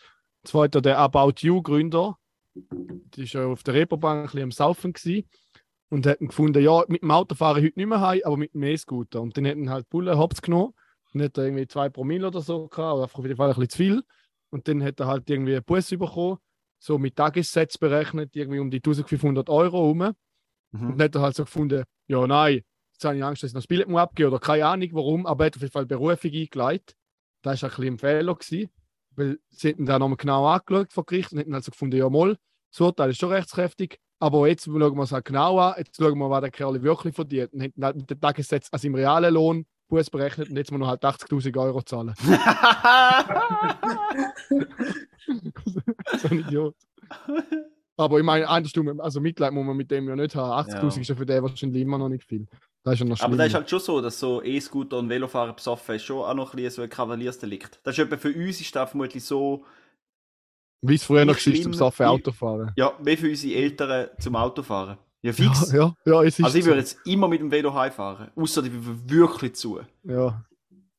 [0.44, 2.18] Und zwar der About You-Gründer,
[2.56, 5.28] der ist ja auf der Reeperbahn ein bisschen am Saufen gewesen,
[5.94, 8.56] und hat gefunden, ja, mit dem Auto fahre ich heute nicht mehr heim, aber mit
[8.56, 9.22] dem E-Scooter.
[9.22, 10.74] Und dann hätten halt Bullen Hops genommen,
[11.14, 13.56] und hat er irgendwie zwei Promille oder so gehabt, oder einfach auf jeden Fall ein
[13.56, 14.04] bisschen zu viel.
[14.50, 16.40] Und dann hat er halt irgendwie einen Bus bekommen,
[16.80, 20.02] so mit Tagessatz berechnet, irgendwie um die 1500 Euro rum.
[20.02, 20.16] Und
[20.72, 20.98] Mhm.
[20.98, 22.62] dann hat er halt so gefunden, ja, nein,
[22.94, 25.28] jetzt habe ich Angst, dass ich noch das Billett muss abgeben oder keine Ahnung warum,
[25.28, 26.96] aber er hat auf jeden Fall Berufung eingeleitet.
[27.44, 28.72] Das war ein bisschen ein Fehler, gewesen,
[29.12, 32.10] weil sie hätten da nochmal genau angeschaut vor Gericht und hätten halt so gefunden, ja,
[32.10, 32.36] mal,
[32.72, 36.18] das Urteil ist schon rechtskräftig, aber jetzt schauen wir es halt genau an, jetzt schauen
[36.18, 39.34] wir, was der Kerl wirklich verdient und hätten halt mit dem Tagessatz an seinem realen
[39.34, 42.14] Lohn Buß berechnet und jetzt muss er halt 80'000 Euro zahlen.
[46.20, 46.74] so ein Idiot.
[47.98, 50.70] Aber ich meine, andersrum, also Mitleid muss man mit dem ja nicht haben.
[50.70, 51.02] 80'000 Ja.
[51.02, 52.48] ist ja für den wahrscheinlich immer noch nicht viel.
[52.84, 55.54] Das ist ja noch Aber das ist halt schon so, dass so E-Scooter und Velofahren
[55.54, 57.82] besoffen ist schon auch noch ein bisschen so ein Kavaliersdelikt.
[57.84, 59.66] Das ist etwa für uns ist das vermutlich so,
[60.86, 61.74] Wie es früher noch war, zum.
[61.74, 62.72] Saffen Autofahren.
[62.76, 64.98] ja, wie für unsere Eltern zum Autofahren.
[65.22, 65.72] Ja, fix.
[65.72, 68.30] Ja, ja, ja, es ist also ich würde jetzt immer mit dem Velo heimfahren.
[68.36, 69.80] Außer ich will wirklich zu.
[70.04, 70.44] Ja.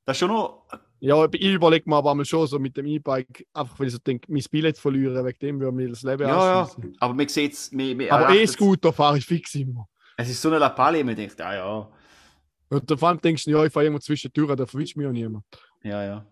[0.06, 0.66] Das ist schon noch.
[1.00, 4.32] ja, ich überlege mir aber schon so mit dem E-Bike, einfach weil ich so denke,
[4.32, 6.70] mein Billett verlieren, wegen dem würde mir das Leben Ja, ja.
[7.00, 7.70] Aber man sieht es.
[7.72, 9.86] man- man Aber E-Scooter fahre ich fix immer.
[10.16, 11.90] Es ist so eine Lappalie, man denkt, ja, ja.
[12.70, 15.04] Und vor allem denkst du, ja, ich fahre irgendwo zwischen die Türen, da verwischt mich
[15.04, 15.44] ja niemand.
[15.82, 16.26] Ja, ja.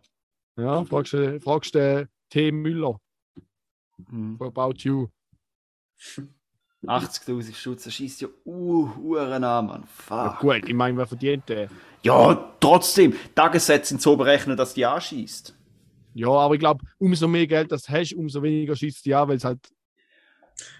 [0.56, 2.50] Ja, fragst du fragst den T.
[2.52, 2.98] Müller
[4.10, 4.36] Hm.
[4.38, 5.08] von About You.
[6.84, 9.84] 80.000 Schutz, das schießt ja uh, Uhren an, Mann.
[10.10, 10.40] Ja, Fuck.
[10.40, 11.68] gut, ich meine, wer verdient der?
[12.02, 13.14] Ja, trotzdem.
[13.34, 15.56] Tagessätze sind so berechnet, dass die anschießt.
[16.14, 19.28] Ja, aber ich glaube, umso mehr Geld das du hast, umso weniger schießt die an,
[19.28, 19.60] weil es halt.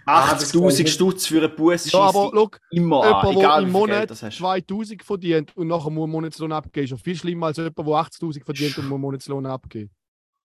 [0.04, 3.22] Ah, das kann 80.000 ich- Stutz für einen Bus Ja, aber look, immer jemand, an,
[3.22, 4.36] der egal im Monat das hast.
[4.38, 7.84] 2000 verdient und nachher muss einen Monatslohn abgeben, ist ja viel schlimmer als jemand, der
[7.84, 9.90] 80.000 verdient und muss einen Monatslohn abgeben.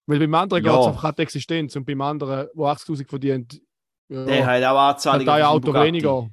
[0.08, 0.72] Weil beim anderen Ja.
[0.72, 3.62] geht es einfach an die Existenz und beim anderen, der 80.000 verdient,
[4.10, 5.88] ja, Der hat auch hat Anzahlungen da ein Auto Bugatti.
[5.88, 6.30] weniger.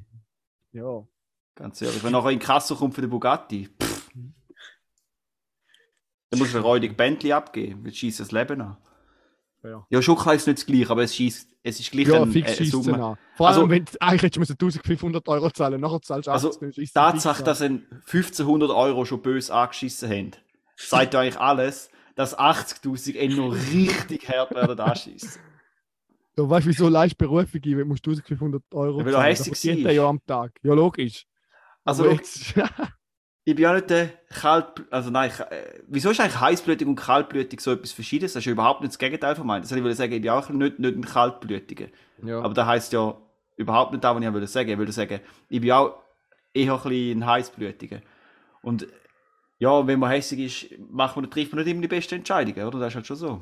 [0.72, 1.02] Ja.
[1.56, 4.10] Ganz ehrlich, wenn nachher in die Kasse kommt für den Bugatti, pff.
[6.30, 8.76] dann musst du ein räudig Bentley abgeben, weil schießt das Leben an.
[9.62, 9.86] Ja.
[9.88, 12.30] Ja, schon klar ist nicht das gleiche, aber es schießt, es ist gleich Ja, ein,
[12.30, 12.92] fix äh, Summe.
[13.02, 13.18] an.
[13.36, 16.48] Vor allem, Also- wenn du eigentlich hättest du 1500 Euro zahlen nachher zahlst du Also,
[16.48, 20.30] 80, dann schießt es Tatsache, dass ein 1500 Euro schon böse angeschissen haben,
[20.76, 25.40] sagt ja eigentlich alles, dass 80.000 eh noch richtig hart werden anschießen.
[26.36, 29.86] Ja, weißt du, wieso leicht Berufung wenn du 1500 Euro Ja, weil zahlen?
[29.86, 30.52] er ja am Tag.
[30.62, 31.26] Ja, logisch.
[31.84, 32.54] Also, jetzt,
[33.44, 36.96] ich bin auch nicht der kalt, also nein, ich, äh, wieso ist eigentlich heißblütig und
[36.96, 38.32] kaltblütig so etwas Verschiedenes?
[38.32, 39.62] Das ist ja überhaupt nicht das Gegenteil von meinem.
[39.62, 41.88] Das wollte ich sagen, ich bin auch nicht, nicht ein kaltblütiger.
[42.22, 42.40] ja.
[42.40, 43.16] Aber das heisst ja
[43.56, 44.70] überhaupt nicht das, was ich wollte sagen.
[44.70, 45.94] Ich würde sagen, ich bin auch
[46.52, 48.00] eher ein, bisschen ein heißblütiger.
[48.62, 48.88] Und
[49.58, 52.78] Ja, wenn man hässig ist, macht man, trifft man nicht immer die besten Entscheidungen, oder?
[52.80, 53.40] Das ist halt schon so.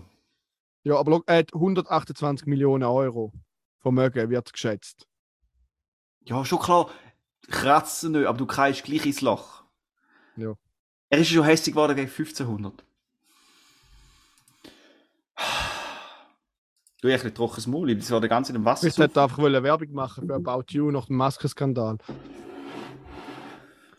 [0.84, 3.32] Ja, aber er hat 128 Millionen Euro
[3.80, 5.08] Vermögen, wird geschätzt.
[6.24, 6.88] Ja, schon klar,
[7.48, 9.64] kratzen nicht, aber du kreist gleich ins Loch.
[10.36, 10.54] Ja.
[11.08, 12.84] Er ist schon hässig geworden gegen 1500.
[17.00, 18.86] Du hast ein trockenes Maul, das war der ganze in dem Wasser.
[18.86, 21.98] Ich hätte einfach wollen Werbung machen für About You nach dem Maskenskandal.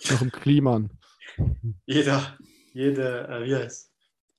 [0.10, 0.90] Nach dem Kliman.
[1.86, 2.38] Jeder,
[2.74, 3.94] jede, äh, wie heißt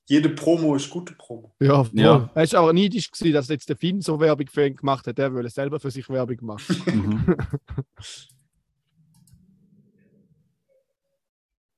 [0.07, 1.55] Jede Promo ist gute Promo.
[1.59, 1.99] Ja, voll.
[1.99, 2.29] Ja.
[2.35, 5.17] Er war aber neidisch, gewesen, dass jetzt der Finn so Werbung für ihn gemacht hat.
[5.17, 6.75] Der will selber für sich Werbung machen.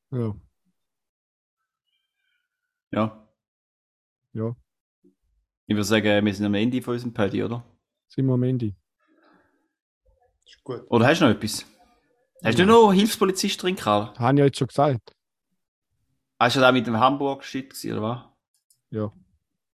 [0.10, 0.18] Mhm.
[0.20, 0.36] Ja.
[2.92, 3.28] Ja.
[4.32, 4.56] Ja.
[5.66, 7.62] Ich würde sagen, wir sind am Ende von unserem Paddy, oder?
[8.08, 8.74] Sind wir am Ende.
[10.46, 10.86] Ist gut.
[10.88, 11.66] Oder hast du noch etwas?
[12.44, 14.20] Hast du noch Hilfspolizist drin gehabt?
[14.20, 15.12] Habe ich ja jetzt schon gesagt.
[16.40, 18.24] Hast du da mit dem Hamburg-Shit gewesen, oder was?
[18.92, 19.12] Ja.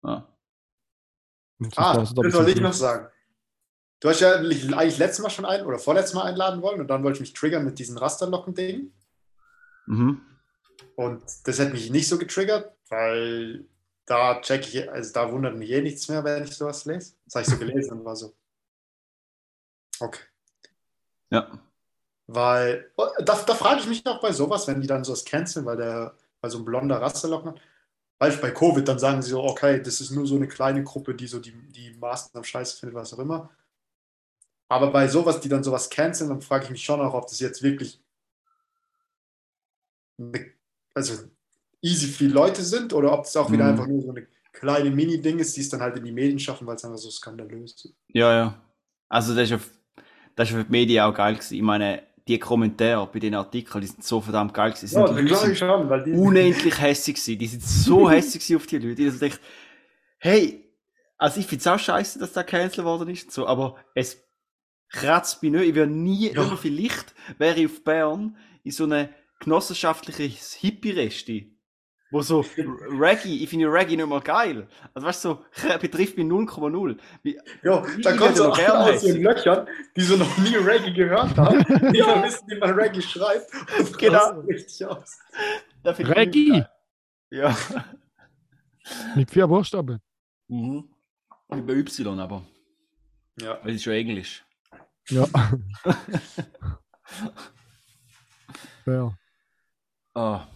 [0.03, 0.27] Ah.
[1.77, 3.09] Ah, das wollte ich noch sagen.
[4.01, 7.03] Du hast ja eigentlich letztes Mal schon ein oder vorletztes Mal einladen wollen und dann
[7.03, 8.93] wollte ich mich triggern mit diesen Rasterlocken-Ding.
[9.87, 10.21] Mhm.
[10.95, 13.67] Und das hat mich nicht so getriggert, weil
[14.07, 17.15] da check ich, also da wundert mich eh nichts mehr, wenn ich sowas lese.
[17.25, 18.35] Das habe ich so gelesen und war so.
[20.01, 20.23] Okay.
[21.31, 21.61] Ja.
[22.29, 25.79] Weil, da, da frage ich mich auch bei sowas, wenn die dann sowas canceln, weil
[25.79, 27.61] der, weil so ein blonder Rasterlocken hat.
[28.19, 31.15] Weil bei Covid, dann sagen sie so, okay, das ist nur so eine kleine Gruppe,
[31.15, 33.51] die so die, die Maßnahmen scheiße findet, was auch immer.
[34.69, 37.41] Aber bei sowas, die dann sowas canceln, dann frage ich mich schon auch, ob das
[37.41, 38.01] jetzt wirklich
[40.19, 40.53] eine,
[40.95, 41.15] also
[41.83, 43.71] easy viele Leute sind oder ob es auch wieder Mhm.
[43.71, 46.67] einfach nur so eine kleine Mini-Ding ist, die es dann halt in die Medien schaffen,
[46.67, 47.95] weil es einfach so skandalös ist.
[48.09, 48.63] Ja, ja.
[49.09, 49.59] Also das ist ja,
[50.35, 51.55] das ist ja für die Medien auch geil gewesen.
[51.55, 54.95] Ich meine, die Kommentare bei den Artikeln, die sind so verdammt geil gewesen.
[54.95, 56.13] Ja, Sind die Leute ich schon, weil die.
[56.13, 57.39] unendlich hässig gewesen.
[57.39, 59.03] Die sind so hässig gewesen auf die Leute.
[59.03, 59.41] Ich dachte,
[60.19, 60.65] hey,
[61.17, 64.23] also ich finde es auch scheiße, dass da cancelled worden ist und so, aber es
[64.91, 65.65] kratzt mich nicht.
[65.69, 66.43] Ich wäre nie, Ja.
[66.43, 66.57] ja.
[66.57, 69.09] vielleicht wäre ich auf Bern in so eine
[69.41, 70.25] genossenschaftliche
[70.61, 71.47] Hippie-Reste.
[72.11, 72.45] Wo so
[72.99, 74.67] Reggae, ich finde Reggae nicht mal geil.
[74.95, 79.23] Also weißt du, so, betrifft mich 0,0 Wie- Ja, da kommt so aus den.
[79.23, 81.59] Löchern, die so noch nie Reggae gehört haben,
[81.93, 82.23] die ja.
[82.25, 83.47] wissen, wie man Reggae schreibt.
[83.79, 84.41] Und Genau.
[84.41, 85.19] richtig aus.
[85.85, 86.65] Reggae!
[87.31, 87.55] Ja.
[89.15, 90.01] Mit vier Buchstaben.
[90.49, 90.89] Mhm.
[91.51, 92.43] Über Y aber.
[93.41, 93.59] Ja.
[93.63, 94.45] Weil es ist schon Englisch.
[95.11, 95.27] Ja.
[98.87, 99.15] ja.
[100.15, 100.47] Ah.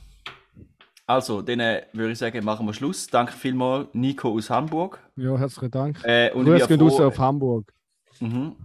[1.12, 3.06] Also, dann äh, würde ich sagen, machen wir Schluss.
[3.06, 4.98] Danke vielmals, Nico aus Hamburg.
[5.16, 6.00] ja, herzlichen Dank.
[6.04, 7.70] Äh, und Grüß ich gehen bin raus auf Hamburg.
[8.18, 8.56] Mhm.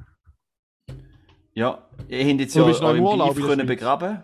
[1.53, 4.23] Ja, ihr habt jetzt ja euren Urlaub Beef können begraben.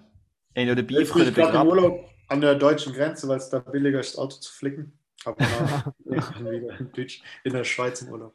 [0.56, 1.70] Ihr habt ja den Beef bin können ich gerade im begraben.
[1.70, 4.98] Urlaub an der deutschen Grenze, weil es da billiger ist, das Auto zu flicken.
[5.26, 5.36] Aber
[6.06, 8.34] bin ich in, Deutsch, in der Schweiz im Urlaub.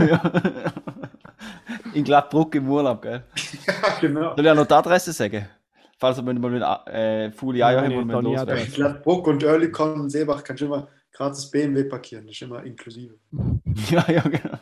[0.00, 0.20] Ja.
[1.94, 3.22] In Gladbruck im Urlaub, gell?
[3.66, 4.36] Ja, genau.
[4.36, 5.48] Soll ich auch noch die Adresse sagen?
[5.98, 8.54] Falls wir mal mit äh, Eier Nein, haben, nee, wollen wir loswerden.
[8.54, 8.70] Adresse.
[8.70, 12.26] Gladbruck und Oerlikon und Seebach kannst du immer gratis BMW parkieren.
[12.26, 13.18] Das ist immer inklusive.
[13.90, 14.58] Ja, ja, genau.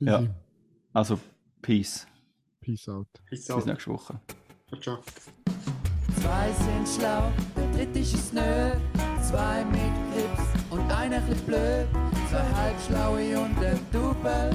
[0.00, 0.22] Ja.
[0.92, 1.18] Also,
[1.62, 2.06] Peace.
[2.60, 3.06] Peace out.
[3.30, 4.20] Ich Bis nächste Woche.
[4.80, 4.98] Ciao.
[6.20, 8.72] Zwei sind schlau, der dritte ist nö.
[9.22, 9.80] Zwei mit
[10.12, 11.86] Grips und einer chli blöd.
[12.30, 14.50] Zwei halbschlaue und ein Double.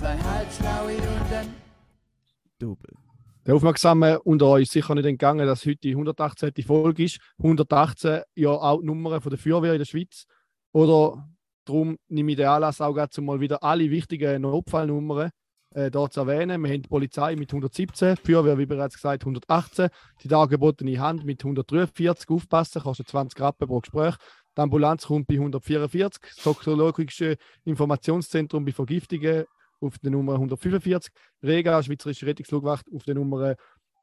[0.00, 1.54] Zwei halbschlaue und ein
[2.58, 2.94] Double.
[3.44, 6.52] Der Aufmerksame unter euch ist sicher nicht entgangen, dass heute die 118.
[6.66, 7.18] Folge ist.
[7.36, 10.24] 118 ja auch die Nummer von der Feuerwehr in der Schweiz.
[10.72, 11.28] Oder
[11.66, 15.32] darum nehme ich den Anlass auch gerade, um mal wieder alle wichtigen Notfallnummern
[15.74, 16.62] äh, hier zu erwähnen.
[16.62, 19.90] Wir haben die Polizei mit 117, die Feuerwehr, wie bereits gesagt, 118,
[20.22, 24.14] die dargebotene Hand mit 143, aufpassen, kostet 20 Rappen pro Gespräch.
[24.56, 29.44] Die Ambulanz kommt bei 144, das Toxologische Informationszentrum bei Vergiftungen
[29.80, 31.12] auf der Nummer 145,
[31.42, 33.56] Rega, Schweizerische Rettungsflugwacht, auf der Nummer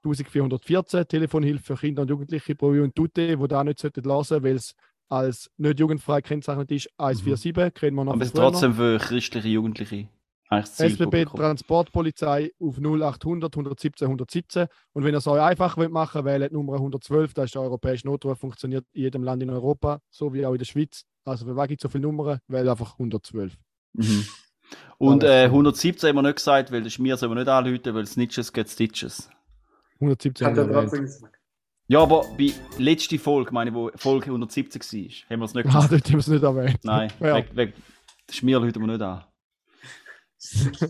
[0.04, 4.56] 1414, Telefonhilfe für Kinder und Jugendliche pro und Tute, wo da nicht sollten lassen, weil
[4.56, 4.74] es
[5.10, 10.10] als nicht jugendfrei gekennzeichnet ist, 147, kennen wir noch Aber es trotzdem für christliche Jugendliche.
[10.50, 11.26] Das SBB.
[11.26, 16.56] Transportpolizei auf 0800 117 117 und wenn ihr es euch einfach wollt machen wählt die
[16.56, 20.46] Nummer 112, da ist der europäische Notruf, funktioniert in jedem Land in Europa, so wie
[20.46, 21.04] auch in der Schweiz.
[21.26, 22.40] Also für was gibt es so viele Nummern?
[22.48, 23.58] Wählt einfach 112.
[23.94, 24.26] Mhm.
[24.98, 25.44] Und äh, klar.
[25.46, 28.70] 117 haben wir nicht gesagt, weil das Schmier soll man nicht anrufen, weil Snitches get
[28.70, 29.30] Stitches.
[30.00, 31.34] 117 Hat haben wir trotzdem gesagt.
[31.90, 35.70] Ja, aber bei letzter Folge, meine wo Folge 170 war, haben wir es nicht Ah,
[35.70, 35.92] gemacht.
[35.92, 36.80] dort haben wir es nicht erwähnt.
[36.84, 37.36] Nein, Ja.
[37.36, 37.74] weg, weg.
[38.26, 39.24] Das Schmier rufen wir nicht an.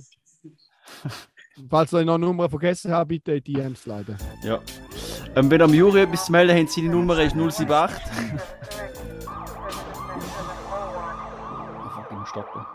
[1.69, 4.15] Falls ihr noch eine Nummer vergessen habt, bitte in die DMs leiten.
[4.43, 4.59] Ja.
[5.35, 8.01] Ähm, wenn am Juri etwas zu melden haben, seine Nummer ist 078.
[11.83, 12.65] Einfach immer stoppen.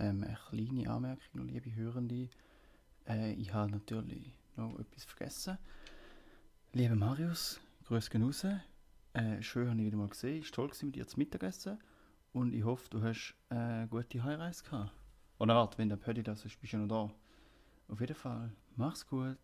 [0.00, 2.28] Ähm, eine kleine Anmerkung, liebe Hörende.
[3.08, 5.58] Äh, ich habe natürlich noch etwas vergessen.
[6.72, 8.44] Lieber Marius, grüß gehen raus.
[9.14, 10.42] Äh, schön, habe ich wieder mal gesehen.
[10.42, 11.78] Ist toll gewesen, mit dir zu Mittagessen.
[12.32, 14.92] Und ich hoffe, du hast äh, eine gute Heimreise gehabt.
[15.38, 17.92] Oder warte, wenn der Paddy das ist, bist du noch da.
[17.92, 19.36] Auf jeden Fall, mach's gut.